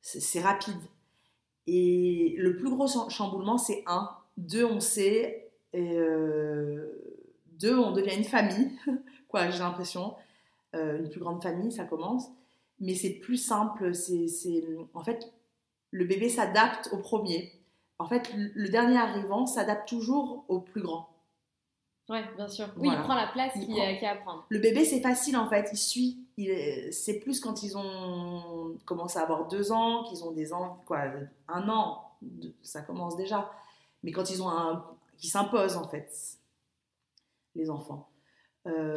c'est 0.00 0.40
rapide. 0.40 0.76
Et 1.66 2.34
le 2.38 2.56
plus 2.56 2.70
gros 2.70 2.86
chamboulement, 3.08 3.58
c'est 3.58 3.82
un. 3.86 4.10
Deux, 4.36 4.64
on 4.64 4.80
sait. 4.80 5.50
Et 5.72 5.96
deux, 7.58 7.76
on 7.76 7.92
devient 7.92 8.16
une 8.16 8.24
famille. 8.24 8.78
Quoi, 9.28 9.50
j'ai 9.50 9.58
l'impression. 9.58 10.14
Euh, 10.74 10.98
une 10.98 11.08
plus 11.08 11.20
grande 11.20 11.42
famille, 11.42 11.72
ça 11.72 11.84
commence. 11.84 12.28
Mais 12.80 12.94
c'est 12.94 13.14
plus 13.14 13.36
simple. 13.36 13.94
C'est, 13.94 14.26
En 14.94 15.02
fait, 15.02 15.32
le 15.90 16.04
bébé 16.04 16.28
s'adapte 16.28 16.90
au 16.92 16.98
premier. 16.98 17.52
En 17.98 18.06
fait, 18.06 18.30
le 18.34 18.68
dernier 18.68 18.98
arrivant 18.98 19.46
s'adapte 19.46 19.88
toujours 19.88 20.44
au 20.48 20.60
plus 20.60 20.82
grand. 20.82 21.08
Oui, 22.08 22.18
bien 22.36 22.46
sûr. 22.46 22.68
Oui, 22.76 22.88
il 22.92 23.00
prend 23.00 23.14
la 23.14 23.28
place 23.28 23.54
qu'il 23.54 23.80
a 23.80 24.10
à 24.10 24.16
prendre. 24.16 24.46
Le 24.48 24.58
bébé, 24.58 24.84
c'est 24.84 25.00
facile 25.00 25.36
en 25.36 25.48
fait. 25.48 25.68
Il 25.72 25.78
suit. 25.78 26.25
C'est 26.92 27.20
plus 27.20 27.40
quand 27.40 27.62
ils 27.62 27.76
ont 27.78 28.76
commencé 28.84 29.18
à 29.18 29.22
avoir 29.22 29.48
deux 29.48 29.72
ans, 29.72 30.04
qu'ils 30.04 30.22
ont 30.22 30.32
des 30.32 30.52
ans, 30.52 30.82
quoi, 30.86 31.04
un 31.48 31.68
an, 31.68 32.10
ça 32.62 32.82
commence 32.82 33.16
déjà. 33.16 33.50
Mais 34.02 34.12
quand 34.12 34.30
ils 34.30 34.42
ont 34.42 34.48
un. 34.48 34.84
qui 35.18 35.28
s'imposent 35.28 35.76
en 35.76 35.88
fait, 35.88 36.10
les 37.54 37.70
enfants. 37.70 38.08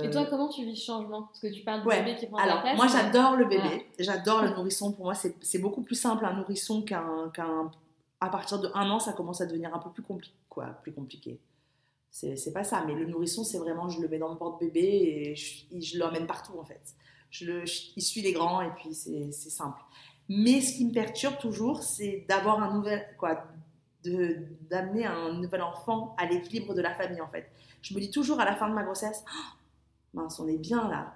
Et 0.01 0.09
toi, 0.09 0.25
comment 0.25 0.49
tu 0.49 0.65
vis 0.65 0.75
ce 0.75 0.85
changement? 0.85 1.23
Parce 1.23 1.39
que 1.39 1.47
tu 1.47 1.63
parles 1.63 1.83
du 1.83 1.87
bébé 1.87 2.15
qui 2.15 2.25
prend 2.25 2.37
Alors, 2.37 2.55
la 2.55 2.61
place. 2.61 2.75
Moi, 2.75 2.87
j'adore 2.87 3.35
le 3.35 3.45
bébé. 3.45 3.85
J'adore 3.99 4.41
le 4.41 4.49
nourrisson. 4.55 4.91
Pour 4.91 5.05
moi, 5.05 5.13
c'est 5.13 5.59
beaucoup 5.59 5.83
plus 5.83 5.95
simple 5.95 6.25
un 6.25 6.33
nourrisson 6.33 6.81
qu'un. 6.81 7.31
à 8.19 8.29
partir 8.29 8.59
de 8.59 8.69
un 8.73 8.89
an, 8.89 8.99
ça 8.99 9.13
commence 9.13 9.41
à 9.41 9.45
devenir 9.45 9.73
un 9.73 9.79
peu 9.79 9.91
plus, 9.91 10.03
compliqué. 10.03 10.33
quoi, 10.49 10.65
plus 10.81 10.91
compliqué. 10.91 11.39
C'est 12.09 12.53
pas 12.53 12.63
ça. 12.63 12.83
Mais 12.87 12.95
le 12.95 13.05
nourrisson, 13.05 13.43
c'est 13.43 13.59
vraiment, 13.59 13.89
je 13.89 14.01
le 14.01 14.07
mets 14.07 14.17
dans 14.17 14.31
le 14.31 14.37
porte-bébé 14.37 14.81
et 14.81 15.35
je, 15.35 15.65
je 15.79 15.99
l'emmène 15.99 16.25
partout, 16.25 16.53
en 16.59 16.63
fait. 16.63 16.95
Je 17.29 17.45
le, 17.45 17.63
il 17.95 18.01
suit 18.01 18.21
les 18.21 18.33
grands 18.33 18.61
et 18.61 18.71
puis 18.75 18.93
c'est 18.93 19.31
simple. 19.31 19.79
Mais 20.27 20.61
ce 20.61 20.75
qui 20.75 20.85
me 20.85 20.91
perturbe 20.91 21.37
toujours, 21.37 21.83
c'est 21.83 22.25
d'avoir 22.27 22.61
un 22.61 22.73
nouvel. 22.73 23.05
quoi, 23.17 23.45
d'amener 24.03 25.05
un 25.05 25.33
nouvel 25.33 25.61
enfant 25.61 26.15
à 26.17 26.25
l'équilibre 26.25 26.73
de 26.73 26.81
la 26.81 26.93
famille, 26.93 27.21
en 27.21 27.27
fait. 27.27 27.49
Je 27.81 27.93
me 27.93 27.99
dis 27.99 28.11
toujours 28.11 28.39
à 28.39 28.45
la 28.45 28.55
fin 28.55 28.69
de 28.69 28.73
ma 28.73 28.83
grossesse, 28.83 29.23
oh, 29.27 29.57
mince, 30.13 30.39
on 30.39 30.47
est 30.47 30.57
bien 30.57 30.87
là. 30.89 31.13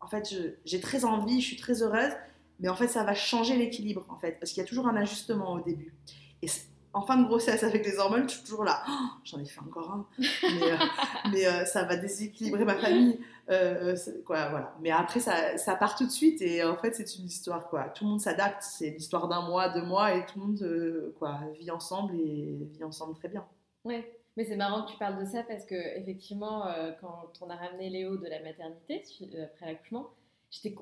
En 0.00 0.06
fait, 0.06 0.34
j'ai 0.64 0.80
très 0.80 1.04
envie, 1.04 1.40
je 1.40 1.46
suis 1.46 1.56
très 1.56 1.82
heureuse, 1.82 2.12
mais 2.58 2.68
en 2.68 2.76
fait, 2.76 2.88
ça 2.88 3.04
va 3.04 3.14
changer 3.14 3.56
l'équilibre, 3.56 4.04
en 4.08 4.16
fait, 4.16 4.38
parce 4.38 4.52
qu'il 4.52 4.62
y 4.62 4.66
a 4.66 4.68
toujours 4.68 4.86
un 4.86 4.96
ajustement 4.96 5.52
au 5.54 5.60
début. 5.60 5.94
Et 6.42 6.48
en 6.92 7.02
fin 7.02 7.16
de 7.16 7.24
grossesse, 7.24 7.62
avec 7.62 7.84
les 7.84 7.98
hormones, 7.98 8.28
je 8.28 8.34
suis 8.34 8.44
toujours 8.44 8.64
là. 8.64 8.82
Oh, 8.88 8.92
j'en 9.24 9.38
ai 9.38 9.44
fait 9.44 9.60
encore 9.60 9.90
un, 9.90 10.06
mais, 10.18 11.46
euh, 11.46 11.50
euh, 11.62 11.64
ça 11.64 11.84
va 11.84 11.96
déséquilibrer 11.96 12.64
ma 12.64 12.76
famille. 12.76 13.20
Euh, 13.50 13.96
quoi, 14.24 14.48
voilà. 14.48 14.74
Mais 14.80 14.90
après, 14.90 15.20
ça, 15.20 15.56
ça, 15.56 15.76
part 15.76 15.96
tout 15.96 16.06
de 16.06 16.10
suite, 16.10 16.42
et 16.42 16.64
en 16.64 16.76
fait, 16.76 16.94
c'est 16.94 17.16
une 17.16 17.26
histoire, 17.26 17.68
quoi. 17.68 17.84
Tout 17.84 18.04
le 18.04 18.10
monde 18.10 18.20
s'adapte, 18.20 18.62
c'est 18.62 18.90
l'histoire 18.90 19.28
d'un 19.28 19.42
mois, 19.42 19.68
deux 19.68 19.82
mois, 19.82 20.14
et 20.14 20.26
tout 20.26 20.38
le 20.38 20.46
monde 20.46 21.12
quoi, 21.18 21.40
vit 21.58 21.70
ensemble 21.70 22.14
et 22.14 22.58
vit 22.72 22.84
ensemble 22.84 23.14
très 23.16 23.28
bien. 23.28 23.44
Ouais. 23.84 24.16
Mais 24.36 24.44
c'est 24.44 24.56
marrant 24.56 24.84
que 24.84 24.92
tu 24.92 24.96
parles 24.96 25.18
de 25.18 25.24
ça 25.24 25.42
parce 25.42 25.66
que 25.66 25.74
effectivement, 25.98 26.64
quand 27.00 27.32
on 27.40 27.50
a 27.50 27.56
ramené 27.56 27.90
Léo 27.90 28.16
de 28.16 28.28
la 28.28 28.40
maternité 28.40 29.02
après 29.42 29.66
l'accouchement, 29.66 30.10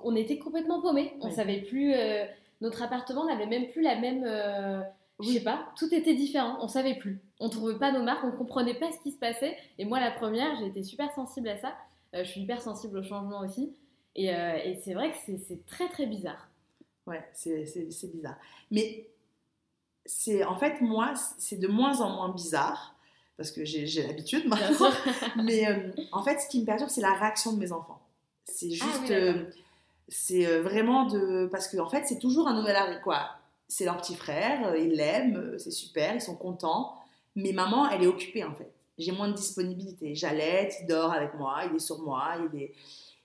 on 0.04 0.14
était 0.14 0.38
complètement 0.38 0.82
paumés. 0.82 1.14
On 1.22 1.30
savait 1.30 1.62
plus. 1.62 1.94
Notre 2.60 2.82
appartement 2.82 3.24
n'avait 3.24 3.46
même 3.46 3.68
plus 3.68 3.82
la 3.82 3.98
même. 3.98 4.24
Je 5.20 5.28
sais 5.30 5.40
pas. 5.40 5.68
Tout 5.76 5.92
était 5.92 6.14
différent. 6.14 6.58
On 6.60 6.68
savait 6.68 6.94
plus. 6.94 7.20
On 7.40 7.48
trouvait 7.48 7.78
pas 7.78 7.92
nos 7.92 8.02
marques. 8.02 8.24
On 8.24 8.30
comprenait 8.30 8.78
pas 8.78 8.90
ce 8.92 9.02
qui 9.02 9.10
se 9.10 9.18
passait. 9.18 9.56
Et 9.78 9.84
moi, 9.84 10.00
la 10.00 10.10
première, 10.10 10.56
j'ai 10.58 10.66
été 10.66 10.82
super 10.82 11.12
sensible 11.12 11.48
à 11.48 11.58
ça. 11.58 11.74
je 12.12 12.22
suis 12.22 12.42
hyper 12.42 12.60
sensible 12.62 12.98
au 12.98 13.02
changement 13.02 13.40
aussi. 13.40 13.74
Et, 14.14 14.26
et 14.26 14.80
c'est 14.84 14.94
vrai 14.94 15.12
que 15.12 15.16
c'est 15.48 15.66
très 15.66 15.88
très 15.88 16.06
bizarre. 16.06 16.48
Ouais, 17.06 17.24
c'est 17.32 17.64
bizarre. 18.12 18.36
Mais 18.70 19.08
c'est 20.08 20.42
en 20.44 20.56
fait 20.56 20.80
moi, 20.80 21.12
c'est 21.38 21.58
de 21.58 21.68
moins 21.68 22.00
en 22.00 22.10
moins 22.10 22.30
bizarre 22.30 22.94
parce 23.36 23.52
que 23.52 23.64
j'ai 23.64 24.02
l'habitude 24.02 24.46
maintenant. 24.48 24.90
Mais 25.36 25.68
euh, 25.68 25.92
en 26.10 26.22
fait, 26.22 26.40
ce 26.40 26.48
qui 26.48 26.60
me 26.60 26.66
perturbe, 26.66 26.90
c'est 26.90 27.00
la 27.00 27.12
réaction 27.12 27.52
de 27.52 27.58
mes 27.58 27.70
enfants. 27.70 28.00
C'est 28.44 28.70
ah 28.80 28.84
juste. 28.84 29.10
Euh, 29.10 29.44
c'est 30.08 30.46
euh, 30.46 30.62
vraiment 30.62 31.04
de. 31.04 31.48
Parce 31.52 31.68
qu'en 31.68 31.84
en 31.84 31.88
fait, 31.88 32.04
c'est 32.06 32.18
toujours 32.18 32.48
un 32.48 32.54
nouvel 32.54 32.74
arrivé. 32.74 33.00
Quoi. 33.02 33.28
C'est 33.68 33.84
leur 33.84 33.98
petit 33.98 34.16
frère, 34.16 34.74
ils 34.76 34.92
l'aiment, 34.92 35.58
c'est 35.58 35.70
super, 35.70 36.14
ils 36.14 36.20
sont 36.20 36.36
contents. 36.36 36.94
Mais 37.36 37.52
maman, 37.52 37.88
elle 37.90 38.02
est 38.02 38.06
occupée 38.06 38.44
en 38.44 38.54
fait. 38.54 38.72
J'ai 38.96 39.12
moins 39.12 39.28
de 39.28 39.34
disponibilité. 39.34 40.14
J'allaite, 40.14 40.74
il 40.80 40.86
dort 40.86 41.12
avec 41.12 41.34
moi, 41.34 41.60
il 41.70 41.76
est 41.76 41.80
sur 41.80 42.00
moi. 42.00 42.34
Il 42.52 42.60
est... 42.60 42.72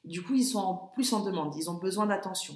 Du 0.06 0.22
coup, 0.22 0.36
ils 0.36 0.44
sont 0.44 0.82
plus 0.94 1.12
en 1.14 1.22
demande, 1.22 1.56
ils 1.56 1.70
ont 1.70 1.76
besoin 1.76 2.06
d'attention. 2.06 2.54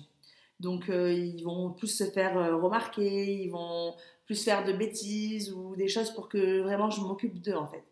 Donc, 0.60 0.86
ils 0.90 1.42
vont 1.44 1.72
plus 1.72 1.88
se 1.88 2.04
faire 2.04 2.34
remarquer, 2.62 3.44
ils 3.44 3.50
vont 3.50 3.94
plus 4.28 4.44
faire 4.44 4.66
de 4.66 4.74
bêtises 4.74 5.52
ou 5.54 5.76
des 5.76 5.88
choses 5.88 6.12
pour 6.12 6.28
que 6.30 6.62
vraiment 6.62 6.92
je 6.92 7.02
m'occupe 7.02 7.42
d'eux 7.42 7.56
en 7.56 7.66
fait. 7.66 7.84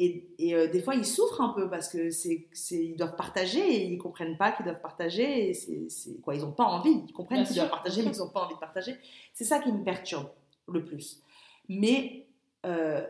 Et, 0.00 0.28
et 0.38 0.54
euh, 0.54 0.68
des 0.68 0.80
fois, 0.80 0.94
ils 0.94 1.04
souffrent 1.04 1.40
un 1.40 1.48
peu 1.48 1.68
parce 1.68 1.88
que 1.88 2.10
c'est, 2.10 2.46
ils 2.70 2.96
doivent 2.96 3.16
partager 3.16 3.58
et 3.58 3.86
ils 3.86 3.98
comprennent 3.98 4.36
pas 4.36 4.52
qu'ils 4.52 4.64
doivent 4.64 4.80
partager. 4.80 5.50
Et 5.50 5.54
c'est, 5.54 6.20
quoi, 6.20 6.36
ils 6.36 6.42
n'ont 6.42 6.52
pas 6.52 6.64
envie. 6.64 7.02
Ils 7.08 7.12
comprennent 7.12 7.44
qu'ils 7.44 7.56
doivent 7.56 7.70
partager, 7.70 8.02
mais 8.02 8.12
ils 8.12 8.18
n'ont 8.18 8.28
pas 8.28 8.44
envie 8.44 8.54
de 8.54 8.60
partager. 8.60 8.96
C'est 9.34 9.44
ça 9.44 9.58
qui 9.58 9.72
me 9.72 9.82
perturbe 9.82 10.28
le 10.68 10.84
plus. 10.84 11.22
Mais 11.68 12.28
euh, 12.64 13.04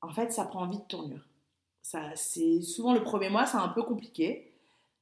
en 0.00 0.10
fait, 0.10 0.32
ça 0.32 0.44
prend 0.46 0.66
vite 0.66 0.82
de 0.82 0.86
tournure. 0.86 1.28
Ça, 1.82 2.10
c'est 2.14 2.62
souvent 2.62 2.94
le 2.94 3.02
premier 3.02 3.28
mois, 3.28 3.44
c'est 3.44 3.58
un 3.58 3.68
peu 3.68 3.82
compliqué 3.82 4.52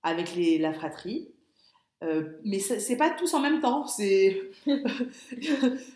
avec 0.02 0.34
les, 0.34 0.58
la 0.58 0.72
fratrie. 0.72 1.30
Euh, 2.02 2.24
mais 2.44 2.58
c'est 2.58 2.96
pas 2.96 3.10
tous 3.10 3.34
en 3.34 3.40
même 3.40 3.60
temps, 3.60 3.86
c'est 3.86 4.40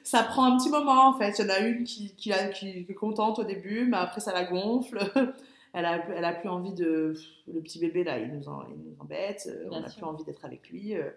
ça 0.04 0.22
prend 0.22 0.44
un 0.44 0.58
petit 0.58 0.68
moment 0.68 1.08
en 1.08 1.18
fait. 1.18 1.38
Il 1.38 1.42
y 1.42 1.44
en 1.46 1.50
a 1.50 1.58
une 1.60 1.84
qui, 1.84 2.14
qui, 2.14 2.30
a, 2.30 2.48
qui, 2.48 2.84
est 2.86 2.94
contente 2.94 3.38
au 3.38 3.44
début, 3.44 3.86
mais 3.86 3.96
après 3.96 4.20
ça 4.20 4.34
la 4.34 4.44
gonfle. 4.44 4.98
elle, 5.72 5.86
a, 5.86 6.06
elle 6.10 6.24
a 6.24 6.34
plus 6.34 6.50
envie 6.50 6.74
de. 6.74 7.14
Le 7.50 7.60
petit 7.62 7.78
bébé 7.78 8.04
là, 8.04 8.18
il 8.18 8.28
nous, 8.28 8.42
il 8.42 8.76
nous 8.76 8.96
embête, 9.00 9.48
euh, 9.48 9.68
on 9.70 9.80
n'a 9.80 9.88
plus 9.88 10.04
envie 10.04 10.24
d'être 10.24 10.44
avec 10.44 10.68
lui. 10.68 10.94
Euh, 10.94 11.08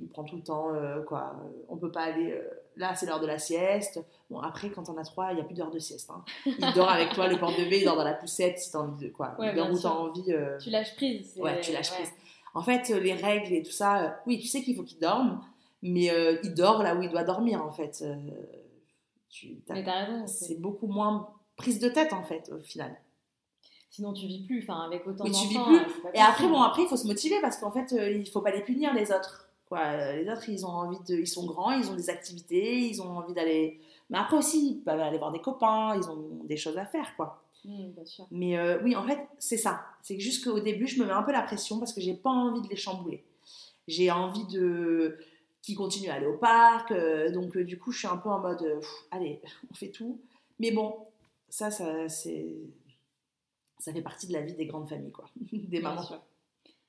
il 0.00 0.08
prend 0.08 0.24
tout 0.24 0.34
le 0.34 0.42
temps, 0.42 0.72
quoi. 1.06 1.36
On 1.68 1.76
peut 1.76 1.92
pas 1.92 2.02
aller. 2.02 2.36
là, 2.76 2.96
c'est 2.96 3.06
l'heure 3.06 3.20
de 3.20 3.28
la 3.28 3.38
sieste. 3.38 4.04
Bon, 4.28 4.40
après, 4.40 4.68
quand 4.70 4.88
on 4.88 4.98
a 4.98 5.04
trois, 5.04 5.30
il 5.30 5.36
n'y 5.36 5.40
a 5.40 5.44
plus 5.44 5.54
d'heure 5.54 5.70
de 5.70 5.78
sieste. 5.78 6.10
Hein. 6.10 6.24
Il 6.46 6.72
dort 6.74 6.90
avec 6.90 7.12
toi, 7.12 7.28
le 7.28 7.38
porte-bébé, 7.38 7.78
il 7.78 7.84
dort 7.84 7.94
dans 7.94 8.02
la 8.02 8.14
poussette 8.14 8.58
si 8.58 8.72
t'as 8.72 8.80
envie 8.80 9.06
de. 9.06 9.12
Quoi. 9.12 9.36
il 9.38 9.54
dort 9.54 9.70
où 9.70 9.78
t'as 9.78 9.90
envie. 9.90 10.34
Tu 10.60 10.70
lâches 10.70 10.96
prise. 10.96 11.36
Ouais, 11.36 11.60
tu 11.60 11.70
lâches 11.70 11.92
prise. 11.92 12.10
En 12.54 12.62
fait, 12.62 12.90
euh, 12.90 13.00
les 13.00 13.14
règles 13.14 13.52
et 13.52 13.62
tout 13.62 13.72
ça, 13.72 14.02
euh, 14.02 14.10
oui, 14.26 14.38
tu 14.38 14.46
sais 14.46 14.62
qu'il 14.62 14.76
faut 14.76 14.84
qu'il 14.84 14.98
dorme, 14.98 15.40
mais 15.82 16.10
euh, 16.10 16.38
il 16.44 16.54
dort 16.54 16.82
là 16.82 16.94
où 16.94 17.02
il 17.02 17.10
doit 17.10 17.24
dormir, 17.24 17.64
en 17.64 17.72
fait. 17.72 18.04
tu. 19.28 19.58
C'est 20.26 20.60
beaucoup 20.60 20.86
moins 20.86 21.28
prise 21.56 21.80
de 21.80 21.88
tête, 21.88 22.12
en 22.12 22.22
fait, 22.22 22.50
au 22.52 22.62
final. 22.62 22.96
Sinon, 23.90 24.12
tu 24.12 24.26
vis 24.26 24.44
plus, 24.44 24.62
enfin, 24.62 24.82
avec 24.86 25.06
autant 25.06 25.24
d'enfants. 25.24 25.42
tu 25.42 25.48
vis 25.48 25.58
plus. 25.58 26.10
Et 26.14 26.20
après, 26.20 26.48
bon, 26.48 26.60
après, 26.62 26.82
il 26.82 26.88
faut 26.88 26.96
se 26.96 27.06
motiver 27.06 27.40
parce 27.40 27.58
qu'en 27.58 27.70
fait, 27.70 27.92
il 27.92 28.28
faut 28.30 28.40
pas 28.40 28.50
les 28.50 28.62
punir, 28.62 28.94
les 28.94 29.12
autres. 29.12 29.48
Quoi. 29.68 30.12
Les 30.14 30.28
autres, 30.28 30.48
ils 30.48 30.66
ont 30.66 30.70
envie 30.70 30.98
de, 31.08 31.16
ils 31.16 31.26
sont 31.26 31.46
grands, 31.46 31.72
ils 31.72 31.90
ont 31.90 31.94
des 31.94 32.10
activités, 32.10 32.88
ils 32.88 33.00
ont 33.00 33.18
envie 33.18 33.34
d'aller. 33.34 33.80
Mais 34.10 34.18
après 34.18 34.36
aussi, 34.36 34.72
ils 34.72 34.80
peuvent 34.82 35.00
aller 35.00 35.18
voir 35.18 35.32
des 35.32 35.40
copains, 35.40 35.96
ils 35.96 36.08
ont 36.08 36.40
des 36.44 36.56
choses 36.56 36.76
à 36.76 36.86
faire, 36.86 37.14
quoi. 37.16 37.43
Mmh, 37.64 37.92
Mais 38.30 38.58
euh, 38.58 38.78
oui, 38.82 38.94
en 38.94 39.06
fait, 39.06 39.18
c'est 39.38 39.56
ça. 39.56 39.84
C'est 40.02 40.18
juste 40.20 40.44
qu'au 40.44 40.60
début, 40.60 40.86
je 40.86 41.00
me 41.00 41.06
mets 41.06 41.12
un 41.12 41.22
peu 41.22 41.32
la 41.32 41.42
pression 41.42 41.78
parce 41.78 41.92
que 41.92 42.00
j'ai 42.00 42.14
pas 42.14 42.30
envie 42.30 42.60
de 42.60 42.68
les 42.68 42.76
chambouler. 42.76 43.24
J'ai 43.88 44.10
envie 44.10 44.46
de 44.46 45.18
qu'ils 45.62 45.76
continuent 45.76 46.10
à 46.10 46.14
aller 46.14 46.26
au 46.26 46.36
parc. 46.36 46.90
Euh, 46.90 47.30
donc, 47.30 47.56
euh, 47.56 47.64
du 47.64 47.78
coup, 47.78 47.90
je 47.90 48.00
suis 48.00 48.08
un 48.08 48.18
peu 48.18 48.28
en 48.28 48.40
mode 48.40 48.80
allez, 49.10 49.40
on 49.70 49.74
fait 49.74 49.90
tout. 49.90 50.20
Mais 50.58 50.70
bon, 50.72 50.94
ça, 51.48 51.70
ça, 51.70 52.08
c'est, 52.08 52.54
ça 53.78 53.92
fait 53.92 54.02
partie 54.02 54.26
de 54.26 54.32
la 54.32 54.42
vie 54.42 54.54
des 54.54 54.66
grandes 54.66 54.88
familles, 54.88 55.12
quoi, 55.12 55.24
des 55.52 55.58
Bien 55.66 55.80
mamans. 55.80 56.02
sûr. 56.02 56.22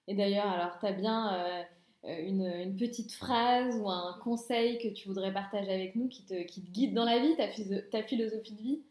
Et 0.08 0.16
d'ailleurs, 0.16 0.48
alors, 0.48 0.78
tu 0.80 0.86
as 0.86 0.92
bien 0.92 1.66
une, 2.04 2.46
une 2.46 2.76
petite 2.76 3.14
phrase 3.14 3.76
ou 3.80 3.90
un 3.90 4.20
conseil 4.22 4.78
que 4.78 4.90
tu 4.90 5.08
voudrais 5.08 5.34
partager 5.34 5.72
avec 5.72 5.96
nous 5.96 6.08
qui 6.08 6.24
te, 6.26 6.44
qui 6.44 6.62
te 6.62 6.70
guide 6.70 6.94
dans 6.94 7.06
la 7.06 7.18
vie, 7.20 7.36
ta, 7.36 7.48
ta 7.92 8.04
philosophie 8.04 8.54
de 8.54 8.62
vie? 8.62 8.84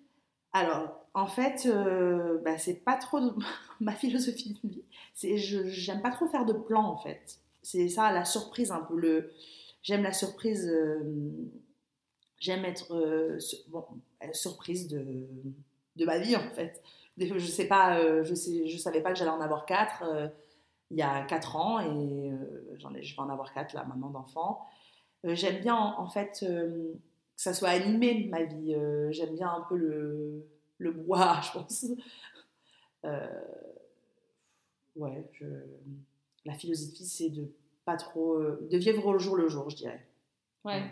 Alors, 0.53 1.03
en 1.15 1.27
fait, 1.27 1.67
euh, 1.67 2.39
bah, 2.45 2.59
c'est 2.59 2.75
pas 2.85 2.97
trop 2.97 3.21
de- 3.21 3.33
ma 3.81 3.93
philosophie 3.93 4.59
de 4.62 4.69
vie. 4.69 4.83
C'est, 5.15 5.37
j'aime 5.39 6.03
pas 6.03 6.11
trop 6.11 6.27
faire 6.27 6.45
de 6.45 6.53
plans, 6.53 6.85
en 6.87 6.97
fait. 6.97 7.39
C'est 7.62 7.89
ça, 7.89 8.12
la 8.12 8.25
surprise, 8.25 8.73
un 8.73 8.81
peu. 8.81 8.97
Le, 8.99 9.33
j'aime 9.83 10.03
la 10.03 10.12
surprise. 10.12 10.69
euh, 10.69 11.01
j'aime 12.39 12.65
être 12.65 12.95
euh, 12.95 13.39
bon, 13.69 13.85
surprise 14.33 14.89
de, 14.89 15.05
de 15.97 16.05
ma 16.05 16.19
vie, 16.19 16.37
en 16.37 16.51
fait. 16.51 16.83
Je 17.19 17.39
sais 17.47 17.69
pas, 17.69 18.23
je, 18.25 18.35
sais, 18.35 18.77
savais 18.77 19.01
pas 19.01 19.12
que 19.12 19.19
j'allais 19.19 19.31
en 19.31 19.41
avoir 19.41 19.67
quatre 19.67 20.03
il 20.91 20.99
y 20.99 21.03
a 21.03 21.23
quatre 21.25 21.57
ans 21.57 21.81
et 21.81 22.31
j'en 22.79 22.95
ai, 22.95 23.03
je 23.03 23.17
vais 23.17 23.23
en 23.23 23.31
avoir 23.31 23.53
quatre, 23.53 23.73
là, 23.75 23.85
maman 23.85 24.11
d'enfant. 24.11 24.67
Euh, 25.25 25.35
j'aime 25.35 25.61
bien, 25.61 25.77
en, 25.77 26.09
fait, 26.09 26.39
que 26.41 26.95
ça 27.37 27.55
soit 27.55 27.71
animé, 27.71 28.29
ma 28.31 28.43
vie. 28.43 28.77
J'aime 29.11 29.35
bien 29.35 29.49
un 29.49 29.62
peu 29.69 29.77
le, 29.77 30.45
le 30.79 30.93
bois, 30.93 31.41
je 31.45 31.53
pense. 31.59 31.87
Euh, 33.05 33.27
ouais, 34.97 35.29
je... 35.33 35.47
la 36.45 36.55
philosophie, 36.55 37.07
c'est 37.07 37.31
de 37.31 37.51
pas 37.85 37.97
trop. 37.97 38.35
euh, 38.35 38.66
de 38.70 38.79
vivre 38.79 39.07
au 39.07 39.18
jour 39.18 39.37
le 39.37 39.49
jour, 39.49 39.68
je 39.70 39.77
dirais. 39.77 40.07
Ouais, 40.64 40.83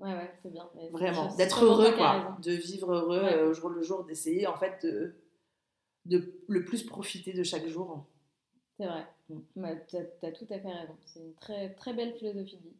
ouais, 0.00 0.14
ouais, 0.14 0.32
c'est 0.42 0.50
bien. 0.50 0.68
Mais 0.74 0.88
Vraiment, 0.88 1.34
d'être 1.36 1.64
heureux, 1.64 1.92
quoi. 1.92 2.36
De 2.42 2.52
vivre 2.52 2.92
heureux 2.94 3.22
Ouais. 3.22 3.34
euh, 3.34 3.50
au 3.50 3.52
jour 3.52 3.68
le 3.68 3.82
jour, 3.82 4.04
d'essayer, 4.04 4.46
en 4.46 4.56
fait, 4.56 4.84
de, 4.86 5.14
de 6.06 6.32
le 6.48 6.64
plus 6.64 6.82
profiter 6.84 7.32
de 7.34 7.42
chaque 7.42 7.66
jour. 7.66 8.06
C'est 8.78 8.86
vrai. 8.86 9.06
Mm. 9.28 9.38
Ouais, 9.56 9.84
tu 9.86 9.96
as, 9.96 10.32
tout 10.32 10.46
à 10.50 10.58
fait 10.58 10.72
raison. 10.72 10.96
C'est 11.04 11.20
une 11.20 11.34
très, 11.34 11.74
très 11.74 11.92
belle 11.92 12.14
philosophie 12.14 12.56
de 12.56 12.62
vie. 12.62 12.76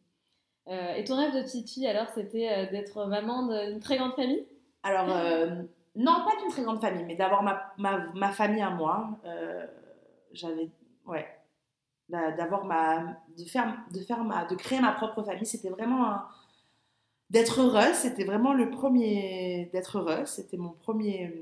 Euh, 0.67 0.93
et 0.95 1.03
ton 1.03 1.15
rêve 1.17 1.35
de 1.35 1.43
petite 1.43 1.69
fille, 1.69 1.85
alors, 1.85 2.07
c'était 2.15 2.65
d'être 2.71 3.05
maman 3.05 3.47
d'une 3.47 3.79
très 3.79 3.97
grande 3.97 4.15
famille? 4.15 4.47
Alors, 4.81 5.15
euh, 5.15 5.61
non, 5.95 6.23
pas 6.25 6.35
d'une 6.41 6.49
très 6.51 6.63
grande 6.63 6.81
famille, 6.81 7.03
mais 7.05 7.15
d'avoir 7.15 7.43
ma, 7.43 7.73
ma, 7.77 7.99
ma 8.13 8.31
famille 8.31 8.61
à 8.61 8.69
moi. 8.69 9.09
Euh, 9.25 9.65
J'avais, 10.33 10.69
ouais, 11.05 11.27
D'a- 12.09 12.31
d'avoir 12.33 12.65
ma, 12.65 13.17
de 13.37 13.45
faire, 13.45 13.77
de 13.93 13.99
faire 14.01 14.23
ma, 14.23 14.45
de 14.45 14.55
créer 14.55 14.79
ma 14.81 14.91
propre 14.91 15.23
famille, 15.23 15.45
c'était 15.45 15.69
vraiment 15.69 16.05
un- 16.11 16.27
d'être 17.29 17.59
heureuse. 17.61 17.95
C'était 17.95 18.23
vraiment 18.25 18.53
le 18.53 18.69
premier, 18.69 19.69
d'être 19.73 19.97
heureuse. 19.99 20.27
C'était 20.27 20.57
mon 20.57 20.69
premier, 20.71 21.33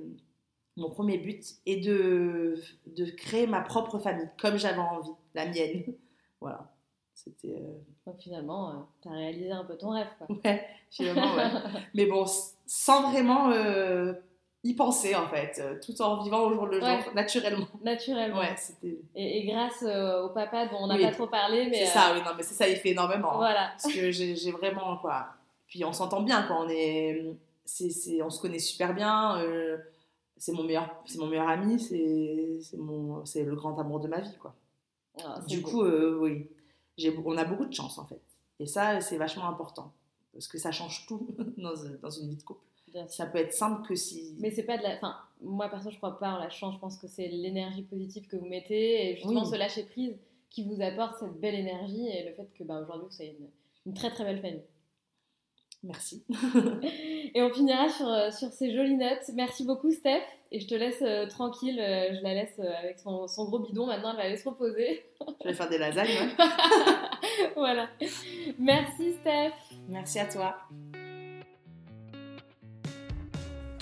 mon 0.77 0.89
premier 0.89 1.17
but 1.17 1.43
et 1.65 1.77
de, 1.81 2.61
de 2.87 3.05
créer 3.11 3.47
ma 3.47 3.61
propre 3.61 3.99
famille 3.99 4.29
comme 4.39 4.57
j'avais 4.57 4.79
envie, 4.79 5.11
la 5.33 5.45
mienne. 5.47 5.83
Voilà, 6.41 6.69
c'était, 7.13 7.55
euh, 7.61 7.77
Donc, 8.05 8.19
finalement, 8.19 8.89
tu 9.01 9.07
as 9.07 9.11
réalisé 9.13 9.49
un 9.51 9.63
peu 9.63 9.77
ton 9.77 9.91
rêve, 9.91 10.09
quoi. 10.17 10.27
ouais, 10.43 10.67
finalement, 10.91 11.35
ouais. 11.35 11.49
Mais 11.95 12.05
bon, 12.05 12.25
sans 12.65 13.09
vraiment 13.11 13.49
euh, 13.51 14.11
y 14.63 14.73
penser 14.75 15.15
en 15.15 15.27
fait, 15.27 15.59
euh, 15.59 15.77
tout 15.85 16.01
en 16.01 16.23
vivant 16.23 16.41
au 16.47 16.53
jour 16.53 16.65
le 16.67 16.79
jour, 16.79 16.87
Ouais. 16.87 17.13
naturellement. 17.13 17.67
Naturellement. 17.83 18.39
Ouais, 18.39 18.55
c'était. 18.57 18.97
Et, 19.15 19.39
et 19.39 19.45
grâce 19.45 19.83
euh, 19.83 20.23
au 20.23 20.29
papa 20.29 20.67
dont 20.67 20.77
on 20.79 20.87
n'a 20.87 20.95
Oui. 20.95 21.01
pas 21.03 21.11
trop 21.11 21.27
parlé, 21.27 21.65
mais 21.69 21.79
C'est 21.85 21.89
euh, 21.97 22.01
ça, 22.01 22.13
oui, 22.13 22.21
non, 22.25 22.31
mais 22.37 22.43
c'est 22.43 22.53
ça, 22.53 22.67
il 22.69 22.77
fait 22.77 22.89
énormément. 22.91 23.33
hein. 23.33 23.37
voilà. 23.37 23.69
Parce 23.81 23.93
que 23.93 24.11
j'ai 24.11 24.51
vraiment, 24.51 24.97
quoi. 24.97 25.27
Puis 25.67 25.83
on 25.83 25.91
s'entend 25.91 26.21
bien, 26.21 26.43
quoi. 26.43 26.61
On 26.61 26.69
est. 26.69 27.25
c'est 27.65 27.89
c'est- 27.89 28.21
on 28.21 28.29
se 28.29 28.39
connaît 28.41 28.59
super 28.59 28.93
bien. 28.93 29.41
c'est 30.37 30.51
mon 30.51 30.63
meilleur, 30.63 30.89
c'est 31.05 31.17
mon 31.19 31.27
meilleur 31.27 31.47
ami, 31.49 31.79
c'est 31.79 32.57
c'est 32.61 32.77
mon, 32.77 33.25
c'est 33.25 33.43
le 33.43 33.55
grand 33.55 33.79
amour 33.79 33.99
de 34.01 34.07
ma 34.07 34.19
vie, 34.19 34.35
quoi. 34.39 34.53
Ah, 35.23 35.39
Du 35.47 35.61
beau. 35.61 35.69
coup, 35.69 35.83
oui, 36.23 36.49
j'ai, 36.97 37.15
on 37.25 37.37
a 37.37 37.45
beaucoup 37.45 37.65
de 37.65 37.73
chance 37.73 37.97
en 37.97 38.05
fait. 38.05 38.21
Et 38.59 38.65
ça, 38.65 38.99
c'est 39.01 39.17
vachement 39.17 39.47
important 39.47 39.93
parce 40.33 40.47
que 40.47 40.57
ça 40.57 40.71
change 40.71 41.05
tout 41.07 41.27
dans, 41.57 41.73
dans 42.01 42.09
une 42.09 42.29
vie 42.29 42.35
de 42.37 42.43
couple. 42.43 42.65
Ça 43.07 43.25
peut 43.25 43.39
être 43.39 43.53
simple 43.53 43.87
que 43.87 43.95
si. 43.95 44.35
Mais 44.39 44.51
c'est 44.51 44.63
pas 44.63 44.77
de 44.77 44.83
la. 44.83 44.95
Enfin, 44.95 45.15
moi 45.41 45.69
perso, 45.69 45.89
je 45.89 45.97
crois 45.97 46.17
pas 46.19 46.31
en 46.33 46.37
la 46.37 46.49
chance. 46.49 46.75
Je 46.75 46.79
pense 46.79 46.97
que 46.97 47.07
c'est 47.07 47.27
l'énergie 47.27 47.83
positive 47.83 48.27
que 48.27 48.35
vous 48.35 48.45
mettez 48.47 49.09
et 49.11 49.15
justement 49.15 49.41
Oui. 49.43 49.49
ce 49.51 49.55
lâcher 49.55 49.83
prise 49.83 50.15
qui 50.49 50.63
vous 50.63 50.81
apporte 50.81 51.17
cette 51.19 51.39
belle 51.39 51.55
énergie 51.55 52.07
et 52.07 52.23
le 52.25 52.31
fait 52.33 52.47
que 52.57 52.63
bah, 52.63 52.79
aujourd'hui 52.81 53.05
vous 53.07 53.11
soyez 53.15 53.35
une, 53.39 53.47
une 53.87 53.93
très 53.93 54.09
très 54.11 54.23
belle 54.23 54.39
famille. 54.41 54.63
Merci. 55.85 56.23
Et 57.35 57.41
on 57.41 57.49
finira 57.49 57.89
sur, 57.89 58.07
euh, 58.07 58.31
sur 58.31 58.47
ces 58.53 58.73
jolies 58.73 58.95
notes. 58.95 59.29
Merci 59.33 59.65
beaucoup, 59.65 59.91
Steph. 59.91 60.21
Et 60.53 60.61
je 60.61 60.67
te 60.67 60.75
laisse 60.75 61.01
euh, 61.01 61.27
tranquille. 61.27 61.77
euh, 61.77 62.13
je 62.15 62.23
la 62.23 62.33
laisse 62.35 62.55
euh, 62.59 62.71
avec 62.81 62.99
son, 62.99 63.27
son 63.27 63.43
gros 63.45 63.59
bidon. 63.59 63.87
Maintenant, 63.87 64.11
elle 64.11 64.15
va 64.17 64.23
aller 64.23 64.37
se 64.37 64.47
reposer. 64.47 65.03
Je 65.43 65.49
vais 65.49 65.53
faire 65.53 65.67
des 65.69 65.77
lasagnes. 65.79 66.07
ouais. 66.07 66.45
voilà. 67.57 67.89
Merci, 68.59 69.11
Steph. 69.19 69.51
Merci 69.89 70.19
à 70.19 70.25
toi. 70.27 70.55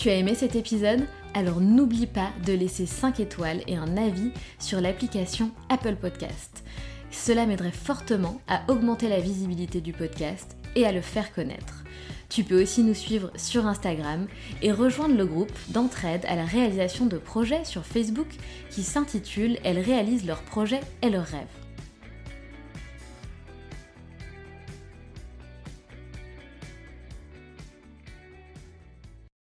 Tu 0.02 0.10
as 0.10 0.16
aimé 0.16 0.34
cet 0.34 0.56
épisode? 0.56 1.06
Alors 1.36 1.62
n'oublie 1.62 2.08
pas 2.08 2.32
de 2.44 2.54
laisser 2.54 2.88
5 2.88 3.20
étoiles 3.20 3.62
et 3.68 3.76
un 3.76 3.98
avis 3.98 4.32
sur 4.58 4.82
l'application 4.82 5.52
Apple 5.70 5.96
Podcast. 5.96 6.64
Cela 7.12 7.46
m'aiderait 7.46 7.70
fortement 7.70 8.42
à 8.48 8.64
augmenter 8.68 9.08
la 9.10 9.20
visibilité 9.20 9.80
du 9.80 9.94
podcast 9.94 10.58
et 10.76 10.88
à 10.88 10.92
le 10.92 11.02
faire 11.02 11.32
connaître. 11.32 11.84
Tu 12.30 12.44
peux 12.44 12.64
aussi 12.64 12.82
nous 12.82 12.96
suivre 12.96 13.30
sur 13.36 13.68
Instagram 13.68 14.26
et 14.64 14.72
rejoindre 14.72 15.16
le 15.16 15.28
groupe 15.28 15.54
d'entraide 15.68 16.26
à 16.28 16.36
la 16.36 16.46
réalisation 16.46 17.06
de 17.06 17.20
projets 17.20 17.64
sur 17.64 17.86
Facebook 17.86 18.30
qui 18.72 18.82
s'intitule 18.82 19.60
Elles 19.64 19.82
réalisent 19.82 20.26
leurs 20.26 20.42
projets 20.42 20.82
et 21.04 21.12
leurs 21.12 21.28
rêves. 21.28 21.61